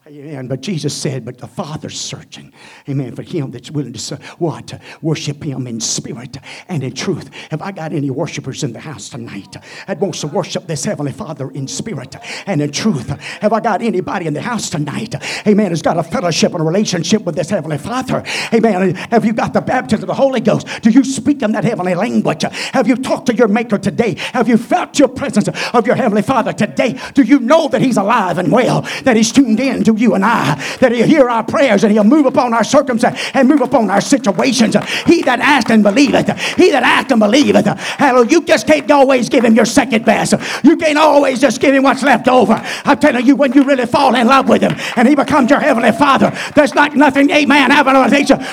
Amen. 0.07 0.47
But 0.47 0.61
Jesus 0.61 0.99
said, 0.99 1.25
but 1.25 1.37
the 1.37 1.45
Father's 1.45 1.99
searching. 2.01 2.51
Amen. 2.89 3.15
For 3.15 3.21
him 3.21 3.51
that's 3.51 3.69
willing 3.69 3.93
to 3.93 4.15
what? 4.39 4.81
Worship 4.99 5.43
him 5.43 5.67
in 5.67 5.79
spirit 5.79 6.37
and 6.67 6.83
in 6.83 6.95
truth. 6.95 7.29
Have 7.51 7.61
I 7.61 7.71
got 7.71 7.93
any 7.93 8.09
worshipers 8.09 8.63
in 8.63 8.73
the 8.73 8.79
house 8.79 9.09
tonight 9.09 9.57
that 9.85 9.99
wants 9.99 10.21
to 10.21 10.27
worship 10.27 10.65
this 10.65 10.85
Heavenly 10.85 11.11
Father 11.11 11.51
in 11.51 11.67
spirit 11.67 12.15
and 12.47 12.63
in 12.63 12.71
truth? 12.71 13.09
Have 13.09 13.53
I 13.53 13.59
got 13.59 13.83
anybody 13.83 14.25
in 14.25 14.33
the 14.33 14.41
house 14.41 14.71
tonight? 14.71 15.13
Amen. 15.45 15.69
Has 15.69 15.83
got 15.83 15.97
a 15.97 16.03
fellowship 16.03 16.53
and 16.53 16.61
a 16.61 16.65
relationship 16.65 17.21
with 17.21 17.35
this 17.35 17.51
Heavenly 17.51 17.77
Father. 17.77 18.23
Amen. 18.51 18.95
Have 18.95 19.23
you 19.23 19.33
got 19.33 19.53
the 19.53 19.61
baptism 19.61 20.05
of 20.05 20.07
the 20.07 20.15
Holy 20.15 20.41
Ghost? 20.41 20.65
Do 20.81 20.89
you 20.89 21.03
speak 21.03 21.43
in 21.43 21.51
that 21.51 21.63
heavenly 21.63 21.93
language? 21.93 22.41
Have 22.41 22.87
you 22.87 22.95
talked 22.95 23.27
to 23.27 23.35
your 23.35 23.49
Maker 23.49 23.77
today? 23.77 24.15
Have 24.33 24.47
you 24.47 24.57
felt 24.57 24.97
your 24.97 25.09
presence 25.09 25.47
of 25.47 25.85
your 25.85 25.95
Heavenly 25.95 26.23
Father 26.23 26.53
today? 26.53 26.99
Do 27.13 27.21
you 27.21 27.39
know 27.39 27.67
that 27.67 27.81
He's 27.81 27.97
alive 27.97 28.39
and 28.39 28.51
well? 28.51 28.81
That 29.03 29.15
He's 29.15 29.31
tuned 29.31 29.59
in 29.59 29.83
to 29.83 29.90
to 29.95 30.01
you 30.01 30.15
and 30.15 30.25
I 30.25 30.55
that 30.79 30.91
He'll 30.91 31.07
hear 31.07 31.29
our 31.29 31.43
prayers 31.43 31.83
and 31.83 31.91
He'll 31.91 32.03
move 32.03 32.25
upon 32.25 32.53
our 32.53 32.63
circumstances 32.63 33.31
and 33.33 33.47
move 33.47 33.61
upon 33.61 33.89
our 33.89 34.01
situations. 34.01 34.75
He 35.05 35.21
that 35.23 35.39
asked 35.39 35.69
and 35.69 35.83
believeth, 35.83 36.27
he 36.55 36.71
that 36.71 36.83
asked 36.83 37.11
and 37.11 37.19
believeth. 37.19 37.65
Hallelujah. 37.65 38.31
You 38.31 38.43
just 38.43 38.67
can't 38.67 38.89
always 38.91 39.29
give 39.29 39.43
Him 39.43 39.55
your 39.55 39.65
second 39.65 40.05
best. 40.05 40.33
You 40.63 40.77
can't 40.77 40.97
always 40.97 41.39
just 41.39 41.59
give 41.61 41.73
Him 41.73 41.83
what's 41.83 42.03
left 42.03 42.27
over. 42.27 42.53
I'm 42.85 42.99
telling 42.99 43.25
you, 43.25 43.35
when 43.35 43.53
you 43.53 43.63
really 43.63 43.85
fall 43.85 44.15
in 44.15 44.27
love 44.27 44.47
with 44.49 44.61
Him 44.61 44.75
and 44.95 45.07
He 45.07 45.15
becomes 45.15 45.49
your 45.49 45.59
Heavenly 45.59 45.91
Father, 45.91 46.31
there's 46.55 46.75
like 46.75 46.95
nothing, 46.95 47.29
amen, 47.31 47.71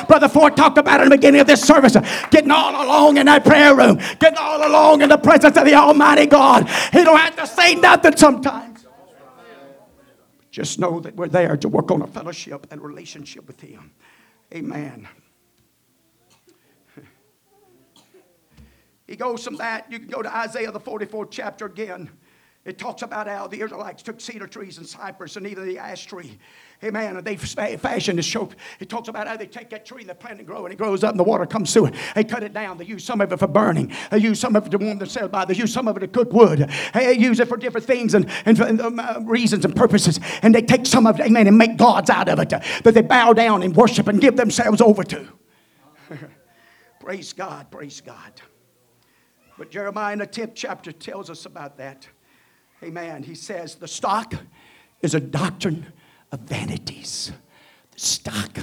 Brother 0.06 0.28
Ford 0.28 0.56
talked 0.56 0.78
about 0.78 1.00
in 1.00 1.08
the 1.08 1.16
beginning 1.16 1.40
of 1.40 1.46
this 1.46 1.62
service, 1.62 1.96
getting 2.30 2.50
all 2.50 2.84
along 2.84 3.16
in 3.16 3.26
that 3.26 3.44
prayer 3.44 3.74
room, 3.74 3.98
getting 4.18 4.38
all 4.38 4.66
along 4.66 5.02
in 5.02 5.08
the 5.08 5.18
presence 5.18 5.56
of 5.56 5.64
the 5.64 5.74
Almighty 5.74 6.26
God. 6.26 6.68
He 6.92 7.04
don't 7.04 7.18
have 7.18 7.36
to 7.36 7.46
say 7.46 7.74
nothing 7.74 8.16
sometimes. 8.16 8.77
Just 10.50 10.78
know 10.78 11.00
that 11.00 11.16
we're 11.16 11.28
there 11.28 11.56
to 11.56 11.68
work 11.68 11.90
on 11.90 12.02
a 12.02 12.06
fellowship 12.06 12.66
and 12.70 12.80
relationship 12.80 13.46
with 13.46 13.60
Him. 13.60 13.92
Amen. 14.54 15.08
He 19.06 19.16
goes 19.16 19.42
from 19.42 19.56
that. 19.56 19.90
You 19.90 19.98
can 19.98 20.08
go 20.08 20.20
to 20.20 20.36
Isaiah, 20.36 20.70
the 20.70 20.78
44th 20.78 21.28
chapter 21.30 21.64
again. 21.64 22.10
It 22.64 22.78
talks 22.78 23.02
about 23.02 23.26
how 23.28 23.46
the 23.46 23.60
Israelites 23.60 24.02
took 24.02 24.20
cedar 24.20 24.46
trees 24.46 24.78
and 24.78 24.86
cypress 24.86 25.36
and 25.36 25.46
even 25.46 25.66
the 25.66 25.78
ash 25.78 26.06
tree 26.06 26.38
Amen. 26.84 27.16
And 27.16 27.26
they 27.26 27.36
fashioned 27.36 28.18
this 28.18 28.26
show. 28.26 28.48
It 28.78 28.88
talks 28.88 29.08
about 29.08 29.26
how 29.26 29.36
they 29.36 29.46
take 29.46 29.68
that 29.70 29.84
tree 29.84 30.02
and 30.02 30.10
they 30.10 30.14
plant 30.14 30.38
and 30.38 30.46
grow, 30.46 30.64
and 30.64 30.72
it 30.72 30.76
grows 30.76 31.02
up, 31.02 31.10
and 31.10 31.18
the 31.18 31.24
water 31.24 31.44
comes 31.44 31.72
through 31.72 31.86
it. 31.86 31.94
They 32.14 32.22
cut 32.22 32.44
it 32.44 32.52
down. 32.52 32.78
They 32.78 32.84
use 32.84 33.04
some 33.04 33.20
of 33.20 33.32
it 33.32 33.38
for 33.38 33.48
burning. 33.48 33.92
They 34.12 34.18
use 34.18 34.38
some 34.38 34.54
of 34.54 34.64
it 34.64 34.70
to 34.70 34.78
warm 34.78 34.98
themselves 34.98 35.32
by. 35.32 35.44
They 35.44 35.54
use 35.54 35.72
some 35.72 35.88
of 35.88 35.96
it 35.96 36.00
to 36.00 36.08
cook 36.08 36.32
wood. 36.32 36.70
They 36.94 37.14
use 37.18 37.40
it 37.40 37.48
for 37.48 37.56
different 37.56 37.84
things 37.84 38.14
and, 38.14 38.30
and, 38.44 38.60
and 38.60 38.80
um, 38.80 39.00
uh, 39.00 39.20
reasons 39.24 39.64
and 39.64 39.74
purposes. 39.74 40.20
And 40.42 40.54
they 40.54 40.62
take 40.62 40.86
some 40.86 41.08
of 41.08 41.18
it, 41.18 41.26
amen, 41.26 41.48
and 41.48 41.58
make 41.58 41.76
gods 41.76 42.10
out 42.10 42.28
of 42.28 42.38
it 42.38 42.50
that 42.50 42.94
they 42.94 43.02
bow 43.02 43.32
down 43.32 43.64
and 43.64 43.74
worship 43.74 44.06
and 44.06 44.20
give 44.20 44.36
themselves 44.36 44.80
over 44.80 45.02
to. 45.02 45.26
praise 47.00 47.32
God, 47.32 47.72
praise 47.72 48.00
God. 48.00 48.40
But 49.58 49.72
Jeremiah 49.72 50.12
in 50.12 50.20
the 50.20 50.28
10th 50.28 50.52
chapter 50.54 50.92
tells 50.92 51.28
us 51.28 51.44
about 51.44 51.76
that. 51.78 52.06
Amen. 52.82 53.22
He 53.22 53.34
says, 53.34 53.74
The 53.74 53.88
stock 53.88 54.34
is 55.00 55.14
a 55.14 55.20
doctrine 55.20 55.86
of 56.32 56.40
vanities. 56.40 57.32
The 57.92 58.00
stock, 58.00 58.58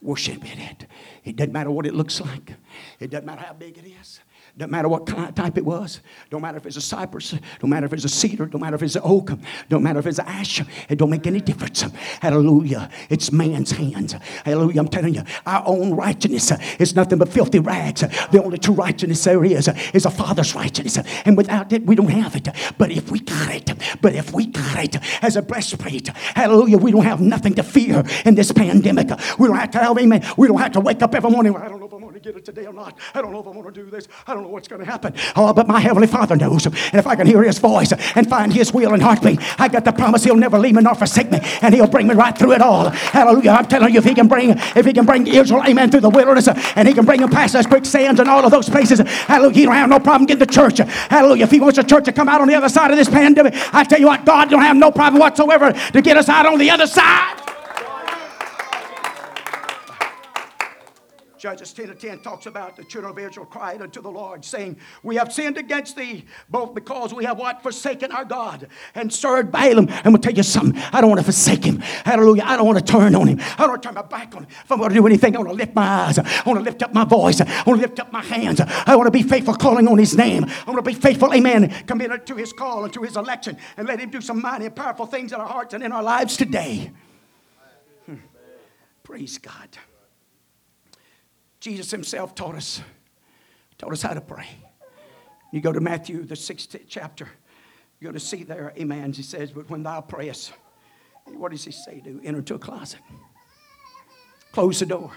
worship 0.00 0.44
in 0.44 0.58
it. 0.58 0.86
It 1.24 1.36
doesn't 1.36 1.52
matter 1.52 1.70
what 1.70 1.86
it 1.86 1.94
looks 1.94 2.20
like, 2.20 2.54
it 3.00 3.10
doesn't 3.10 3.26
matter 3.26 3.42
how 3.42 3.54
big 3.54 3.78
it 3.78 3.86
is. 4.00 4.20
Don't 4.58 4.72
matter 4.72 4.88
what 4.88 5.06
type 5.06 5.56
it 5.56 5.64
was. 5.64 6.00
Don't 6.30 6.42
matter 6.42 6.58
if 6.58 6.66
it's 6.66 6.76
a 6.76 6.80
cypress. 6.80 7.32
Don't 7.60 7.70
matter 7.70 7.86
if 7.86 7.92
it's 7.92 8.04
a 8.04 8.08
cedar. 8.08 8.44
Don't 8.46 8.60
matter 8.60 8.74
if 8.74 8.82
it's 8.82 8.96
an 8.96 9.02
oak. 9.04 9.30
Don't 9.68 9.84
matter 9.84 10.00
if 10.00 10.06
it's 10.06 10.18
an 10.18 10.26
ash. 10.26 10.60
It 10.88 10.98
don't 10.98 11.10
make 11.10 11.28
any 11.28 11.40
difference. 11.40 11.84
Hallelujah. 12.20 12.90
It's 13.08 13.30
man's 13.30 13.70
hands. 13.70 14.16
Hallelujah. 14.44 14.80
I'm 14.80 14.88
telling 14.88 15.14
you, 15.14 15.22
our 15.46 15.62
own 15.64 15.94
righteousness 15.94 16.52
is 16.80 16.96
nothing 16.96 17.18
but 17.18 17.28
filthy 17.28 17.60
rags. 17.60 18.00
The 18.00 18.42
only 18.42 18.58
true 18.58 18.74
righteousness 18.74 19.22
there 19.22 19.44
is 19.44 19.68
is 19.94 20.06
a 20.06 20.10
Father's 20.10 20.52
righteousness. 20.56 21.06
And 21.24 21.36
without 21.36 21.72
it, 21.72 21.86
we 21.86 21.94
don't 21.94 22.10
have 22.10 22.34
it. 22.34 22.48
But 22.78 22.90
if 22.90 23.12
we 23.12 23.20
got 23.20 23.54
it, 23.54 23.70
but 24.02 24.16
if 24.16 24.32
we 24.32 24.46
got 24.46 24.82
it 24.82 24.96
as 25.22 25.36
a 25.36 25.42
breastplate, 25.42 26.08
hallelujah, 26.08 26.78
we 26.78 26.90
don't 26.90 27.04
have 27.04 27.20
nothing 27.20 27.54
to 27.54 27.62
fear 27.62 28.02
in 28.24 28.34
this 28.34 28.50
pandemic. 28.50 29.08
We 29.38 29.46
don't 29.46 29.56
have 29.56 29.70
to 29.70 29.78
have, 29.78 29.96
amen. 29.96 30.24
We 30.36 30.48
don't 30.48 30.58
have 30.58 30.72
to 30.72 30.80
wake 30.80 31.00
up 31.00 31.14
every 31.14 31.30
morning. 31.30 31.56
I 31.56 31.68
don't 31.68 31.78
know 31.78 32.07
to 32.18 32.28
get 32.32 32.36
it 32.36 32.44
today 32.44 32.66
or 32.66 32.72
not. 32.72 32.98
I 33.14 33.22
don't 33.22 33.32
know 33.32 33.40
if 33.40 33.46
I'm 33.46 33.54
going 33.54 33.64
to 33.64 33.84
do 33.84 33.88
this. 33.90 34.08
I 34.26 34.34
don't 34.34 34.42
know 34.42 34.48
what's 34.48 34.68
going 34.68 34.80
to 34.80 34.86
happen. 34.86 35.14
Oh, 35.36 35.52
but 35.52 35.66
my 35.66 35.80
Heavenly 35.80 36.06
Father 36.06 36.36
knows. 36.36 36.66
And 36.66 36.94
if 36.94 37.06
I 37.06 37.16
can 37.16 37.26
hear 37.26 37.42
His 37.42 37.58
voice 37.58 37.92
and 38.14 38.28
find 38.28 38.52
His 38.52 38.72
will 38.72 38.92
and 38.94 39.02
heartbeat, 39.02 39.40
I 39.60 39.68
got 39.68 39.84
the 39.84 39.92
promise 39.92 40.24
He'll 40.24 40.36
never 40.36 40.58
leave 40.58 40.74
me 40.74 40.82
nor 40.82 40.94
forsake 40.94 41.30
me. 41.30 41.38
And 41.62 41.74
He'll 41.74 41.86
bring 41.86 42.08
me 42.08 42.14
right 42.14 42.36
through 42.36 42.52
it 42.52 42.62
all. 42.62 42.90
Hallelujah. 42.90 43.50
I'm 43.50 43.66
telling 43.66 43.92
you, 43.92 43.98
if 43.98 44.04
He 44.04 44.14
can 44.14 44.28
bring, 44.28 44.50
if 44.50 44.84
He 44.84 44.92
can 44.92 45.06
bring 45.06 45.26
Israel, 45.26 45.62
amen, 45.66 45.90
through 45.90 46.00
the 46.00 46.10
wilderness, 46.10 46.48
and 46.48 46.88
He 46.88 46.94
can 46.94 47.04
bring 47.04 47.20
them 47.20 47.30
past 47.30 47.52
those 47.52 47.66
quicksands 47.66 48.20
and 48.20 48.28
all 48.28 48.44
of 48.44 48.50
those 48.50 48.68
places, 48.68 49.00
hallelujah, 49.00 49.54
He 49.54 49.64
don't 49.64 49.74
have 49.74 49.88
no 49.88 50.00
problem 50.00 50.26
getting 50.26 50.40
the 50.40 50.52
church. 50.52 50.78
Hallelujah. 50.78 51.44
If 51.44 51.50
He 51.50 51.60
wants 51.60 51.76
the 51.76 51.84
church 51.84 52.04
to 52.04 52.12
come 52.12 52.28
out 52.28 52.40
on 52.40 52.48
the 52.48 52.54
other 52.54 52.68
side 52.68 52.90
of 52.90 52.96
this 52.96 53.08
pandemic, 53.08 53.54
I 53.72 53.84
tell 53.84 54.00
you 54.00 54.06
what, 54.06 54.24
God 54.24 54.50
don't 54.50 54.62
have 54.62 54.76
no 54.76 54.90
problem 54.90 55.20
whatsoever 55.20 55.72
to 55.72 56.02
get 56.02 56.16
us 56.16 56.28
out 56.28 56.46
on 56.46 56.58
the 56.58 56.70
other 56.70 56.86
side. 56.86 57.37
Judges 61.38 61.72
10 61.72 61.90
and 61.90 62.00
10 62.00 62.20
talks 62.20 62.46
about 62.46 62.76
the 62.76 62.84
children 62.84 63.12
of 63.12 63.18
Israel 63.18 63.46
cried 63.46 63.80
unto 63.80 64.02
the 64.02 64.10
Lord, 64.10 64.44
saying, 64.44 64.76
We 65.02 65.16
have 65.16 65.32
sinned 65.32 65.56
against 65.56 65.96
thee, 65.96 66.24
both 66.48 66.74
because 66.74 67.14
we 67.14 67.24
have 67.24 67.38
what? 67.38 67.62
Forsaken 67.62 68.12
our 68.12 68.24
God 68.24 68.68
and 68.94 69.12
served 69.12 69.52
Baalim. 69.52 69.90
I'm 69.90 70.12
going 70.12 70.16
to 70.16 70.20
tell 70.20 70.36
you 70.36 70.42
something. 70.42 70.80
I 70.92 71.00
don't 71.00 71.10
want 71.10 71.20
to 71.20 71.24
forsake 71.24 71.64
him. 71.64 71.78
Hallelujah. 71.78 72.42
I 72.44 72.56
don't 72.56 72.66
want 72.66 72.78
to 72.78 72.84
turn 72.84 73.14
on 73.14 73.28
him. 73.28 73.38
I 73.40 73.56
don't 73.58 73.70
want 73.70 73.82
to 73.82 73.88
turn 73.88 73.94
my 73.94 74.02
back 74.02 74.34
on 74.34 74.44
him. 74.44 74.50
If 74.64 74.72
I'm 74.72 74.78
going 74.78 74.90
to 74.90 74.94
do 74.94 75.06
anything, 75.06 75.36
I 75.36 75.38
want 75.38 75.50
to 75.50 75.56
lift 75.56 75.74
my 75.74 75.86
eyes. 75.86 76.18
I 76.18 76.42
want 76.44 76.58
to 76.58 76.64
lift 76.64 76.82
up 76.82 76.92
my 76.92 77.04
voice. 77.04 77.40
I 77.40 77.62
want 77.66 77.80
to 77.80 77.86
lift 77.86 78.00
up 78.00 78.12
my 78.12 78.22
hands. 78.22 78.60
I 78.60 78.96
want 78.96 79.06
to 79.06 79.10
be 79.10 79.22
faithful 79.22 79.54
calling 79.54 79.86
on 79.88 79.98
his 79.98 80.16
name. 80.16 80.44
I 80.44 80.70
want 80.70 80.84
to 80.84 80.90
be 80.90 80.94
faithful, 80.94 81.32
amen, 81.32 81.70
committed 81.86 82.26
to 82.26 82.34
his 82.34 82.52
call 82.52 82.84
and 82.84 82.92
to 82.94 83.02
his 83.02 83.16
election 83.16 83.56
and 83.76 83.86
let 83.86 84.00
him 84.00 84.10
do 84.10 84.20
some 84.20 84.40
mighty 84.42 84.66
and 84.66 84.74
powerful 84.74 85.06
things 85.06 85.32
in 85.32 85.40
our 85.40 85.46
hearts 85.46 85.74
and 85.74 85.82
in 85.84 85.92
our 85.92 86.02
lives 86.02 86.36
today. 86.36 86.90
Hmm. 88.06 88.16
Praise 89.02 89.38
God. 89.38 89.78
Jesus 91.60 91.90
himself 91.90 92.34
taught 92.34 92.54
us, 92.54 92.80
taught 93.78 93.92
us 93.92 94.02
how 94.02 94.14
to 94.14 94.20
pray. 94.20 94.46
You 95.52 95.60
go 95.60 95.72
to 95.72 95.80
Matthew, 95.80 96.24
the 96.24 96.36
sixth 96.36 96.76
chapter, 96.88 97.28
you're 98.00 98.12
going 98.12 98.18
to 98.18 98.24
see 98.24 98.44
there, 98.44 98.72
amen. 98.78 99.12
He 99.12 99.22
says, 99.22 99.50
But 99.50 99.68
when 99.68 99.82
thou 99.82 100.00
prayest, 100.00 100.52
what 101.24 101.50
does 101.50 101.64
he 101.64 101.72
say? 101.72 102.00
Do 102.00 102.20
enter 102.22 102.38
into 102.38 102.54
a 102.54 102.58
closet, 102.58 103.00
close 104.52 104.78
the 104.78 104.86
door, 104.86 105.12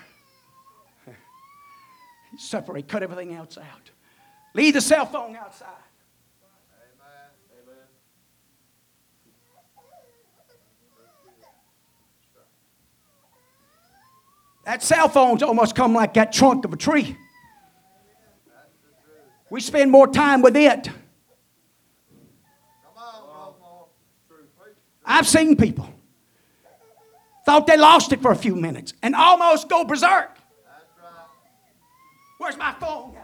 separate, 2.38 2.88
cut 2.88 3.04
everything 3.04 3.36
else 3.36 3.58
out, 3.58 3.92
leave 4.56 4.74
the 4.74 4.82
cell 4.82 5.06
phone 5.06 5.36
outside. 5.36 5.68
That 14.66 14.84
cell 14.84 15.10
phone's 15.10 15.42
almost 15.42 15.76
come 15.76 15.94
like 15.94 16.14
that 16.14 16.32
trunk 16.32 16.66
of 16.66 16.74
a 16.74 16.78
tree. 16.78 17.18
We 19.50 19.60
spend 19.60 19.92
more 19.92 20.08
time 20.08 20.42
with 20.42 20.56
it. 20.56 20.90
I've 25.04 25.28
seen 25.28 25.58
people 25.58 25.90
thought 27.46 27.68
they 27.68 27.76
lost 27.76 28.14
it 28.14 28.22
for 28.22 28.32
a 28.32 28.36
few 28.36 28.56
minutes 28.56 28.94
and 29.02 29.16
almost 29.16 29.68
go 29.68 29.84
berserk. 29.84 30.38
Where's 32.38 32.58
my 32.58 32.74
phone? 32.80 33.16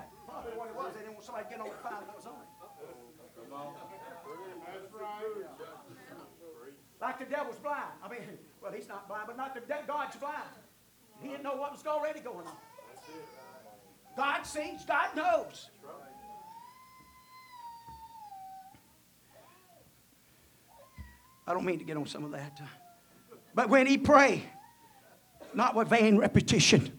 Like 7.00 7.20
the 7.20 7.26
devil's 7.26 7.60
blind. 7.60 7.94
I 8.04 8.10
mean, 8.10 8.22
well, 8.62 8.72
he's 8.72 8.88
not 8.88 9.08
blind, 9.08 9.26
but 9.28 9.38
not 9.38 9.54
the 9.54 9.62
de- 9.62 9.84
God's 9.86 10.16
blind. 10.16 10.50
He 11.28 11.34
didn't 11.34 11.43
know 11.43 11.57
what 11.57 11.73
was 11.73 11.86
already 11.86 12.21
going 12.21 12.47
on. 12.47 12.55
God 14.15 14.43
sees, 14.43 14.86
God 14.88 15.13
knows. 15.13 15.69
I 21.45 21.53
don't 21.53 21.65
mean 21.65 21.80
to 21.80 21.84
get 21.84 21.97
on 21.97 22.05
some 22.05 22.23
of 22.23 22.32
that. 22.32 22.61
Uh, 22.61 23.36
but 23.53 23.67
when 23.67 23.88
he 23.88 23.97
pray, 23.97 24.43
not 25.53 25.75
with 25.75 25.89
vain 25.89 26.17
repetition. 26.17 26.97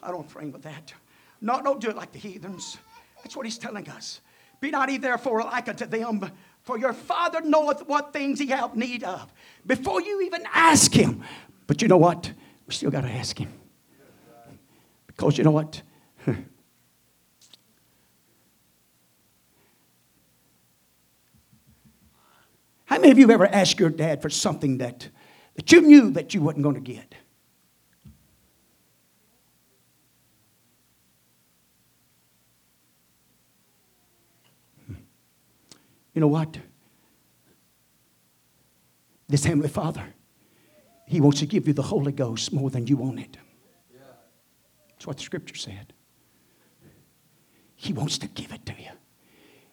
I 0.00 0.12
don't 0.12 0.28
pray 0.28 0.46
with 0.46 0.62
that. 0.62 0.94
No, 1.40 1.60
don't 1.60 1.80
do 1.80 1.90
it 1.90 1.96
like 1.96 2.12
the 2.12 2.20
heathens. 2.20 2.78
That's 3.24 3.34
what 3.34 3.44
he's 3.44 3.58
telling 3.58 3.88
us. 3.88 4.20
Be 4.60 4.70
not 4.70 4.88
ye 4.88 4.98
therefore 4.98 5.42
like 5.42 5.68
unto 5.68 5.86
them, 5.86 6.30
for 6.62 6.78
your 6.78 6.92
Father 6.92 7.40
knoweth 7.40 7.88
what 7.88 8.12
things 8.12 8.40
ye 8.40 8.46
have 8.48 8.76
need 8.76 9.02
of. 9.02 9.32
Before 9.66 10.00
you 10.00 10.22
even 10.22 10.44
ask 10.52 10.94
him. 10.94 11.24
But 11.66 11.82
you 11.82 11.88
know 11.88 11.96
what? 11.96 12.32
We 12.66 12.74
still 12.74 12.90
got 12.90 13.02
to 13.02 13.10
ask 13.10 13.38
Him. 13.38 13.52
Because 15.16 15.38
you 15.38 15.44
know 15.44 15.52
what? 15.52 15.82
How 22.86 22.98
many 22.98 23.10
of 23.10 23.18
you 23.18 23.24
have 23.24 23.30
ever 23.30 23.46
asked 23.46 23.78
your 23.78 23.90
dad 23.90 24.22
for 24.22 24.30
something 24.30 24.78
that, 24.78 25.08
that 25.54 25.70
you 25.72 25.80
knew 25.80 26.10
that 26.10 26.34
you 26.34 26.40
wasn't 26.42 26.64
going 26.64 26.74
to 26.74 26.80
get? 26.80 27.14
Hmm. 34.86 34.94
You 36.12 36.20
know 36.20 36.28
what? 36.28 36.58
This 39.28 39.44
Heavenly 39.44 39.68
Father, 39.68 40.14
He 41.06 41.20
wants 41.20 41.40
to 41.40 41.46
give 41.46 41.66
you 41.66 41.72
the 41.72 41.82
Holy 41.82 42.12
Ghost 42.12 42.52
more 42.52 42.70
than 42.70 42.86
you 42.86 42.96
want 42.96 43.20
it. 43.20 43.36
That's 45.04 45.08
what 45.08 45.16
the 45.18 45.24
scripture 45.24 45.54
said. 45.54 45.92
He 47.76 47.92
wants 47.92 48.16
to 48.16 48.26
give 48.26 48.52
it 48.52 48.64
to 48.64 48.72
you. 48.72 48.88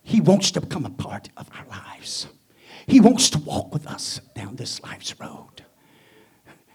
He 0.03 0.19
wants 0.19 0.51
to 0.51 0.59
become 0.59 0.85
a 0.85 0.89
part 0.89 1.29
of 1.37 1.49
our 1.57 1.65
lives. 1.67 2.27
He 2.85 2.99
wants 2.99 3.29
to 3.29 3.37
walk 3.37 3.73
with 3.73 3.87
us 3.87 4.19
down 4.35 4.57
this 4.57 4.83
life's 4.83 5.17
road. 5.21 5.63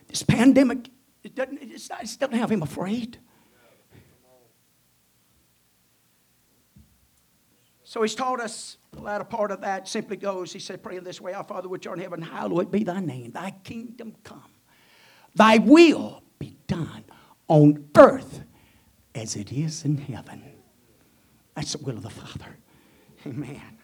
This 0.09 0.22
pandemic, 0.22 0.88
it 1.22 1.34
doesn't, 1.34 1.62
it 1.62 1.90
doesn't 1.90 2.32
have 2.32 2.50
him 2.50 2.62
afraid. 2.62 3.18
So 7.84 8.00
he's 8.00 8.14
taught 8.14 8.40
us 8.40 8.78
the 8.92 9.02
latter 9.02 9.24
part 9.24 9.50
of 9.50 9.61
that 9.61 9.86
simply 9.86 10.16
goes, 10.16 10.50
he 10.54 10.61
said, 10.61 10.82
pray 10.82 10.96
in 10.96 11.04
this 11.04 11.20
way, 11.20 11.34
Our 11.34 11.44
Father 11.44 11.68
which 11.68 11.86
art 11.86 11.98
in 11.98 12.04
heaven, 12.04 12.22
hallowed 12.22 12.70
be 12.70 12.84
thy 12.84 13.00
name, 13.00 13.32
thy 13.32 13.50
kingdom 13.64 14.16
come. 14.24 14.50
Thy 15.34 15.59
will 15.59 16.22
be 16.38 16.57
done 16.66 17.04
on 17.48 17.90
earth 17.98 18.45
as 19.16 19.34
it 19.34 19.50
is 19.50 19.84
in 19.84 19.96
heaven. 19.96 20.42
That's 21.54 21.72
the 21.72 21.78
will 21.78 21.96
of 21.96 22.02
the 22.02 22.10
Father. 22.10 22.56
Amen. 23.26 23.78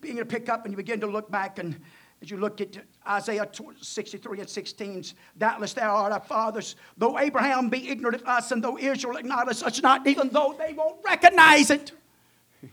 Being 0.00 0.16
to 0.16 0.24
pick 0.24 0.48
up 0.48 0.64
and 0.64 0.72
you 0.72 0.76
begin 0.76 1.00
to 1.00 1.06
look 1.06 1.30
back 1.30 1.58
and 1.58 1.78
as 2.22 2.30
you 2.30 2.38
look 2.38 2.60
at 2.62 2.78
Isaiah 3.06 3.46
63 3.82 4.40
and 4.40 4.48
16, 4.48 5.04
doubtless 5.36 5.74
thou 5.74 5.94
art 5.94 6.12
our 6.12 6.20
fathers, 6.20 6.76
though 6.96 7.18
Abraham 7.18 7.68
be 7.68 7.90
ignorant 7.90 8.22
of 8.22 8.26
us 8.26 8.50
and 8.50 8.64
though 8.64 8.78
Israel 8.78 9.18
acknowledge 9.18 9.62
us 9.62 9.82
not, 9.82 10.06
even 10.06 10.30
though 10.30 10.54
they 10.58 10.72
won't 10.72 10.96
recognize 11.04 11.70
it. 11.70 11.92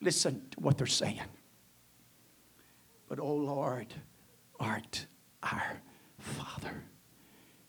Listen 0.00 0.46
to 0.52 0.60
what 0.60 0.78
they're 0.78 0.86
saying. 0.86 1.20
But, 3.08 3.18
oh 3.18 3.34
Lord, 3.34 3.92
art 4.60 5.06
our 5.42 5.80
Father. 6.18 6.84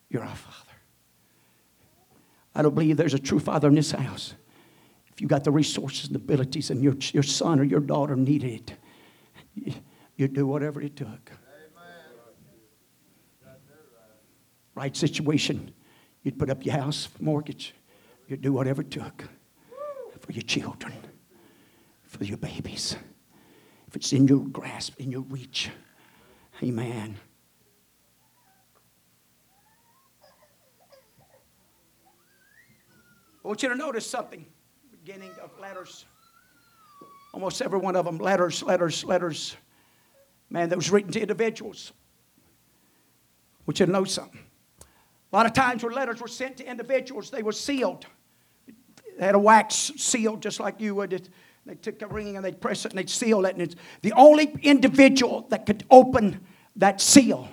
You're 0.10 0.24
our 0.24 0.36
Father. 0.36 0.75
I 2.56 2.62
don't 2.62 2.74
believe 2.74 2.98
there's 2.98 3.14
a 3.14 3.20
true 3.20 3.40
Father 3.40 3.68
in 3.68 3.76
this 3.76 3.92
house. 3.92 4.34
If 5.12 5.22
you 5.22 5.28
got 5.28 5.44
the 5.44 5.52
resources 5.52 6.08
and 6.08 6.16
abilities 6.16 6.70
and 6.70 6.82
your, 6.82 6.96
your 7.12 7.24
son 7.24 7.60
or 7.60 7.64
your 7.64 7.80
daughter 7.80 8.16
needed 8.16 8.52
it, 8.52 8.74
you, 9.54 9.74
you'd 10.16 10.34
do 10.34 10.48
whatever 10.48 10.82
it 10.82 10.96
took. 10.96 11.32
Right 14.74 14.96
situation, 14.96 15.74
you'd 16.24 16.38
put 16.38 16.50
up 16.50 16.66
your 16.66 16.76
house 16.76 17.08
mortgage. 17.20 17.74
You'd 18.28 18.42
do 18.42 18.52
whatever 18.52 18.82
it 18.82 18.92
took 18.92 19.24
for 20.20 20.32
your 20.32 20.42
children 20.42 20.94
for 22.18 22.24
your 22.24 22.38
babies. 22.38 22.96
If 23.88 23.96
it's 23.96 24.14
in 24.14 24.28
your 24.28 24.46
grasp, 24.48 25.00
in 25.00 25.12
your 25.12 25.22
reach. 25.22 25.70
Amen. 26.64 27.18
I 33.46 33.48
want 33.48 33.62
you 33.62 33.70
to 33.70 33.76
notice 33.76 34.10
something. 34.10 34.44
Beginning 34.90 35.30
of 35.40 35.52
letters. 35.62 36.06
Almost 37.32 37.62
every 37.62 37.78
one 37.78 37.96
of 37.96 38.04
them, 38.04 38.18
letters, 38.18 38.64
letters, 38.64 39.04
letters. 39.04 39.56
Man, 40.50 40.70
that 40.70 40.76
was 40.76 40.90
written 40.90 41.12
to 41.12 41.22
individuals. 41.22 41.94
I 42.42 43.62
want 43.68 43.80
you 43.80 43.86
to 43.86 43.92
know 43.92 44.04
something. 44.04 44.40
A 45.32 45.36
lot 45.36 45.46
of 45.46 45.54
times 45.54 45.84
when 45.84 45.94
letters 45.94 46.22
were 46.22 46.28
sent 46.28 46.58
to 46.58 46.68
individuals, 46.68 47.30
they 47.30 47.44
were 47.44 47.52
sealed. 47.52 48.08
They 49.20 49.26
had 49.26 49.36
a 49.36 49.40
wax 49.40 49.92
seal 49.96 50.38
just 50.38 50.60
like 50.60 50.82
you 50.82 50.96
would. 50.96 51.30
They 51.68 51.76
took 51.76 52.02
a 52.02 52.08
ring 52.08 52.38
and 52.38 52.44
they'd 52.44 52.60
press 52.60 52.84
it 52.84 52.94
and 52.94 52.98
they'd 52.98 53.10
seal 53.12 53.46
it. 53.46 53.54
And 53.54 53.62
it's 53.62 53.76
the 54.02 54.14
only 54.14 54.56
individual 54.64 55.46
that 55.50 55.68
could 55.68 55.84
open 55.92 56.40
that 56.78 57.00
seal 57.00 57.48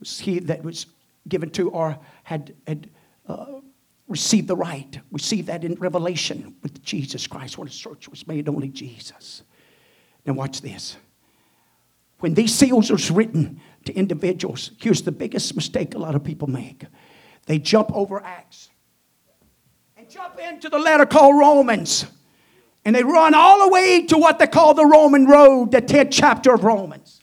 was 0.00 0.18
he 0.18 0.38
that 0.38 0.64
was 0.64 0.86
given 1.28 1.50
to 1.50 1.68
or 1.68 1.98
had, 2.24 2.54
had 2.66 2.88
uh, 3.28 3.60
received 4.12 4.46
the 4.46 4.56
right. 4.56 5.00
See 5.18 5.42
that 5.42 5.64
in 5.64 5.74
Revelation 5.74 6.54
with 6.62 6.82
Jesus 6.82 7.26
Christ 7.26 7.58
when 7.58 7.66
a 7.66 7.70
search 7.70 8.08
was 8.08 8.26
made, 8.26 8.48
only 8.48 8.68
Jesus. 8.68 9.42
Now, 10.24 10.34
watch 10.34 10.60
this. 10.60 10.96
When 12.20 12.34
these 12.34 12.54
seals 12.54 12.90
are 12.90 13.12
written 13.12 13.60
to 13.86 13.92
individuals, 13.94 14.70
here's 14.80 15.02
the 15.02 15.10
biggest 15.10 15.56
mistake 15.56 15.94
a 15.94 15.98
lot 15.98 16.14
of 16.14 16.22
people 16.22 16.48
make 16.48 16.84
they 17.46 17.58
jump 17.58 17.90
over 17.92 18.22
Acts 18.22 18.70
and 19.96 20.08
jump 20.08 20.38
into 20.38 20.68
the 20.68 20.78
letter 20.78 21.06
called 21.06 21.36
Romans. 21.36 22.06
And 22.84 22.94
they 22.94 23.02
run 23.02 23.34
all 23.34 23.64
the 23.64 23.68
way 23.68 24.06
to 24.06 24.18
what 24.18 24.38
they 24.38 24.46
call 24.46 24.74
the 24.74 24.86
Roman 24.86 25.26
road, 25.26 25.72
the 25.72 25.82
10th 25.82 26.08
chapter 26.10 26.52
of 26.52 26.62
Romans. 26.62 27.20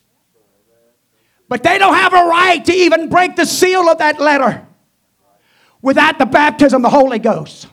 But 1.48 1.64
they 1.64 1.78
don't 1.78 1.96
have 1.96 2.14
a 2.14 2.26
right 2.26 2.64
to 2.66 2.74
even 2.74 3.10
break 3.10 3.36
the 3.36 3.46
seal 3.46 3.90
of 3.90 4.00
that 4.00 4.20
letter 4.20 4.66
without 5.82 6.18
the 6.18 6.26
baptism 6.26 6.84
of 6.86 6.92
the 6.92 6.98
Holy 6.98 7.20
Ghost. 7.20 7.68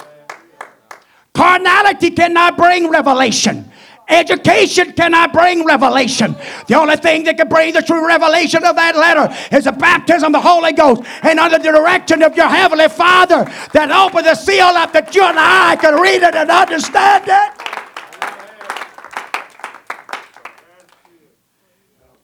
Carnality 1.35 2.11
cannot 2.11 2.57
bring 2.57 2.89
revelation. 2.89 3.71
Education 4.09 4.93
cannot 4.93 5.33
bring 5.33 5.65
revelation. 5.65 6.37
The 6.69 6.77
only 6.77 6.97
thing 6.97 7.25
that 7.25 7.37
can 7.37 7.49
bring 7.49 7.75
the 7.75 7.83
true 7.83 8.07
revelation 8.07 8.65
of 8.65 8.77
that 8.77 8.95
letter 8.95 9.35
is 9.55 9.65
the 9.65 9.73
baptism 9.73 10.27
of 10.27 10.43
the 10.43 10.49
Holy 10.49 10.73
Ghost 10.73 11.03
and 11.23 11.41
under 11.41 11.59
the 11.59 11.73
direction 11.73 12.23
of 12.23 12.37
your 12.37 12.49
Heavenly 12.49 12.89
Father 12.89 13.45
that 13.73 13.91
open 13.91 14.25
the 14.25 14.37
seal 14.37 14.65
up 14.65 14.93
that 14.93 15.13
you 15.15 15.25
and 15.25 15.37
I 15.39 15.75
can 15.77 16.01
read 16.01 16.23
it 16.23 16.35
and 16.37 16.51
understand 16.51 17.25
it. 17.27 17.53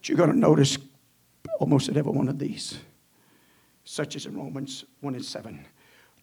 But 0.02 0.08
you're 0.08 0.18
going 0.18 0.30
to 0.30 0.38
notice 0.38 0.78
almost 1.58 1.88
at 1.88 1.96
every 1.96 2.12
one 2.12 2.28
of 2.28 2.38
these, 2.38 2.78
such 3.84 4.14
as 4.14 4.26
in 4.26 4.36
Romans 4.36 4.84
1 5.00 5.16
and 5.16 5.24
7. 5.24 5.64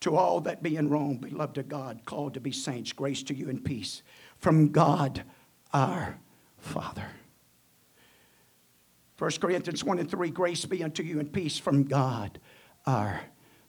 To 0.02 0.16
all 0.16 0.40
that 0.42 0.64
be 0.64 0.78
in 0.78 0.90
Rome, 0.90 1.18
beloved 1.18 1.58
of 1.58 1.68
God, 1.68 2.02
called 2.06 2.36
to 2.36 2.40
be 2.40 2.52
saints, 2.52 2.94
grace 2.94 3.22
to 3.24 3.34
you 3.34 3.50
and 3.50 3.64
peace 3.64 4.02
from 4.38 4.70
God 4.70 5.24
our 5.74 6.18
Father. 6.58 7.06
1 9.18 9.32
Corinthians 9.42 9.84
1 9.84 10.00
and 10.00 10.10
3 10.10 10.30
Grace 10.30 10.64
be 10.66 10.84
unto 10.84 11.04
you 11.04 11.20
and 11.20 11.32
peace 11.32 11.58
from 11.58 11.84
God 11.84 12.40
our 12.86 13.20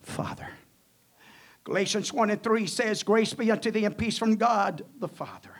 Father. 0.02 0.48
Galatians 1.64 2.12
1 2.12 2.30
and 2.30 2.42
3 2.42 2.66
says, 2.66 3.02
Grace 3.02 3.34
be 3.34 3.50
unto 3.50 3.70
thee 3.70 3.84
and 3.84 3.98
peace 3.98 4.16
from 4.16 4.36
God 4.36 4.84
the 4.98 5.08
Father. 5.08 5.50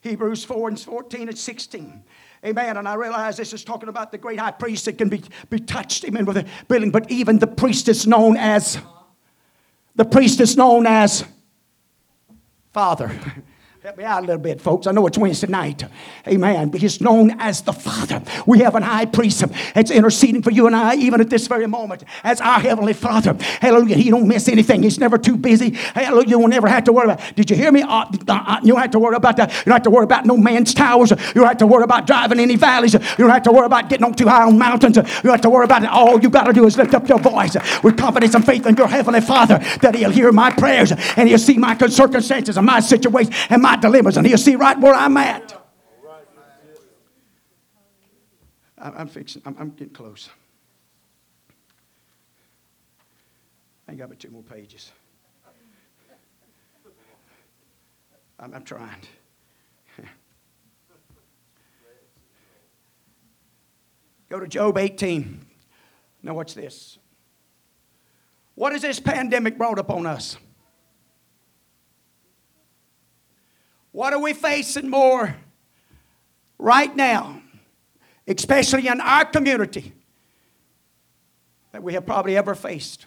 Hebrews 0.00 0.44
4 0.44 0.68
and 0.68 0.80
14 0.80 1.28
and 1.28 1.38
16. 1.38 2.04
Amen. 2.44 2.76
And 2.76 2.88
I 2.88 2.94
realize 2.94 3.36
this 3.36 3.52
is 3.52 3.62
talking 3.62 3.88
about 3.88 4.10
the 4.10 4.18
great 4.18 4.38
high 4.38 4.50
priest 4.50 4.86
that 4.86 4.98
can 4.98 5.08
be, 5.08 5.22
be 5.48 5.60
touched, 5.60 6.04
amen, 6.04 6.24
with 6.24 6.38
a 6.38 6.46
building. 6.66 6.90
But 6.90 7.10
even 7.10 7.38
the 7.38 7.46
priest 7.46 7.88
is 7.88 8.06
known 8.06 8.36
as, 8.36 8.78
the 9.94 10.04
priest 10.04 10.40
is 10.40 10.56
known 10.56 10.86
as 10.86 11.24
Father. 12.72 13.10
Help 13.82 13.96
me 13.96 14.04
out 14.04 14.22
a 14.22 14.26
little 14.26 14.40
bit, 14.40 14.60
folks. 14.60 14.86
I 14.86 14.92
know 14.92 15.04
it's 15.08 15.18
Wednesday 15.18 15.48
night. 15.48 15.82
Amen. 16.28 16.68
But 16.68 16.80
he's 16.80 17.00
known 17.00 17.32
as 17.40 17.62
the 17.62 17.72
Father. 17.72 18.22
We 18.46 18.60
have 18.60 18.76
an 18.76 18.84
high 18.84 19.06
priest 19.06 19.42
that's 19.74 19.90
interceding 19.90 20.40
for 20.40 20.52
you 20.52 20.68
and 20.68 20.76
I, 20.76 20.94
even 20.94 21.20
at 21.20 21.30
this 21.30 21.48
very 21.48 21.66
moment, 21.66 22.04
as 22.22 22.40
our 22.40 22.60
Heavenly 22.60 22.92
Father. 22.92 23.36
Hallelujah. 23.60 23.96
He 23.96 24.08
don't 24.08 24.28
miss 24.28 24.46
anything. 24.46 24.84
He's 24.84 25.00
never 25.00 25.18
too 25.18 25.36
busy. 25.36 25.70
Hallelujah. 25.70 26.28
You 26.28 26.38
will 26.38 26.46
never 26.46 26.68
have 26.68 26.84
to 26.84 26.92
worry 26.92 27.06
about. 27.06 27.34
Did 27.34 27.50
you 27.50 27.56
hear 27.56 27.72
me? 27.72 27.82
Uh, 27.82 28.04
uh, 28.28 28.60
you 28.62 28.72
don't 28.72 28.80
have 28.80 28.92
to 28.92 29.00
worry 29.00 29.16
about 29.16 29.36
that. 29.38 29.50
You 29.50 29.64
don't 29.64 29.72
have 29.72 29.82
to 29.82 29.90
worry 29.90 30.04
about 30.04 30.26
no 30.26 30.36
man's 30.36 30.74
towers. 30.74 31.10
You 31.10 31.16
don't 31.34 31.48
have 31.48 31.58
to 31.58 31.66
worry 31.66 31.82
about 31.82 32.06
driving 32.06 32.38
any 32.38 32.54
valleys. 32.54 32.92
You 32.92 33.00
don't 33.18 33.30
have 33.30 33.42
to 33.42 33.52
worry 33.52 33.66
about 33.66 33.88
getting 33.88 34.04
on 34.04 34.14
too 34.14 34.28
high 34.28 34.44
on 34.44 34.58
mountains. 34.58 34.96
You 34.96 35.02
don't 35.02 35.32
have 35.32 35.40
to 35.40 35.50
worry 35.50 35.64
about 35.64 35.82
it. 35.82 35.88
All 35.88 36.20
you 36.20 36.30
got 36.30 36.44
to 36.44 36.52
do 36.52 36.66
is 36.66 36.76
lift 36.76 36.94
up 36.94 37.08
your 37.08 37.18
voice 37.18 37.56
with 37.82 37.98
confidence 37.98 38.36
and 38.36 38.46
faith 38.46 38.64
in 38.64 38.76
your 38.76 38.86
Heavenly 38.86 39.22
Father 39.22 39.58
that 39.80 39.96
He'll 39.96 40.10
hear 40.10 40.30
my 40.30 40.52
prayers 40.52 40.92
and 40.92 41.28
He'll 41.28 41.36
see 41.36 41.58
my 41.58 41.76
circumstances 41.88 42.56
and 42.56 42.64
my 42.64 42.78
situation 42.78 43.32
and 43.50 43.60
my 43.60 43.71
deliverance, 43.80 44.16
and 44.16 44.26
He'll 44.26 44.38
see 44.38 44.56
right 44.56 44.78
where 44.78 44.94
I'm 44.94 45.16
at. 45.16 45.58
I'm 48.78 49.06
fixing, 49.06 49.42
I'm, 49.46 49.56
I'm 49.58 49.70
getting 49.70 49.94
close. 49.94 50.28
I 53.86 53.92
ain't 53.92 54.00
got 54.00 54.08
but 54.08 54.18
two 54.18 54.30
more 54.30 54.42
pages. 54.42 54.90
I'm, 58.40 58.52
I'm 58.54 58.64
trying. 58.64 58.90
Go 64.28 64.40
to 64.40 64.48
Job 64.48 64.78
18. 64.78 65.46
Now, 66.24 66.34
watch 66.34 66.54
this. 66.54 66.98
What 68.54 68.72
has 68.72 68.82
this 68.82 68.98
pandemic 68.98 69.56
brought 69.56 69.78
upon 69.78 70.06
us? 70.06 70.36
What 73.92 74.12
are 74.12 74.20
we 74.20 74.32
facing 74.32 74.90
more 74.90 75.36
right 76.58 76.94
now 76.94 77.42
especially 78.26 78.88
in 78.88 79.00
our 79.00 79.24
community, 79.24 79.92
that 81.72 81.82
we 81.82 81.94
have 81.94 82.06
probably 82.06 82.36
ever 82.36 82.54
faced. 82.54 83.06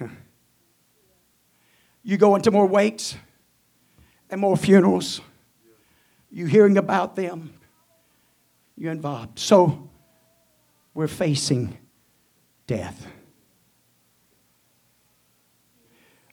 You 2.04 2.16
go 2.16 2.34
into 2.34 2.50
more 2.50 2.66
wakes 2.66 3.14
and 4.28 4.40
more 4.40 4.56
funerals. 4.56 5.20
You 6.32 6.46
hearing 6.46 6.76
about 6.76 7.14
them. 7.14 7.54
You're 8.76 8.90
involved. 8.90 9.38
So 9.38 9.88
we're 10.94 11.06
facing 11.06 11.78
death. 12.66 13.06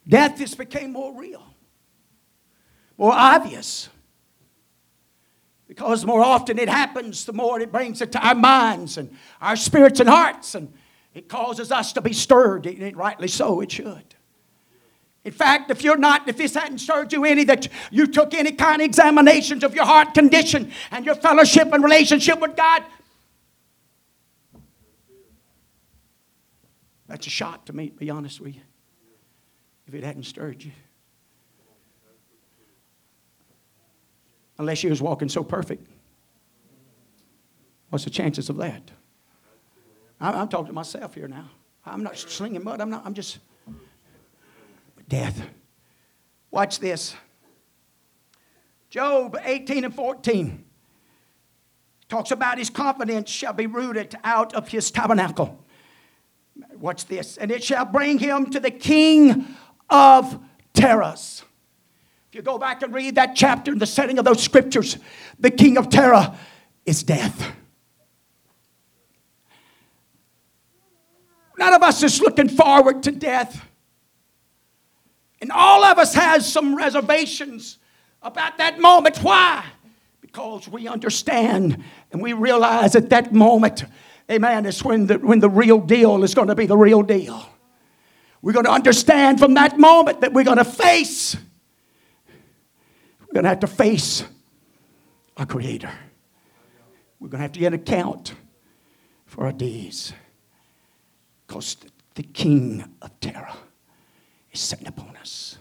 Death 0.10 0.40
has 0.40 0.56
became 0.56 0.92
more 0.92 1.14
real, 1.14 1.44
more 2.98 3.14
obvious. 3.14 3.88
Because 5.68 6.02
the 6.02 6.08
more 6.08 6.22
often 6.22 6.58
it 6.58 6.68
happens, 6.68 7.26
the 7.26 7.34
more 7.34 7.60
it 7.60 7.72
brings 7.72 8.02
it 8.02 8.12
to 8.14 8.28
our 8.28 8.34
minds 8.34 8.98
and 8.98 9.16
our 9.40 9.56
spirits 9.56 10.00
and 10.00 10.10
hearts, 10.10 10.56
and 10.56 10.74
it 11.14 11.30
causes 11.30 11.72
us 11.72 11.94
to 11.94 12.02
be 12.02 12.12
stirred. 12.12 12.66
And 12.66 12.98
rightly 12.98 13.28
so, 13.28 13.62
it 13.62 13.72
should. 13.72 14.16
In 15.24 15.32
fact, 15.32 15.70
if 15.70 15.84
you're 15.84 15.98
not, 15.98 16.28
if 16.28 16.38
this 16.38 16.56
hadn't 16.56 16.80
stirred 16.80 17.14
you 17.14 17.24
any, 17.24 17.44
that 17.44 17.68
you 17.92 18.08
took 18.08 18.34
any 18.34 18.52
kind 18.52 18.82
of 18.82 18.86
examinations 18.86 19.64
of 19.64 19.76
your 19.76 19.86
heart 19.86 20.16
condition 20.16 20.72
and 20.90 21.06
your 21.06 21.14
fellowship 21.14 21.72
and 21.72 21.84
relationship 21.84 22.40
with 22.40 22.56
God, 22.56 22.84
that's 27.08 27.28
a 27.28 27.30
shock 27.30 27.66
to 27.66 27.74
me, 27.74 27.90
to 27.90 27.96
be 27.96 28.10
honest 28.10 28.42
with 28.42 28.56
you, 28.56 28.62
if 29.90 29.96
it 29.96 30.04
hadn't 30.04 30.24
stirred 30.24 30.64
you. 30.64 30.72
Unless 34.60 34.84
you 34.84 34.92
was 34.92 35.02
walking 35.02 35.30
so 35.30 35.44
perfect. 35.44 35.88
What's 37.90 38.04
the 38.04 38.12
chances 38.12 38.50
of 38.50 38.58
that? 38.58 38.92
I'm, 40.22 40.36
I'm 40.36 40.48
talking 40.48 40.68
to 40.68 40.74
myself 40.74 41.16
here 41.16 41.28
now. 41.28 41.50
I'm 41.84 42.04
not 42.04 42.20
slinging 42.20 42.64
mud. 42.64 42.82
I'm 42.82 42.92
not, 42.92 43.04
I'm 43.04 43.16
just 43.16 43.40
death. 45.08 45.42
Watch 46.52 46.80
this. 46.80 47.16
Job 48.92 49.38
18 49.44 49.86
and 49.86 49.96
14 49.96 50.66
talks 52.10 52.30
about 52.30 52.60
his 52.60 52.70
confidence 52.70 53.28
shall 53.28 53.54
be 53.54 53.66
rooted 53.66 54.16
out 54.24 54.54
of 54.54 54.68
his 54.68 54.92
tabernacle. 54.92 55.66
Watch 56.78 57.08
this. 57.08 57.38
And 57.38 57.50
it 57.50 57.64
shall 57.64 57.86
bring 57.86 58.20
him 58.20 58.52
to 58.52 58.60
the 58.60 58.72
king 58.72 59.56
of 59.90 60.40
terrors. 60.74 61.44
If 62.30 62.36
you 62.36 62.42
go 62.42 62.58
back 62.58 62.84
and 62.84 62.94
read 62.94 63.16
that 63.16 63.36
chapter 63.36 63.72
in 63.72 63.80
the 63.80 63.88
setting 63.88 64.20
of 64.20 64.26
those 64.26 64.42
scriptures, 64.42 64.98
the 65.40 65.50
king 65.50 65.78
of 65.78 65.90
terror 65.90 66.36
is 66.86 67.04
death. 67.04 67.54
None 71.58 71.74
of 71.74 71.84
us 71.84 72.04
is 72.04 72.22
looking 72.22 72.48
forward 72.48 73.04
to 73.04 73.12
death. 73.12 73.66
And 75.42 75.52
all 75.52 75.84
of 75.84 75.98
us 75.98 76.14
has 76.14 76.52
some 76.52 76.76
reservations 76.76 77.80
about 78.22 78.58
that 78.58 78.80
moment. 78.80 79.18
Why? 79.18 79.66
Because 80.22 80.68
we 80.68 80.88
understand 80.88 81.84
and 82.12 82.22
we 82.22 82.34
realize 82.34 82.96
at 82.96 83.10
that 83.10 83.34
moment, 83.34 83.86
amen, 84.30 84.66
is 84.66 84.84
when 84.84 85.08
the, 85.08 85.16
when 85.16 85.40
the 85.40 85.50
real 85.50 85.80
deal 85.80 86.24
is 86.24 86.36
going 86.36 86.48
to 86.50 86.56
be 86.56 86.66
the 86.66 86.78
real 86.78 87.02
deal. 87.02 87.50
We're 88.42 88.54
going 88.54 88.66
to 88.66 88.72
understand 88.72 89.40
from 89.40 89.56
that 89.56 89.78
moment 89.78 90.22
that 90.22 90.34
we're 90.34 90.46
going 90.46 90.58
to 90.58 90.64
face, 90.64 91.36
we're 93.28 93.34
going 93.34 93.44
to 93.44 93.50
have 93.50 93.60
to 93.62 93.68
face 93.68 94.24
our 95.38 95.46
Creator. 95.46 95.92
We're 97.20 97.28
going 97.28 97.40
to 97.40 97.44
have 97.44 97.52
to 97.54 97.60
get 97.60 97.74
an 97.74 97.80
account 97.80 98.34
for 99.26 99.46
our 99.46 99.52
deeds. 99.52 100.14
Because 101.46 101.78
the 102.16 102.24
King 102.24 102.84
of 103.02 103.20
terror 103.20 103.52
is 104.52 104.60
sitting 104.60 104.88
upon 104.88 105.18
us. 105.18 105.58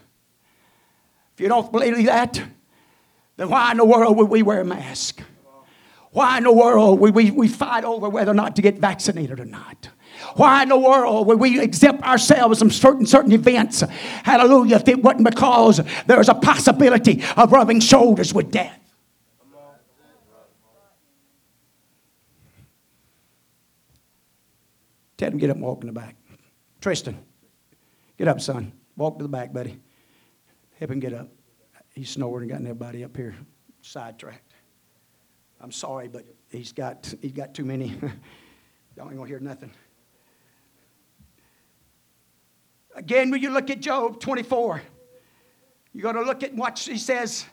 If 1.33 1.41
you 1.41 1.49
don't 1.49 1.71
believe 1.71 2.05
that, 2.05 2.41
then 3.37 3.49
why 3.49 3.71
in 3.71 3.77
the 3.77 3.85
world 3.85 4.17
would 4.17 4.29
we 4.29 4.41
wear 4.41 4.61
a 4.61 4.65
mask? 4.65 5.21
Why 6.11 6.37
in 6.37 6.43
the 6.43 6.51
world 6.51 6.99
would 6.99 7.13
we, 7.13 7.31
we 7.31 7.47
fight 7.47 7.83
over 7.83 8.09
whether 8.09 8.31
or 8.31 8.35
not 8.35 8.55
to 8.55 8.61
get 8.61 8.77
vaccinated 8.77 9.39
or 9.39 9.45
not? 9.45 9.89
Why 10.35 10.63
in 10.63 10.69
the 10.69 10.77
world 10.77 11.27
would 11.27 11.39
we 11.39 11.59
exempt 11.59 12.03
ourselves 12.03 12.59
from 12.59 12.71
certain 12.71 13.05
certain 13.05 13.31
events? 13.31 13.81
Hallelujah! 14.23 14.77
If 14.77 14.87
it 14.87 15.01
wasn't 15.01 15.29
because 15.29 15.81
there's 16.07 16.29
a 16.29 16.33
possibility 16.33 17.23
of 17.37 17.51
rubbing 17.51 17.79
shoulders 17.79 18.33
with 18.33 18.51
death. 18.51 18.75
Tell 25.17 25.31
him 25.31 25.37
get 25.37 25.49
up 25.49 25.57
and 25.57 25.65
walk 25.65 25.81
in 25.81 25.87
the 25.87 25.93
back. 25.93 26.15
Tristan, 26.79 27.17
get 28.17 28.29
up, 28.29 28.39
son. 28.39 28.71
Walk 28.95 29.17
to 29.17 29.23
the 29.23 29.29
back, 29.29 29.51
buddy. 29.51 29.77
Help 30.79 30.91
him 30.91 31.01
get 31.01 31.13
up. 31.13 31.27
He's 31.93 32.09
snoring 32.09 32.49
and 32.49 32.51
got 32.51 32.61
everybody 32.61 33.03
up 33.03 33.17
here 33.17 33.35
sidetracked. 33.81 34.53
I'm 35.59 35.73
sorry, 35.73 36.07
but 36.07 36.23
he's 36.49 36.71
got 36.71 37.13
he's 37.21 37.33
got 37.33 37.53
too 37.53 37.65
many. 37.65 37.87
Y'all 38.95 39.07
ain't 39.07 39.17
gonna 39.17 39.27
hear 39.27 39.39
nothing. 39.39 39.71
Again, 42.95 43.31
when 43.31 43.41
you 43.41 43.49
look 43.51 43.69
at 43.69 43.79
Job 43.79 44.19
24, 44.19 44.81
you 45.93 46.01
got 46.01 46.13
to 46.13 46.21
look 46.21 46.43
at 46.43 46.53
what 46.53 46.79
he 46.79 46.97
says. 46.97 47.45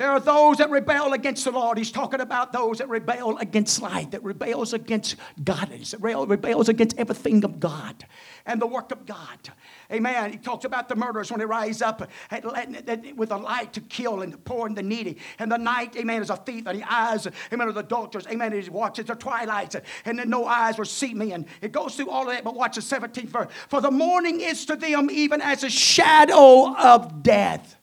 There 0.00 0.10
are 0.10 0.18
those 0.18 0.56
that 0.56 0.70
rebel 0.70 1.12
against 1.12 1.44
the 1.44 1.50
Lord. 1.50 1.76
He's 1.76 1.92
talking 1.92 2.22
about 2.22 2.54
those 2.54 2.78
that 2.78 2.88
rebel 2.88 3.36
against 3.36 3.82
light, 3.82 4.12
that 4.12 4.24
rebels 4.24 4.72
against 4.72 5.16
godliness, 5.44 5.90
that 5.90 6.00
rebels 6.00 6.70
against 6.70 6.96
everything 6.96 7.44
of 7.44 7.60
God 7.60 8.06
and 8.46 8.62
the 8.62 8.66
work 8.66 8.92
of 8.92 9.04
God. 9.04 9.50
Amen. 9.92 10.32
He 10.32 10.38
talks 10.38 10.64
about 10.64 10.88
the 10.88 10.96
murderers 10.96 11.30
when 11.30 11.38
they 11.38 11.44
rise 11.44 11.82
up 11.82 12.00
with 12.30 13.30
a 13.30 13.36
light 13.36 13.74
to 13.74 13.82
kill 13.82 14.22
and 14.22 14.32
the 14.32 14.38
poor 14.38 14.66
and 14.66 14.74
the 14.74 14.82
needy. 14.82 15.18
And 15.38 15.52
the 15.52 15.58
night, 15.58 15.94
amen, 15.96 16.22
is 16.22 16.30
a 16.30 16.36
thief, 16.36 16.66
and 16.66 16.80
the 16.80 16.90
eyes, 16.90 17.28
amen, 17.52 17.68
of 17.68 17.74
the 17.74 17.80
adulterers. 17.80 18.26
Amen. 18.28 18.58
He 18.58 18.70
watches 18.70 19.04
the 19.04 19.14
twilight, 19.16 19.74
and 20.06 20.18
then 20.18 20.30
no 20.30 20.46
eyes 20.46 20.78
will 20.78 20.86
see 20.86 21.12
me. 21.12 21.32
And 21.32 21.44
it 21.60 21.72
goes 21.72 21.96
through 21.96 22.08
all 22.08 22.22
of 22.22 22.28
that, 22.28 22.42
but 22.42 22.54
watch 22.54 22.76
the 22.76 22.80
17th 22.80 23.28
verse. 23.28 23.52
For 23.68 23.82
the 23.82 23.90
morning 23.90 24.40
is 24.40 24.64
to 24.64 24.76
them 24.76 25.10
even 25.10 25.42
as 25.42 25.62
a 25.62 25.68
shadow 25.68 26.74
of 26.74 27.22
death 27.22 27.76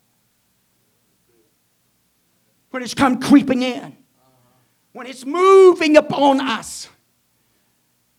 when 2.70 2.82
it's 2.82 2.94
come 2.94 3.20
creeping 3.20 3.62
in, 3.62 3.96
when 4.92 5.06
it's 5.06 5.24
moving 5.24 5.96
upon 5.96 6.40
us. 6.40 6.88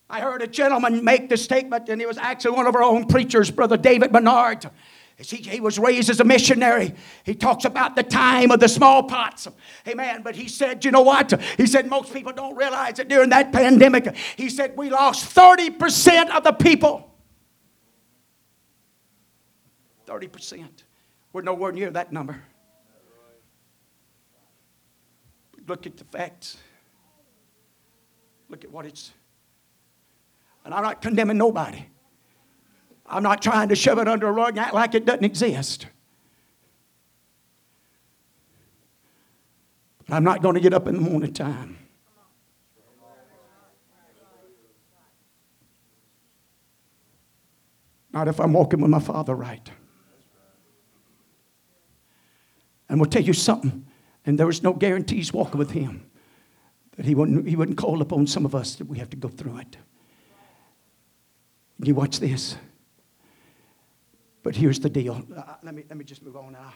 I 0.10 0.22
heard 0.22 0.42
a 0.42 0.48
gentleman 0.48 1.04
make 1.04 1.30
the 1.30 1.38
statement, 1.38 1.88
and 1.90 2.02
it 2.02 2.08
was 2.08 2.18
actually 2.18 2.56
one 2.56 2.66
of 2.66 2.76
our 2.76 2.82
own 2.82 3.06
preachers, 3.06 3.52
Brother 3.52 3.78
David 3.78 4.12
Bernard. 4.12 4.70
He, 5.18 5.38
he 5.38 5.60
was 5.60 5.78
raised 5.78 6.10
as 6.10 6.22
a 6.22 6.24
missionary. 6.24 6.96
He 7.26 7.36
talks 7.36 7.66
about 7.66 7.96
the 7.96 8.04
time 8.04 8.52
of 8.52 8.62
the 8.62 8.70
smallpox. 8.70 9.50
Amen. 9.86 10.22
But 10.24 10.36
he 10.36 10.48
said, 10.48 10.86
you 10.86 10.92
know 10.92 11.02
what? 11.02 11.34
He 11.58 11.68
said, 11.68 11.88
most 11.88 12.14
people 12.14 12.32
don't 12.32 12.56
realize 12.56 12.96
that 12.96 13.10
during 13.10 13.30
that 13.32 13.52
pandemic, 13.52 14.16
he 14.38 14.50
said, 14.50 14.78
we 14.78 14.90
lost 14.90 15.36
30% 15.36 16.30
of 16.30 16.46
the 16.46 16.54
people. 16.54 17.14
30%. 20.08 20.68
We're 21.34 21.42
nowhere 21.42 21.74
near 21.74 21.92
that 21.92 22.14
number. 22.14 22.42
Look 25.70 25.86
at 25.86 25.98
the 25.98 26.04
facts. 26.06 26.58
Look 28.50 28.64
at 28.64 28.72
what 28.72 28.88
it's. 28.88 29.12
And 30.66 30.74
I'm 30.74 30.82
not 30.82 31.00
condemning 31.00 31.38
nobody. 31.38 31.86
I'm 33.06 33.22
not 33.22 33.44
trying 33.44 33.70
to 33.70 33.76
shove 33.76 34.00
it 34.00 34.08
under 34.08 34.28
a 34.28 34.32
rug 34.32 34.58
and 34.58 34.60
act 34.60 34.74
like 34.74 34.96
it 34.96 35.06
doesn't 35.06 35.24
exist. 35.24 35.86
But 40.08 40.16
I'm 40.16 40.24
not 40.24 40.42
going 40.42 40.56
to 40.56 40.60
get 40.60 40.74
up 40.74 40.88
in 40.88 40.96
the 40.96 41.02
morning 41.02 41.34
time. 41.34 41.78
Not 48.12 48.28
if 48.28 48.40
I'm 48.40 48.54
walking 48.54 48.82
with 48.82 48.90
my 48.90 49.00
Father 49.00 49.36
right. 49.36 49.70
And 52.90 53.00
we'll 53.00 53.10
tell 53.10 53.22
you 53.22 53.34
something. 53.34 53.86
And 54.26 54.38
there 54.38 54.48
was 54.48 54.62
no 54.62 54.74
guarantees 54.74 55.34
walking 55.34 55.58
with 55.58 55.72
him 55.72 56.10
that 56.98 57.06
he 57.06 57.16
wouldn't, 57.16 57.48
he 57.48 57.56
wouldn't 57.56 57.78
call 57.78 58.02
upon 58.02 58.28
some 58.28 58.46
of 58.46 58.54
us 58.54 58.76
that 58.76 58.88
we 58.88 58.98
have 58.98 59.10
to 59.12 59.18
go 59.18 59.30
through 59.30 59.58
it. 59.60 59.78
You 61.82 61.96
watch 61.96 62.20
this. 62.20 62.58
But 64.44 64.56
here's 64.56 64.80
the 64.80 64.90
deal. 64.90 65.24
Uh, 65.36 65.44
let, 65.64 65.74
me, 65.74 65.84
let 65.90 65.98
me 65.98 66.04
just 66.04 66.24
move 66.24 66.36
on 66.36 66.52
now. 66.54 66.74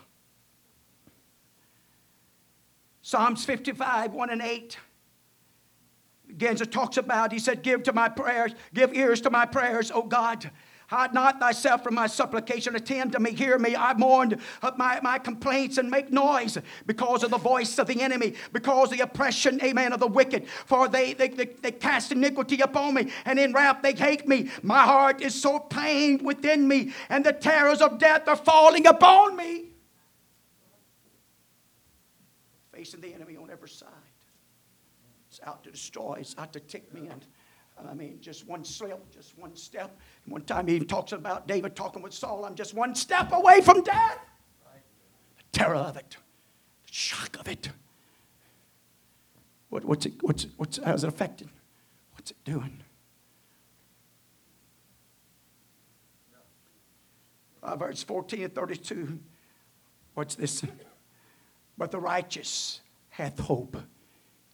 Psalms 3.02 3.44
55, 3.44 4.14
1 4.14 4.30
and 4.30 4.42
8. 4.42 4.78
Again, 6.30 6.56
it 6.62 6.72
talks 6.72 6.98
about, 6.98 7.32
he 7.34 7.40
said, 7.40 7.62
Give 7.62 7.84
to 7.84 7.94
my 7.94 8.08
prayers, 8.08 8.54
give 8.74 8.94
ears 8.94 9.22
to 9.22 9.30
my 9.30 9.46
prayers, 9.46 9.92
O 9.92 10.04
God. 10.04 10.50
Hide 10.94 11.12
not 11.12 11.40
thyself 11.40 11.84
from 11.84 11.96
my 11.96 12.06
supplication. 12.06 12.76
Attend 12.76 13.14
to 13.14 13.20
me, 13.20 13.32
hear 13.32 13.58
me. 13.58 13.76
I 13.76 13.96
mourned 13.96 14.40
my, 14.78 15.00
my 15.02 15.18
complaints 15.18 15.80
and 15.80 15.90
make 15.90 16.12
noise 16.12 16.56
because 16.86 17.24
of 17.24 17.32
the 17.32 17.40
voice 17.40 17.80
of 17.80 17.88
the 17.88 18.00
enemy, 18.00 18.36
because 18.52 18.92
of 18.92 18.98
the 19.00 19.04
oppression, 19.04 19.60
amen, 19.64 19.92
of 19.92 20.00
the 20.00 20.06
wicked. 20.06 20.48
For 20.48 20.88
they, 20.88 21.14
they, 21.14 21.30
they, 21.30 21.46
they 21.46 21.72
cast 21.72 22.12
iniquity 22.12 22.62
upon 22.62 22.94
me, 22.94 23.12
and 23.26 23.40
in 23.40 23.54
wrath 23.54 23.82
they 23.82 23.94
hate 23.94 24.28
me. 24.28 24.52
My 24.62 24.84
heart 24.84 25.20
is 25.20 25.34
so 25.34 25.58
pained 25.58 26.22
within 26.22 26.68
me, 26.68 26.94
and 27.10 27.26
the 27.26 27.34
terrors 27.34 27.82
of 27.82 27.98
death 27.98 28.28
are 28.28 28.36
falling 28.36 28.86
upon 28.86 29.36
me. 29.36 29.72
Facing 32.72 33.02
the 33.02 33.16
enemy 33.16 33.36
on 33.36 33.50
every 33.50 33.70
side. 33.70 33.90
It's 35.28 35.40
out 35.44 35.64
to 35.64 35.72
destroy, 35.72 36.18
it's 36.20 36.36
out 36.38 36.54
to 36.54 36.60
tick 36.60 36.94
me. 36.94 37.08
And 37.08 37.26
I 37.78 37.94
mean, 37.94 38.18
just 38.22 38.48
one 38.48 38.64
slip, 38.64 39.12
just 39.12 39.38
one 39.38 39.56
step. 39.56 39.98
And 40.26 40.32
one 40.32 40.44
time 40.44 40.68
he 40.68 40.76
even 40.76 40.88
talks 40.88 41.12
about 41.12 41.48
David 41.48 41.76
talking 41.76 42.02
with 42.02 42.14
Saul, 42.14 42.46
I'm 42.46 42.56
just 42.56 42.74
one 42.74 42.96
step 42.96 43.32
away 43.32 43.62
from 43.62 43.84
death. 43.84 44.20
The 45.38 45.60
terror 45.60 45.76
of 45.76 45.98
it, 45.98 46.18
the 46.88 46.94
shock 46.94 47.38
of 47.40 47.48
it. 47.48 47.70
What, 49.70 49.86
what's 49.86 50.06
it, 50.06 50.14
what's, 50.22 50.48
what's, 50.58 50.80
how's 50.84 51.04
it 51.04 51.08
affecting? 51.08 51.50
What's 52.14 52.32
it 52.32 52.38
doing? 52.46 52.84
Verse 57.78 58.04
14 58.04 58.44
and 58.44 58.54
32. 58.56 59.20
What's 60.14 60.36
this? 60.36 60.64
But 61.78 61.92
the 61.92 62.00
righteous 62.00 62.82
hath 63.10 63.40
hope 63.40 63.78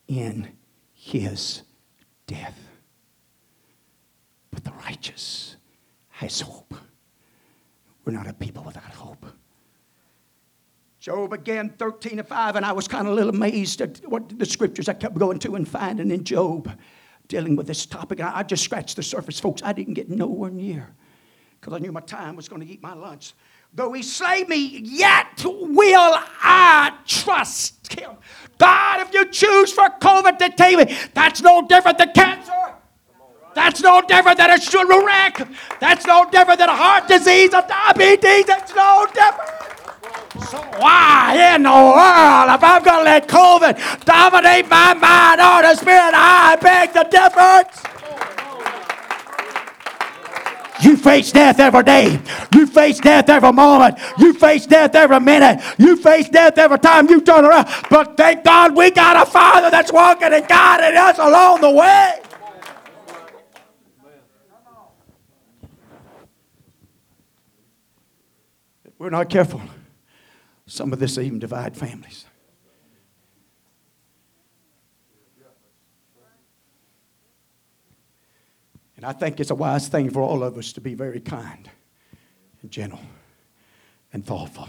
in 0.08 0.50
his 0.94 1.64
death. 2.28 2.69
But 4.52 4.64
the 4.64 4.72
righteous 4.72 5.56
has 6.10 6.42
hope. 6.42 6.74
We're 8.06 8.14
not 8.14 8.28
a 8.28 8.34
people 8.34 8.64
without 8.64 8.84
hope. 8.84 9.26
Job 11.00 11.32
again, 11.32 11.74
13 11.78 12.18
to 12.18 12.24
5, 12.24 12.56
and 12.58 12.66
I 12.66 12.74
was 12.74 12.88
kind 12.88 13.08
of 13.08 13.14
a 13.14 13.16
little 13.16 13.34
amazed 13.34 13.80
at 13.82 14.02
what 14.06 14.38
the 14.38 14.46
scriptures 14.46 14.90
I 14.90 14.94
kept 14.94 15.18
going 15.18 15.40
to 15.40 15.56
and 15.56 15.68
finding 15.68 16.12
in 16.12 16.24
Job 16.26 16.70
dealing 17.30 17.56
with 17.56 17.68
this 17.68 17.86
topic. 17.86 18.20
And 18.20 18.28
I 18.28 18.44
just 18.44 18.64
scratched 18.64 18.98
the 18.98 19.04
surface, 19.04 19.40
folks. 19.40 19.62
I 19.64 19.72
didn't 19.72 19.94
get 19.94 20.10
nowhere 20.10 20.50
near 20.50 20.94
because 21.60 21.74
I 21.74 21.80
knew 21.80 21.92
my 21.92 22.02
time 22.02 22.36
was 22.36 22.50
going 22.50 22.62
to 22.62 22.68
eat 22.68 22.82
my 22.82 22.94
lunch. 22.94 23.34
Though 23.74 23.94
he 23.94 24.02
slay 24.02 24.44
me, 24.46 24.80
yet 24.84 25.44
will 25.46 26.16
I 26.42 26.94
trust 27.06 27.94
him. 27.94 28.12
God, 28.58 29.02
if 29.02 29.14
you 29.14 29.30
choose 29.30 29.72
for 29.72 29.88
COVID 30.02 30.38
to 30.40 30.50
take 30.50 30.78
me, 30.78 30.98
that's 31.14 31.42
no 31.42 31.66
different 31.68 32.00
than 32.00 32.12
cancer. 32.14 32.52
That's 33.60 33.82
no 33.82 34.02
different 34.02 34.38
than 34.38 34.52
a 34.52 34.58
sugar 34.58 35.06
wreck. 35.06 35.46
That's 35.82 36.08
no 36.08 36.26
different 36.32 36.60
than 36.60 36.70
a 36.70 36.76
heart 36.76 37.10
disease, 37.10 37.54
a 37.54 37.62
diabetes. 37.68 38.46
That's 38.46 38.74
no 38.74 39.06
different. 39.14 39.52
So 40.50 40.60
why 40.80 41.54
in 41.54 41.64
the 41.64 41.70
world, 41.70 42.56
if 42.56 42.64
I'm 42.64 42.82
going 42.82 43.00
to 43.00 43.04
let 43.04 43.28
COVID 43.28 44.06
dominate 44.06 44.70
my 44.70 44.94
mind 44.94 45.42
or 45.42 45.62
the 45.62 45.76
spirit, 45.76 46.14
I 46.16 46.56
beg 46.62 46.94
the 46.94 47.04
difference. 47.12 47.84
You 50.82 50.96
face 50.96 51.34
death 51.34 51.60
every 51.60 51.84
day. 51.84 52.18
You 52.56 52.66
face 52.66 53.00
death 53.00 53.28
every 53.28 53.52
moment. 53.52 54.00
You 54.18 54.32
face 54.32 54.66
death 54.66 54.96
every 54.96 55.20
minute. 55.20 55.62
You 55.78 55.98
face 55.98 56.30
death 56.30 56.58
every 56.58 56.80
time 56.80 57.10
you 57.10 57.20
turn 57.20 57.44
around. 57.44 57.68
But 57.90 58.16
thank 58.16 58.46
God 58.46 58.74
we 58.74 58.90
got 58.90 59.28
a 59.28 59.30
Father 59.30 59.70
that's 59.70 59.92
walking 59.92 60.32
and 60.32 60.48
guiding 60.48 60.98
us 60.98 61.20
along 61.20 61.60
the 61.60 61.72
way. 61.72 62.22
We're 69.00 69.10
not 69.10 69.30
careful. 69.30 69.62
Some 70.68 70.94
of 70.94 71.00
this 71.00 71.18
even 71.18 71.40
divide 71.40 71.76
families. 71.76 72.26
And 78.98 79.06
I 79.06 79.14
think 79.14 79.40
it's 79.40 79.50
a 79.50 79.56
wise 79.56 79.88
thing 79.88 80.10
for 80.10 80.22
all 80.22 80.44
of 80.44 80.58
us 80.58 80.74
to 80.74 80.82
be 80.82 80.94
very 80.94 81.22
kind 81.22 81.70
and 82.62 82.70
gentle 82.70 83.00
and 84.12 84.26
thoughtful. 84.26 84.68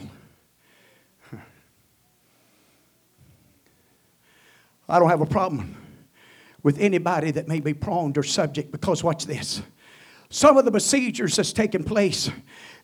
I 4.88 4.98
don't 5.00 5.10
have 5.10 5.20
a 5.20 5.26
problem 5.26 5.76
with 6.62 6.78
anybody 6.78 7.32
that 7.32 7.48
may 7.48 7.58
be 7.58 7.74
prone 7.74 8.12
or 8.16 8.22
subject 8.22 8.70
because 8.70 9.02
watch 9.02 9.26
this. 9.26 9.62
Some 10.28 10.56
of 10.56 10.64
the 10.64 10.70
procedures 10.70 11.34
that's 11.34 11.52
taking 11.52 11.82
place, 11.82 12.30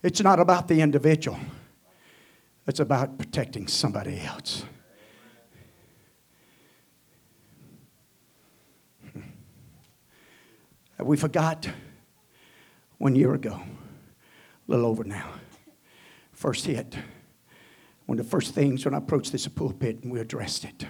it's 0.02 0.20
not 0.20 0.38
about 0.40 0.68
the 0.68 0.80
individual. 0.80 1.38
It's 2.66 2.80
about 2.80 3.18
protecting 3.18 3.68
somebody 3.68 4.20
else. 4.20 4.64
We 10.98 11.16
forgot 11.16 11.68
one 12.98 13.14
year 13.14 13.34
ago, 13.34 13.60
a 13.60 14.70
little 14.70 14.86
over 14.86 15.04
now, 15.04 15.28
first 16.32 16.66
hit. 16.66 16.96
One 18.06 18.18
of 18.18 18.24
the 18.24 18.30
first 18.30 18.54
things 18.54 18.84
when 18.84 18.94
I 18.94 18.98
approached 18.98 19.32
this 19.32 19.46
pulpit 19.46 20.02
and 20.02 20.12
we 20.12 20.20
addressed 20.20 20.64
it, 20.64 20.86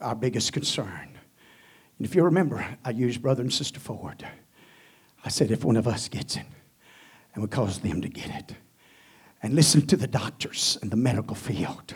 our 0.00 0.14
biggest 0.14 0.52
concern. 0.52 1.18
And 1.98 2.06
if 2.06 2.14
you 2.14 2.22
remember, 2.22 2.64
I 2.84 2.90
used 2.90 3.20
Brother 3.20 3.42
and 3.42 3.52
Sister 3.52 3.80
Ford. 3.80 4.26
I 5.24 5.28
said, 5.28 5.50
if 5.50 5.64
one 5.64 5.76
of 5.76 5.88
us 5.88 6.08
gets 6.08 6.36
it, 6.36 6.44
and 7.34 7.42
we 7.42 7.48
cause 7.48 7.80
them 7.80 8.00
to 8.00 8.08
get 8.08 8.28
it, 8.30 8.54
and 9.42 9.54
listen 9.54 9.86
to 9.86 9.96
the 9.96 10.06
doctors 10.06 10.78
in 10.82 10.90
the 10.90 10.96
medical 10.96 11.36
field, 11.36 11.94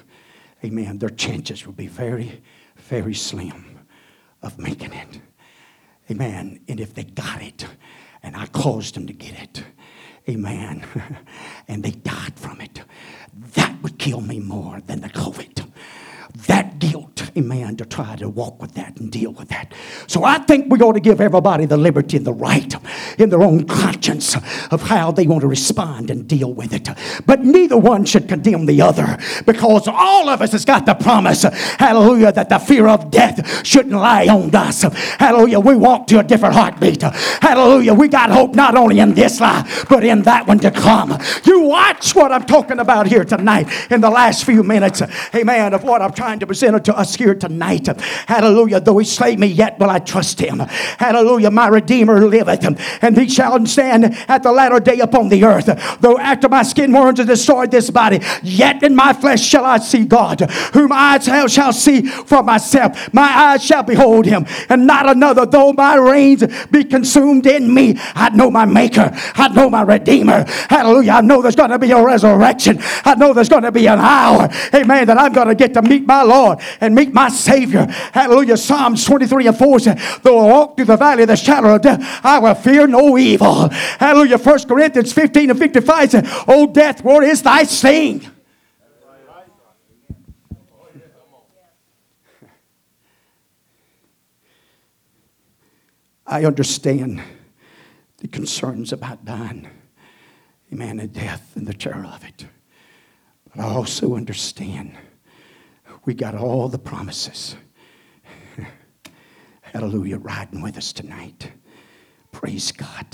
amen, 0.65 0.99
their 0.99 1.11
chances 1.11 1.67
will 1.67 1.75
be 1.75 1.87
very, 1.87 2.43
very 2.77 3.15
slim 3.15 3.81
of 4.43 4.59
making 4.59 4.93
it. 4.93 5.21
Amen. 6.11 6.61
And 6.69 6.81
if 6.81 6.95
they 6.95 7.05
got 7.05 7.43
it, 7.43 7.67
and 8.23 8.37
I 8.37 8.47
caused 8.47 8.95
them 8.95 9.07
to 9.07 9.13
get 9.13 9.41
it, 9.43 9.65
amen, 10.29 10.85
and 11.69 11.83
they 11.83 11.91
died 11.91 12.39
from 12.39 12.61
it, 12.61 12.83
that 13.55 13.83
would 13.83 13.99
kill 13.99 14.21
me 14.21 14.41
more 14.41 14.81
than 14.81 15.01
the 15.01 15.09
COVID. 15.09 15.64
That 16.35 16.81
guilt, 16.81 17.31
amen, 17.37 17.77
to 17.77 17.85
try 17.85 18.17
to 18.17 18.29
walk 18.29 18.61
with 18.61 18.75
that 18.75 18.99
and 18.99 19.09
deal 19.11 19.31
with 19.31 19.51
that. 19.51 19.73
So 20.09 20.25
I 20.25 20.39
think 20.39 20.67
we 20.69 20.81
ought 20.81 20.95
to 20.95 21.01
give 21.01 21.21
everybody 21.21 21.65
the 21.65 21.77
liberty 21.77 22.17
and 22.17 22.27
the 22.27 22.33
right 22.33 22.75
in 23.21 23.31
their 23.31 23.43
own 23.45 23.69
conscience 23.69 24.35
of 24.73 24.83
how 24.83 25.13
they 25.13 25.29
want 25.29 25.43
to 25.43 25.47
respond 25.47 26.11
and 26.11 26.27
deal 26.27 26.53
with 26.53 26.75
it. 26.75 26.89
But 27.25 27.45
neither 27.45 27.79
one 27.79 28.05
should 28.05 28.29
condemn 28.29 28.67
the 28.67 28.83
other 28.83 29.17
because 29.47 29.87
all 29.87 30.29
of 30.29 30.43
us 30.43 30.51
has 30.51 30.65
got 30.65 30.87
the 30.87 30.95
promise, 30.95 31.45
hallelujah, 31.45 32.33
that 32.33 32.49
the 32.49 32.59
fear 32.59 32.89
of 32.89 33.13
death 33.13 33.65
shouldn't 33.65 33.95
lie 33.95 34.27
on 34.27 34.53
us. 34.53 34.83
Hallelujah, 34.83 35.61
we 35.61 35.77
walk 35.77 36.09
to 36.09 36.19
a 36.19 36.25
different 36.25 36.57
heartbeat. 36.57 37.03
Hallelujah, 37.03 37.95
we 37.95 38.09
got 38.09 38.31
hope 38.31 38.57
not 38.57 38.75
only 38.75 38.99
in 38.99 39.15
this 39.15 39.41
life, 39.41 39.87
but 39.89 40.03
in 40.03 40.23
that 40.23 40.49
one 40.49 40.59
to 40.59 40.73
come. 40.73 41.17
You 41.45 41.61
watch 41.61 42.13
what 42.17 42.33
I'm 42.33 42.45
talking 42.45 42.81
about 42.81 43.07
here 43.07 43.25
tonight 43.25 43.69
in 43.93 44.01
the 44.01 44.11
last 44.11 44.45
few 44.45 44.65
minutes, 44.65 45.01
amen, 45.33 45.75
of 45.75 45.85
what 45.85 46.03
I'm 46.03 46.13
trying 46.13 46.24
to 46.25 46.47
present 46.47 46.85
to 46.85 46.97
us 46.97 47.15
here 47.15 47.35
tonight. 47.35 47.87
Hallelujah. 48.27 48.81
Though 48.81 48.99
he 48.99 49.05
slay 49.05 49.37
me, 49.37 49.47
yet 49.47 49.79
will 49.79 49.91
I 49.91 49.99
trust 49.99 50.41
him. 50.41 50.59
Hallelujah. 50.59 51.51
My 51.51 51.69
Redeemer 51.69 52.27
liveth, 52.27 52.65
and 53.03 53.17
he 53.17 53.29
shall 53.29 53.65
stand 53.67 54.17
at 54.27 54.43
the 54.43 54.51
latter 54.51 54.81
day 54.81 55.01
upon 55.01 55.29
the 55.29 55.45
earth. 55.45 55.67
Though 56.01 56.19
after 56.19 56.49
my 56.49 56.63
skin 56.63 56.93
worms 56.93 57.19
have 57.19 57.29
destroyed 57.29 57.71
this 57.71 57.91
body, 57.91 58.21
yet 58.43 58.83
in 58.83 58.97
my 58.97 59.13
flesh 59.13 59.43
shall 59.43 59.65
I 59.65 59.79
see 59.79 60.05
God, 60.05 60.41
whom 60.73 60.91
I 60.93 61.19
shall 61.47 61.73
see 61.73 62.03
for 62.03 62.43
myself. 62.43 63.13
My 63.13 63.29
eyes 63.29 63.63
shall 63.65 63.83
behold 63.83 64.25
him, 64.25 64.47
and 64.69 64.87
not 64.87 65.09
another. 65.09 65.45
Though 65.47 65.73
my 65.73 65.97
reins 65.97 66.43
be 66.71 66.85
consumed 66.85 67.47
in 67.47 67.73
me, 67.73 67.97
I 68.15 68.31
know 68.31 68.51
my 68.51 68.65
Maker. 68.65 69.11
I 69.35 69.49
know 69.49 69.69
my 69.69 69.83
Redeemer. 69.83 70.45
Hallelujah. 70.71 71.13
I 71.13 71.21
know 71.21 71.43
there's 71.43 71.57
going 71.57 71.71
to 71.71 71.79
be 71.79 71.91
a 71.91 72.03
resurrection. 72.03 72.79
I 73.05 73.15
know 73.15 73.33
there's 73.35 73.49
going 73.49 73.65
to 73.65 73.73
be 73.73 73.87
an 73.87 73.99
hour, 73.99 74.49
amen, 74.75 75.07
that 75.09 75.19
I'm 75.19 75.33
going 75.33 75.49
to 75.49 75.55
get 75.55 75.75
to 75.75 75.83
meet 75.83 76.07
my 76.07 76.14
Lord 76.23 76.61
and 76.81 76.95
meet 76.95 77.13
my 77.13 77.29
Savior. 77.29 77.87
Hallelujah. 78.13 78.57
Psalms 78.57 79.05
23 79.05 79.49
and 79.49 79.57
4 79.57 79.79
says, 79.81 80.19
Though 80.23 80.39
I 80.39 80.53
walk 80.53 80.77
through 80.77 80.87
the 80.87 80.97
valley 80.97 81.23
of 81.23 81.29
the 81.29 81.37
shadow 81.37 81.75
of 81.75 81.83
death, 81.83 82.21
I 82.23 82.39
will 82.39 82.55
fear 82.55 82.87
no 82.87 83.19
evil. 83.19 83.69
Hallelujah. 83.71 84.39
1 84.39 84.65
Corinthians 84.65 85.13
15 85.13 85.51
and 85.51 85.59
55 85.59 86.11
says, 86.11 86.45
O 86.47 86.67
death, 86.67 87.03
where 87.03 87.23
is 87.23 87.43
thy 87.43 87.65
sting? 87.65 88.31
I 96.27 96.45
understand 96.45 97.23
the 98.19 98.29
concerns 98.29 98.93
about 98.93 99.25
dying, 99.25 99.69
amen, 100.73 100.99
and 100.99 101.13
death 101.13 101.53
and 101.55 101.67
the 101.67 101.75
terror 101.75 102.07
of 102.07 102.25
it. 102.25 102.47
But 103.51 103.63
I 103.63 103.69
also 103.69 104.17
understand 104.17 104.97
we 106.05 106.15
got 106.15 106.35
all 106.35 106.69
the 106.69 106.79
promises. 106.79 107.57
Hallelujah, 109.63 110.19
riding 110.19 110.63
with 110.63 110.77
us 110.77 110.93
tonight. 110.93 111.53
Praise 112.33 112.73
God. 112.73 113.07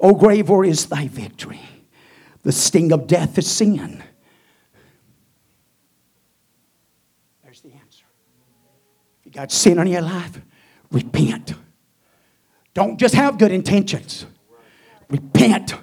Oh, 0.00 0.10
o 0.10 0.14
grave, 0.14 0.48
where 0.48 0.64
is 0.64 0.86
thy 0.86 1.08
victory? 1.08 1.60
The 2.42 2.52
sting 2.52 2.92
of 2.92 3.06
death 3.06 3.36
is 3.36 3.50
sin. 3.50 4.02
There's 7.42 7.60
the 7.60 7.72
answer. 7.72 8.04
If 9.20 9.26
you 9.26 9.32
got 9.32 9.50
sin 9.50 9.78
in 9.78 9.86
your 9.88 10.02
life, 10.02 10.40
repent. 10.90 11.54
Don't 12.74 12.98
just 12.98 13.14
have 13.14 13.38
good 13.38 13.50
intentions. 13.50 14.24
Repent. 15.10 15.74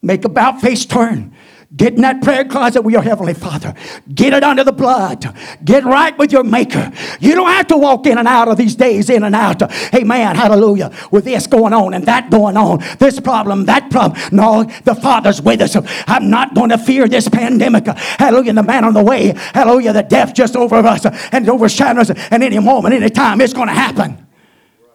Make 0.00 0.24
about 0.24 0.60
face 0.60 0.86
turn. 0.86 1.34
Get 1.74 1.94
in 1.94 2.02
that 2.02 2.20
prayer 2.20 2.44
closet 2.44 2.82
with 2.82 2.92
your 2.92 3.02
Heavenly 3.02 3.32
Father. 3.32 3.74
Get 4.14 4.34
it 4.34 4.44
under 4.44 4.62
the 4.62 4.72
blood. 4.72 5.34
Get 5.64 5.84
right 5.84 6.16
with 6.18 6.30
your 6.30 6.44
Maker. 6.44 6.92
You 7.18 7.34
don't 7.34 7.48
have 7.48 7.66
to 7.68 7.78
walk 7.78 8.06
in 8.06 8.18
and 8.18 8.28
out 8.28 8.48
of 8.48 8.58
these 8.58 8.74
days, 8.74 9.08
in 9.08 9.22
and 9.22 9.34
out. 9.34 9.72
Hey, 9.72 10.04
man, 10.04 10.36
hallelujah. 10.36 10.92
With 11.10 11.24
this 11.24 11.46
going 11.46 11.72
on 11.72 11.94
and 11.94 12.04
that 12.04 12.30
going 12.30 12.58
on, 12.58 12.80
this 12.98 13.18
problem, 13.18 13.64
that 13.66 13.90
problem. 13.90 14.20
No, 14.32 14.64
the 14.84 14.94
Father's 14.94 15.40
with 15.40 15.62
us. 15.62 15.74
I'm 16.06 16.28
not 16.28 16.54
going 16.54 16.68
to 16.70 16.78
fear 16.78 17.08
this 17.08 17.28
pandemic. 17.28 17.86
Hallelujah. 17.86 18.52
The 18.52 18.62
man 18.62 18.84
on 18.84 18.92
the 18.92 19.02
way. 19.02 19.32
Hallelujah. 19.54 19.94
The 19.94 20.02
death 20.02 20.34
just 20.34 20.56
over 20.56 20.76
us 20.76 21.06
and 21.32 21.48
overshadows 21.48 22.10
us. 22.10 22.28
And 22.30 22.42
any 22.42 22.58
moment, 22.58 22.94
any 22.94 23.08
time, 23.08 23.40
it's 23.40 23.54
going 23.54 23.68
to 23.68 23.74
happen. 23.74 24.26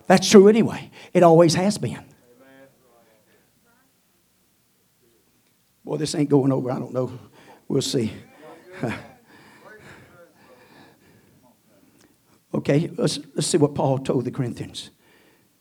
That's 0.06 0.30
true 0.30 0.48
anyway. 0.48 0.92
It 1.12 1.24
always 1.24 1.56
has 1.56 1.80
been. 1.80 2.04
Boy, 5.88 5.96
this 5.96 6.14
ain't 6.16 6.30
going 6.30 6.52
over. 6.52 6.70
I 6.70 6.80
don't 6.80 6.92
know. 6.92 7.18
We'll 7.70 7.82
see. 7.82 8.12
okay, 12.54 12.92
let's, 12.98 13.20
let's 13.36 13.48
see 13.48 13.58
what 13.58 13.74
Paul 13.74 14.00
told 14.00 14.26
the 14.26 14.32
Corinthians. 14.32 14.90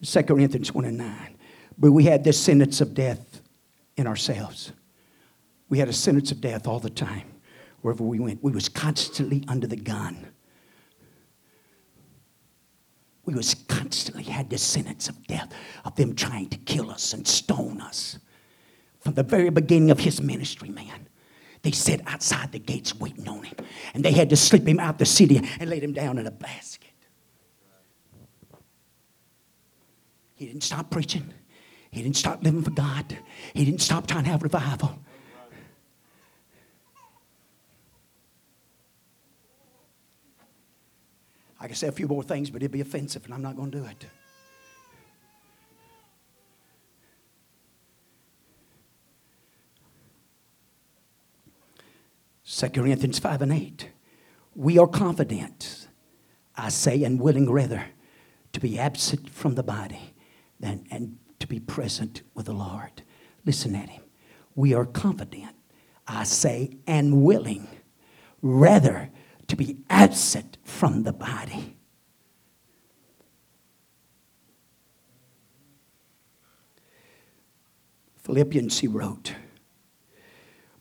2 0.03 0.25
Corinthians 0.25 0.75
1 0.75 0.85
and 0.85 0.99
9. 0.99 1.37
But 1.79 1.93
we 1.93 2.03
had 2.03 2.25
this 2.25 2.43
sentence 2.43 2.81
of 2.81 2.93
death 2.93 3.41
in 3.97 4.09
ourselves. 4.09 4.73
We 5.69 5.79
had 5.79 5.89
a 5.89 5.93
sentence 5.93 6.33
of 6.33 6.41
death 6.41 6.67
all 6.67 6.81
the 6.81 6.91
time, 6.91 7.33
wherever 7.83 8.03
we 8.03 8.19
went. 8.19 8.43
We 8.43 8.51
was 8.51 8.69
constantly 8.69 9.45
under 9.47 9.69
the 9.69 9.77
gun. 9.77 10.27
We 13.25 13.35
was 13.35 13.55
constantly 13.55 14.25
had 14.25 14.51
this 14.51 14.63
sentence 14.65 15.09
of 15.09 15.25
death 15.29 15.55
of 15.85 15.95
them 15.95 16.17
trying 16.17 16.49
to 16.49 16.59
kill 16.59 16.91
us 16.91 17.13
and 17.13 17.25
stone 17.29 17.81
us 17.81 18.19
from 19.07 19.15
the 19.15 19.23
very 19.23 19.51
beginning 19.51 19.93
of 19.93 20.01
his 20.01 20.21
ministry, 20.21 20.69
man. 20.69 21.07
They 21.63 21.71
sat 21.71 22.01
outside 22.09 22.51
the 22.51 22.59
gates 22.59 22.93
waiting 22.93 23.29
on 23.29 23.45
him. 23.45 23.55
And 23.95 24.05
they 24.05 24.11
had 24.11 24.29
to 24.31 24.37
slip 24.37 24.67
him 24.67 24.81
out 24.81 24.99
the 24.99 25.07
city 25.07 25.41
and 25.61 25.71
laid 25.71 25.85
him 25.85 25.93
down 25.93 26.19
in 26.19 26.27
a 26.27 26.31
basket. 26.33 26.91
He 30.35 30.47
didn't 30.47 30.65
stop 30.65 30.91
preaching. 30.91 31.33
He 31.93 32.03
didn't 32.03 32.17
stop 32.17 32.43
living 32.43 32.63
for 32.63 32.73
God. 32.73 33.17
He 33.55 33.65
didn't 33.65 33.81
stop 33.81 34.09
trying 34.09 34.25
to 34.25 34.31
have 34.31 34.43
revival. 34.43 34.99
I 41.61 41.69
could 41.69 41.77
say 41.77 41.87
a 41.87 41.93
few 41.93 42.09
more 42.09 42.25
things, 42.25 42.51
but 42.51 42.61
it'd 42.61 42.73
be 42.73 42.81
offensive, 42.81 43.25
and 43.25 43.33
I'm 43.33 43.43
not 43.43 43.55
going 43.55 43.71
to 43.71 43.79
do 43.79 43.85
it. 43.85 44.05
2 52.57 52.71
Corinthians 52.71 53.19
5 53.19 53.43
and 53.43 53.53
8. 53.53 53.91
We 54.55 54.79
are 54.79 54.87
confident, 54.87 55.89
I 56.57 56.71
say, 56.71 57.05
and 57.05 57.21
willing 57.21 57.51
rather 57.51 57.85
to 58.55 58.61
be 58.61 58.79
absent 58.79 59.29
from 59.29 59.57
the 59.57 59.63
body 59.63 60.15
than 60.59 60.87
and 60.91 61.19
to 61.39 61.47
be 61.47 61.61
present 61.61 62.23
with 62.33 62.47
the 62.47 62.55
Lord. 62.55 63.03
Listen 63.45 63.75
at 63.75 63.91
him. 63.91 64.03
We 64.55 64.73
are 64.73 64.87
confident, 64.87 65.55
I 66.09 66.25
say, 66.25 66.79
and 66.87 67.23
willing 67.23 67.69
rather 68.41 69.11
to 69.49 69.57
be 69.57 69.77
absent 69.91 70.57
from 70.65 71.03
the 71.03 71.13
body. 71.13 71.77
Philippians, 78.17 78.79
he 78.79 78.87
wrote, 78.87 79.35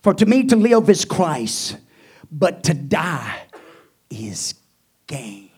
for 0.05 0.13
to 0.13 0.27
me 0.27 0.43
to 0.43 0.55
live 0.55 0.87
is 0.87 1.03
Christ, 1.03 1.77
but 2.31 2.63
to 2.65 2.75
die 2.75 3.41
is 4.11 4.53
gain. 5.07 5.49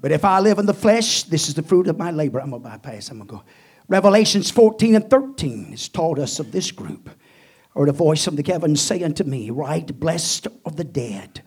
But 0.00 0.10
if 0.10 0.24
I 0.24 0.40
live 0.40 0.58
in 0.58 0.66
the 0.66 0.74
flesh, 0.74 1.22
this 1.22 1.46
is 1.46 1.54
the 1.54 1.62
fruit 1.62 1.86
of 1.86 1.98
my 1.98 2.10
labor. 2.10 2.40
I'm 2.40 2.50
going 2.50 2.60
to 2.60 2.68
bypass. 2.68 3.10
I'm 3.10 3.18
going 3.18 3.28
to 3.28 3.34
go. 3.36 3.42
Revelations 3.86 4.50
14 4.50 4.96
and 4.96 5.08
13 5.08 5.66
has 5.66 5.88
taught 5.88 6.18
us 6.18 6.40
of 6.40 6.50
this 6.50 6.72
group. 6.72 7.08
Or 7.76 7.86
the 7.86 7.92
voice 7.92 8.26
of 8.26 8.34
the 8.34 8.42
heavens 8.44 8.80
say 8.80 9.04
unto 9.04 9.22
me, 9.22 9.50
Right, 9.50 9.86
blessed 10.00 10.48
are 10.64 10.72
the 10.72 10.82
dead 10.82 11.42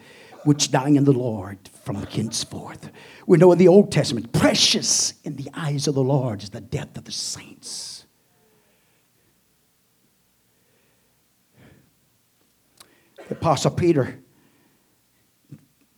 which 0.46 0.72
die 0.72 0.88
in 0.88 1.04
the 1.04 1.12
Lord 1.12 1.60
from 1.88 2.04
henceforth. 2.04 2.92
We 3.28 3.38
know 3.38 3.54
in 3.54 3.58
the 3.58 3.70
Old 3.70 3.94
Testament, 3.94 4.34
precious 4.34 5.14
in 5.24 5.38
the 5.38 5.50
eyes 5.54 5.88
of 5.88 5.96
the 5.96 6.04
Lord 6.04 6.44
is 6.44 6.50
the 6.50 6.60
death 6.60 6.98
of 6.98 7.06
the 7.06 7.14
saints. 7.14 8.06
The 13.30 13.36
Apostle 13.36 13.72
Peter, 13.72 14.20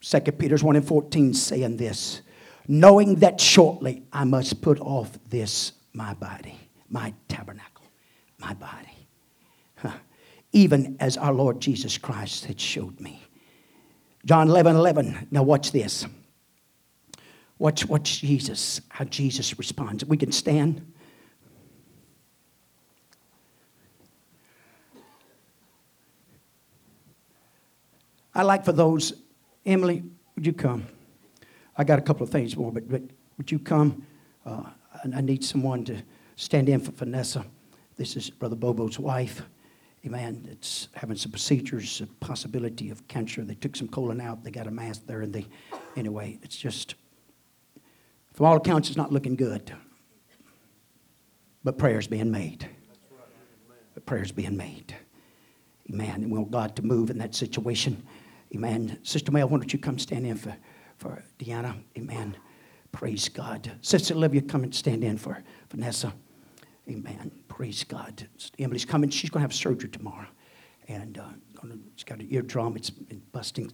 2 0.02 0.20
Peter's 0.20 0.64
1 0.64 0.76
and 0.76 0.88
14, 0.88 1.34
saying 1.34 1.78
this 1.78 2.22
knowing 2.68 3.16
that 3.16 3.42
shortly 3.42 4.04
I 4.14 4.26
must 4.26 4.62
put 4.62 4.80
off 4.80 5.18
this 5.28 5.72
my 5.92 6.14
body, 6.14 6.56
my 6.88 7.16
tabernacle, 7.28 7.86
my 8.38 8.54
body, 8.54 9.08
huh. 9.78 9.94
even 10.52 10.98
as 11.00 11.18
our 11.18 11.34
Lord 11.34 11.60
Jesus 11.60 11.98
Christ 11.98 12.46
had 12.46 12.62
showed 12.62 13.00
me. 13.00 13.19
John 14.26 14.50
11 14.50 14.76
11. 14.76 15.28
Now, 15.32 15.44
watch 15.44 15.72
this. 15.72 16.06
Watch, 17.58 17.86
watch 17.86 18.22
Jesus, 18.22 18.80
how 18.90 19.06
Jesus 19.06 19.58
responds. 19.58 20.06
We 20.06 20.18
can 20.18 20.32
stand. 20.32 20.94
I 28.34 28.44
like 28.44 28.64
for 28.64 28.72
those, 28.72 29.14
Emily, 29.66 30.04
would 30.36 30.46
you 30.46 30.54
come? 30.54 30.86
I 31.76 31.84
got 31.84 32.00
a 32.00 32.02
couple 32.02 32.24
of 32.24 32.30
things 32.30 32.56
more, 32.56 32.72
but, 32.72 32.90
but 32.90 33.02
would 33.38 33.52
you 33.52 33.60
come? 33.60 34.06
Uh, 34.46 34.64
I 35.14 35.20
need 35.20 35.44
someone 35.44 35.84
to 35.86 36.02
stand 36.38 36.70
in 36.70 36.80
for 36.80 36.92
Vanessa. 36.92 37.46
This 37.98 38.16
is 38.16 38.30
Brother 38.30 38.56
Bobo's 38.56 38.98
wife. 38.98 39.42
Amen. 40.06 40.48
It's 40.50 40.88
having 40.94 41.18
some 41.18 41.32
procedures, 41.32 42.02
a 42.02 42.08
possibility 42.26 42.90
of 42.90 43.06
cancer. 43.08 43.44
They 43.44 43.56
took 43.56 43.76
some 43.76 43.90
colon 43.90 44.22
out. 44.22 44.44
They 44.44 44.52
got 44.52 44.68
a 44.68 44.72
mass 44.72 45.00
there, 45.00 45.22
and 45.22 45.34
they, 45.34 45.46
anyway, 45.98 46.40
it's 46.42 46.56
just, 46.56 46.96
from 48.34 48.46
all 48.46 48.56
accounts, 48.56 48.88
it's 48.88 48.98
not 48.98 49.12
looking 49.12 49.36
good. 49.36 49.74
But 51.64 51.78
prayers 51.78 52.08
being 52.08 52.32
made. 52.32 52.68
But 53.94 54.06
prayers 54.06 54.32
being 54.32 54.56
made. 54.56 54.96
Amen. 55.92 56.24
And 56.24 56.32
we 56.32 56.38
want 56.38 56.52
God 56.52 56.76
to 56.78 56.82
move 56.82 57.10
in 57.10 57.18
that 57.18 57.36
situation. 57.36 58.02
Amen. 58.56 59.00
Sister 59.04 59.32
Mel, 59.32 59.50
why 59.50 59.58
don't 59.58 59.74
you 59.74 59.80
come 59.80 60.00
stand 60.00 60.26
in 60.26 60.38
for, 60.38 60.56
for 60.98 61.22
Deanna? 61.38 61.76
Amen. 61.98 62.38
Praise 62.92 63.28
God. 63.28 63.72
Sister 63.82 64.14
Olivia, 64.14 64.42
come 64.42 64.64
and 64.64 64.74
stand 64.74 65.04
in 65.04 65.18
for 65.18 65.44
Vanessa. 65.70 66.14
Amen. 66.90 67.32
Praise 67.60 67.84
God. 67.84 68.26
Emily's 68.58 68.86
coming. 68.86 69.10
She's 69.10 69.30
going 69.30 69.42
to 69.42 69.44
have 69.44 69.54
surgery 69.54 69.90
tomorrow. 69.90 70.28
And 70.88 71.18
uh, 71.18 71.68
she's 71.94 72.06
got 72.06 72.22
an 72.22 72.28
eardrum. 72.32 72.78
It's 72.78 72.90
been 72.90 73.22
busting 73.34 73.70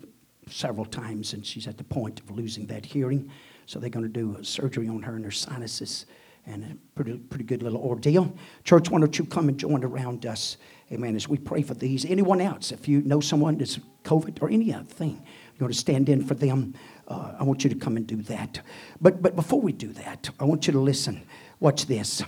several 0.50 0.86
times, 0.86 1.34
and 1.34 1.46
she's 1.46 1.68
at 1.68 1.78
the 1.78 1.84
point 1.84 2.20
of 2.20 2.32
losing 2.32 2.66
that 2.66 2.84
hearing. 2.84 3.30
So 3.68 3.78
they're 3.78 3.92
going 3.92 4.12
to 4.12 4.12
do 4.12 4.38
a 4.38 4.44
surgery 4.44 4.88
on 4.88 5.04
her 5.04 5.16
and 5.16 5.24
her 5.24 5.30
sinuses. 5.30 6.08
And 6.48 6.64
a 6.64 6.76
pretty, 6.96 7.20
pretty 7.20 7.44
good 7.44 7.62
little 7.62 7.80
ordeal. 7.80 8.36
Church, 8.64 8.90
why 8.90 9.00
don't 9.00 9.20
you 9.20 9.24
come 9.24 9.50
and 9.50 9.58
join 9.60 9.84
around 9.84 10.26
us? 10.26 10.58
Amen. 10.92 11.16
As 11.16 11.30
we 11.30 11.38
pray 11.38 11.62
for 11.62 11.76
these. 11.76 12.06
Anyone 12.06 12.42
else, 12.42 12.72
if 12.72 12.88
you 12.88 13.04
know 13.04 13.20
someone 13.20 13.60
that's 13.60 13.78
COVID 14.04 14.42
or 14.42 14.50
any 14.50 14.74
other 14.74 14.86
thing, 14.86 15.12
you 15.12 15.64
want 15.64 15.76
to 15.76 15.80
stand 15.80 16.10
in 16.10 16.26
for 16.26 16.34
them, 16.34 16.74
uh, 17.08 17.36
I 17.40 17.44
want 17.44 17.64
you 17.64 17.70
to 17.70 17.76
come 17.76 17.98
and 17.98 18.08
do 18.08 18.24
that. 18.24 18.62
But, 19.00 19.22
but 19.22 19.36
before 19.36 19.62
we 19.62 19.74
do 19.74 19.94
that, 19.94 20.32
I 20.40 20.46
want 20.46 20.66
you 20.66 20.74
to 20.74 20.80
listen. 20.80 21.22
Watch 21.60 21.86
this. 21.86 22.24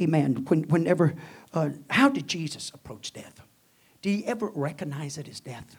Amen. 0.00 0.44
When, 0.48 0.62
whenever, 0.64 1.14
uh, 1.52 1.70
how 1.90 2.08
did 2.08 2.28
Jesus 2.28 2.70
approach 2.74 3.12
death? 3.12 3.40
Did 4.00 4.10
he 4.10 4.26
ever 4.26 4.50
recognize 4.54 5.18
it 5.18 5.28
as 5.28 5.40
death? 5.40 5.76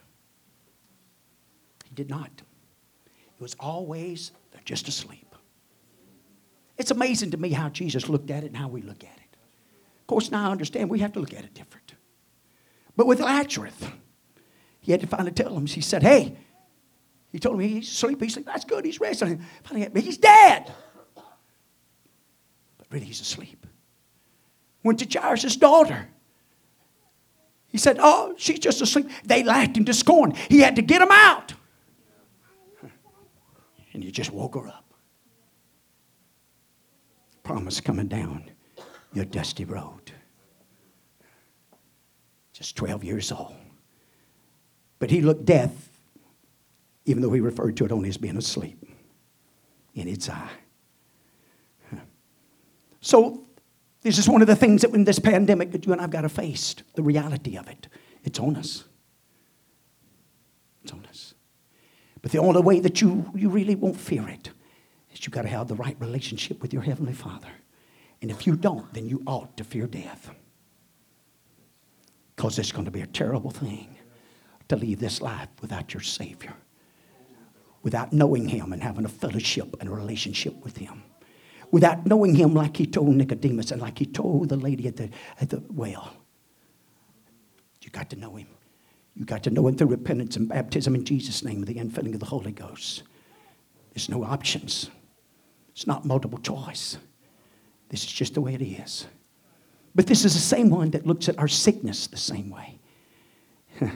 He 1.85 1.95
did 1.95 2.09
not. 2.09 2.29
It 2.35 3.41
was 3.41 3.55
always, 3.59 4.31
they're 4.51 4.61
just 4.65 4.87
asleep. 4.87 5.35
It's 6.77 6.91
amazing 6.91 7.31
to 7.31 7.37
me 7.37 7.51
how 7.51 7.69
Jesus 7.69 8.09
looked 8.09 8.29
at 8.31 8.43
it 8.43 8.47
and 8.47 8.57
how 8.57 8.67
we 8.67 8.81
look 8.81 9.03
at 9.03 9.17
it. 9.17 9.37
Of 10.01 10.07
course, 10.07 10.31
now 10.31 10.49
I 10.49 10.51
understand 10.51 10.89
we 10.89 10.99
have 10.99 11.13
to 11.13 11.19
look 11.19 11.33
at 11.33 11.43
it 11.43 11.53
different. 11.53 11.93
But 12.95 13.07
with 13.07 13.19
Lazarus, 13.19 13.75
he 14.81 14.91
had 14.91 15.01
to 15.01 15.07
finally 15.07 15.31
tell 15.31 15.55
him, 15.55 15.65
he 15.65 15.81
said, 15.81 16.03
Hey, 16.03 16.35
He 17.31 17.39
told 17.39 17.57
me 17.57 17.67
he's 17.67 17.89
asleep. 17.89 18.21
He's 18.21 18.31
asleep. 18.31 18.47
That's 18.47 18.65
good. 18.65 18.85
He's 18.85 18.99
resting. 18.99 19.45
Finally, 19.63 20.01
he's 20.01 20.17
dead. 20.17 20.71
But 21.15 22.87
really, 22.89 23.05
he's 23.05 23.21
asleep. 23.21 23.65
Went 24.83 24.99
to 24.99 25.19
Jairus' 25.19 25.55
daughter. 25.55 26.07
He 27.67 27.77
said, 27.77 27.97
Oh, 27.99 28.33
she's 28.37 28.59
just 28.59 28.81
asleep. 28.81 29.09
They 29.25 29.43
laughed 29.43 29.77
him 29.77 29.85
to 29.85 29.93
scorn. 29.93 30.31
He 30.49 30.59
had 30.61 30.75
to 30.77 30.81
get 30.81 31.01
him 31.01 31.11
out. 31.11 31.53
And 33.93 34.03
he 34.03 34.11
just 34.11 34.31
woke 34.31 34.55
her 34.55 34.67
up. 34.67 34.93
Promise 37.43 37.81
coming 37.81 38.07
down 38.07 38.49
your 39.13 39.25
dusty 39.25 39.65
road. 39.65 40.11
Just 42.53 42.75
12 42.75 43.03
years 43.03 43.31
old. 43.31 43.55
But 44.99 45.09
he 45.09 45.21
looked 45.21 45.45
death, 45.45 45.89
even 47.05 47.21
though 47.21 47.31
he 47.31 47.39
referred 47.39 47.77
to 47.77 47.85
it 47.85 47.91
only 47.91 48.09
as 48.09 48.17
being 48.17 48.37
asleep, 48.37 48.83
in 49.95 50.07
its 50.07 50.29
eye. 50.29 50.49
So, 53.01 53.45
this 54.01 54.17
is 54.17 54.29
one 54.29 54.41
of 54.41 54.47
the 54.47 54.55
things 54.55 54.81
that 54.81 54.93
in 54.93 55.03
this 55.03 55.19
pandemic 55.19 55.71
that 55.71 55.85
you 55.85 55.91
and 55.91 56.01
I've 56.01 56.09
got 56.09 56.21
to 56.21 56.29
face 56.29 56.75
the 56.95 57.03
reality 57.03 57.57
of 57.57 57.67
it. 57.67 57.87
It's 58.23 58.39
on 58.39 58.55
us. 58.55 58.85
It's 60.83 60.93
on 60.93 61.05
us. 61.07 61.33
But 62.21 62.31
the 62.31 62.39
only 62.39 62.61
way 62.61 62.79
that 62.79 63.01
you, 63.01 63.29
you 63.35 63.49
really 63.49 63.75
won't 63.75 63.99
fear 63.99 64.27
it 64.27 64.49
is 65.11 65.25
you've 65.25 65.33
got 65.33 65.43
to 65.43 65.49
have 65.49 65.67
the 65.67 65.75
right 65.75 65.97
relationship 65.99 66.61
with 66.61 66.73
your 66.73 66.81
Heavenly 66.81 67.13
Father. 67.13 67.49
And 68.21 68.29
if 68.29 68.45
you 68.45 68.55
don't, 68.55 68.93
then 68.93 69.07
you 69.07 69.23
ought 69.25 69.55
to 69.57 69.63
fear 69.63 69.87
death. 69.87 70.29
Because 72.35 72.59
it's 72.59 72.71
going 72.71 72.85
to 72.85 72.91
be 72.91 73.01
a 73.01 73.07
terrible 73.07 73.51
thing 73.51 73.97
to 74.69 74.75
leave 74.75 74.99
this 74.99 75.21
life 75.21 75.49
without 75.61 75.93
your 75.93 76.03
Savior, 76.03 76.53
without 77.81 78.13
knowing 78.13 78.47
Him 78.47 78.71
and 78.71 78.81
having 78.81 79.05
a 79.05 79.09
fellowship 79.09 79.75
and 79.79 79.89
a 79.89 79.93
relationship 79.93 80.63
with 80.63 80.77
Him, 80.77 81.03
without 81.71 82.05
knowing 82.05 82.35
Him 82.35 82.53
like 82.53 82.77
He 82.77 82.85
told 82.85 83.15
Nicodemus 83.15 83.71
and 83.71 83.81
like 83.81 83.99
He 83.99 84.05
told 84.05 84.49
the 84.49 84.55
lady 84.55 84.87
at 84.87 84.97
the, 84.97 85.09
at 85.39 85.49
the 85.49 85.63
well. 85.69 86.13
You 87.81 87.89
got 87.89 88.09
to 88.11 88.15
know 88.15 88.35
Him. 88.35 88.47
You 89.15 89.25
got 89.25 89.43
to 89.43 89.49
know 89.49 89.67
Him 89.67 89.75
through 89.75 89.87
repentance 89.87 90.35
and 90.35 90.47
baptism 90.47 90.95
in 90.95 91.05
Jesus' 91.05 91.43
name, 91.43 91.59
with 91.59 91.69
the 91.69 91.75
infilling 91.75 92.13
of 92.13 92.19
the 92.19 92.25
Holy 92.25 92.51
Ghost. 92.51 93.03
There's 93.93 94.09
no 94.09 94.23
options. 94.23 94.89
It's 95.71 95.87
not 95.87 96.05
multiple 96.05 96.39
choice. 96.39 96.97
This 97.89 98.03
is 98.03 98.11
just 98.11 98.35
the 98.35 98.41
way 98.41 98.53
it 98.53 98.61
is. 98.61 99.07
But 99.95 100.07
this 100.07 100.23
is 100.23 100.33
the 100.33 100.39
same 100.39 100.69
one 100.69 100.91
that 100.91 101.07
looks 101.07 101.27
at 101.27 101.39
our 101.39 101.47
sickness 101.47 102.07
the 102.07 102.17
same 102.17 102.49
way. 102.49 102.79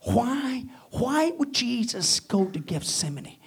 why, 0.00 0.64
why 0.90 1.30
would 1.30 1.52
Jesus 1.52 2.20
go 2.20 2.46
to 2.46 2.58
Gethsemane 2.58 3.38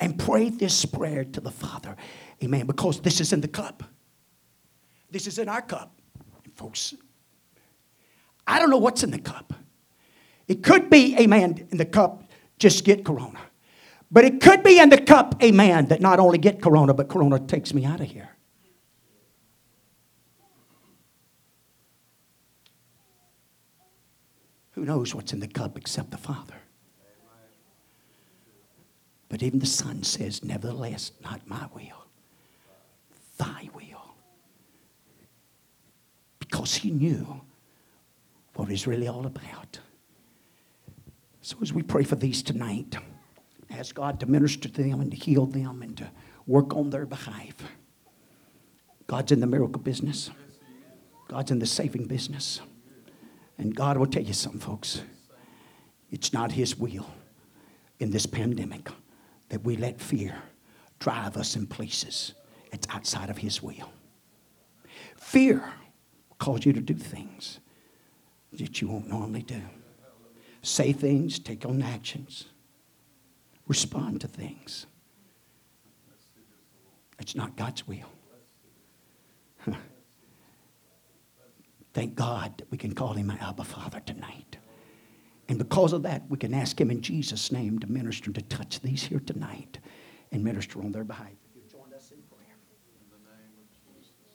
and 0.00 0.18
pray 0.18 0.48
this 0.48 0.84
prayer 0.84 1.24
to 1.24 1.40
the 1.40 1.50
Father? 1.50 1.96
Amen. 2.42 2.66
Because 2.66 3.00
this 3.00 3.20
is 3.20 3.32
in 3.32 3.40
the 3.40 3.48
cup. 3.48 3.82
This 5.10 5.26
is 5.26 5.38
in 5.38 5.48
our 5.48 5.62
cup. 5.62 5.98
And 6.44 6.54
folks, 6.54 6.94
I 8.46 8.58
don't 8.58 8.70
know 8.70 8.78
what's 8.78 9.02
in 9.02 9.10
the 9.10 9.18
cup. 9.18 9.54
It 10.48 10.62
could 10.62 10.90
be, 10.90 11.16
amen, 11.18 11.66
in 11.70 11.78
the 11.78 11.84
cup, 11.84 12.30
just 12.58 12.84
get 12.84 13.04
corona. 13.04 13.40
But 14.10 14.24
it 14.24 14.40
could 14.40 14.62
be 14.62 14.78
in 14.78 14.88
the 14.88 15.00
cup, 15.00 15.42
amen, 15.42 15.86
that 15.86 16.00
not 16.00 16.20
only 16.20 16.38
get 16.38 16.62
corona, 16.62 16.94
but 16.94 17.08
corona 17.08 17.40
takes 17.40 17.74
me 17.74 17.84
out 17.84 18.00
of 18.00 18.06
here. 18.06 18.30
Who 24.72 24.84
knows 24.84 25.14
what's 25.14 25.32
in 25.32 25.40
the 25.40 25.48
cup 25.48 25.78
except 25.78 26.10
the 26.10 26.18
Father? 26.18 26.55
But 29.28 29.42
even 29.42 29.58
the 29.58 29.66
Son 29.66 30.02
says, 30.02 30.44
Nevertheless, 30.44 31.12
not 31.22 31.46
my 31.46 31.66
will, 31.74 32.06
thy 33.38 33.68
will. 33.74 34.14
Because 36.38 36.76
he 36.76 36.90
knew 36.90 37.40
what 38.54 38.70
it's 38.70 38.86
really 38.86 39.08
all 39.08 39.26
about. 39.26 39.78
So 41.42 41.56
as 41.60 41.72
we 41.72 41.82
pray 41.82 42.04
for 42.04 42.16
these 42.16 42.42
tonight, 42.42 42.96
ask 43.70 43.94
God 43.94 44.20
to 44.20 44.26
minister 44.26 44.68
to 44.68 44.82
them 44.82 45.00
and 45.00 45.10
to 45.10 45.16
heal 45.16 45.46
them 45.46 45.82
and 45.82 45.96
to 45.96 46.08
work 46.46 46.74
on 46.74 46.90
their 46.90 47.06
behalf. 47.06 47.54
God's 49.06 49.32
in 49.32 49.40
the 49.40 49.46
miracle 49.46 49.80
business. 49.80 50.30
God's 51.28 51.50
in 51.50 51.58
the 51.58 51.66
saving 51.66 52.06
business. 52.06 52.60
And 53.58 53.74
God 53.74 53.96
will 53.98 54.06
tell 54.06 54.22
you 54.22 54.32
something, 54.32 54.60
folks. 54.60 55.02
It's 56.10 56.32
not 56.32 56.52
His 56.52 56.78
will 56.78 57.10
in 57.98 58.10
this 58.10 58.26
pandemic 58.26 58.88
that 59.48 59.64
we 59.64 59.76
let 59.76 60.00
fear 60.00 60.42
drive 60.98 61.36
us 61.36 61.56
in 61.56 61.66
places 61.66 62.34
it's 62.72 62.86
outside 62.90 63.30
of 63.30 63.38
His 63.38 63.62
will. 63.62 63.90
Fear 65.16 65.72
cause 66.38 66.66
you 66.66 66.72
to 66.72 66.80
do 66.80 66.94
things 66.94 67.60
that 68.52 68.80
you 68.80 68.88
won't 68.88 69.08
normally 69.08 69.42
do. 69.42 69.62
Say 70.62 70.92
things, 70.92 71.38
take 71.38 71.64
on 71.64 71.80
actions, 71.82 72.46
respond 73.66 74.20
to 74.22 74.28
things. 74.28 74.86
It's 77.18 77.34
not 77.34 77.56
God's 77.56 77.86
will. 77.86 78.10
Thank 81.94 82.14
God 82.14 82.58
that 82.58 82.70
we 82.70 82.76
can 82.76 82.94
call 82.94 83.14
him 83.14 83.30
Abba 83.30 83.64
Father 83.64 84.00
tonight. 84.00 84.58
And 85.48 85.58
because 85.58 85.92
of 85.92 86.02
that, 86.02 86.28
we 86.28 86.38
can 86.38 86.52
ask 86.54 86.80
him 86.80 86.90
in 86.90 87.00
Jesus' 87.00 87.52
name 87.52 87.78
to 87.78 87.86
minister, 87.86 88.32
to 88.32 88.42
touch 88.42 88.80
these 88.80 89.04
here 89.04 89.20
tonight 89.20 89.78
and 90.32 90.42
minister 90.42 90.80
on 90.80 90.92
their 90.92 91.04
behalf. 91.04 91.28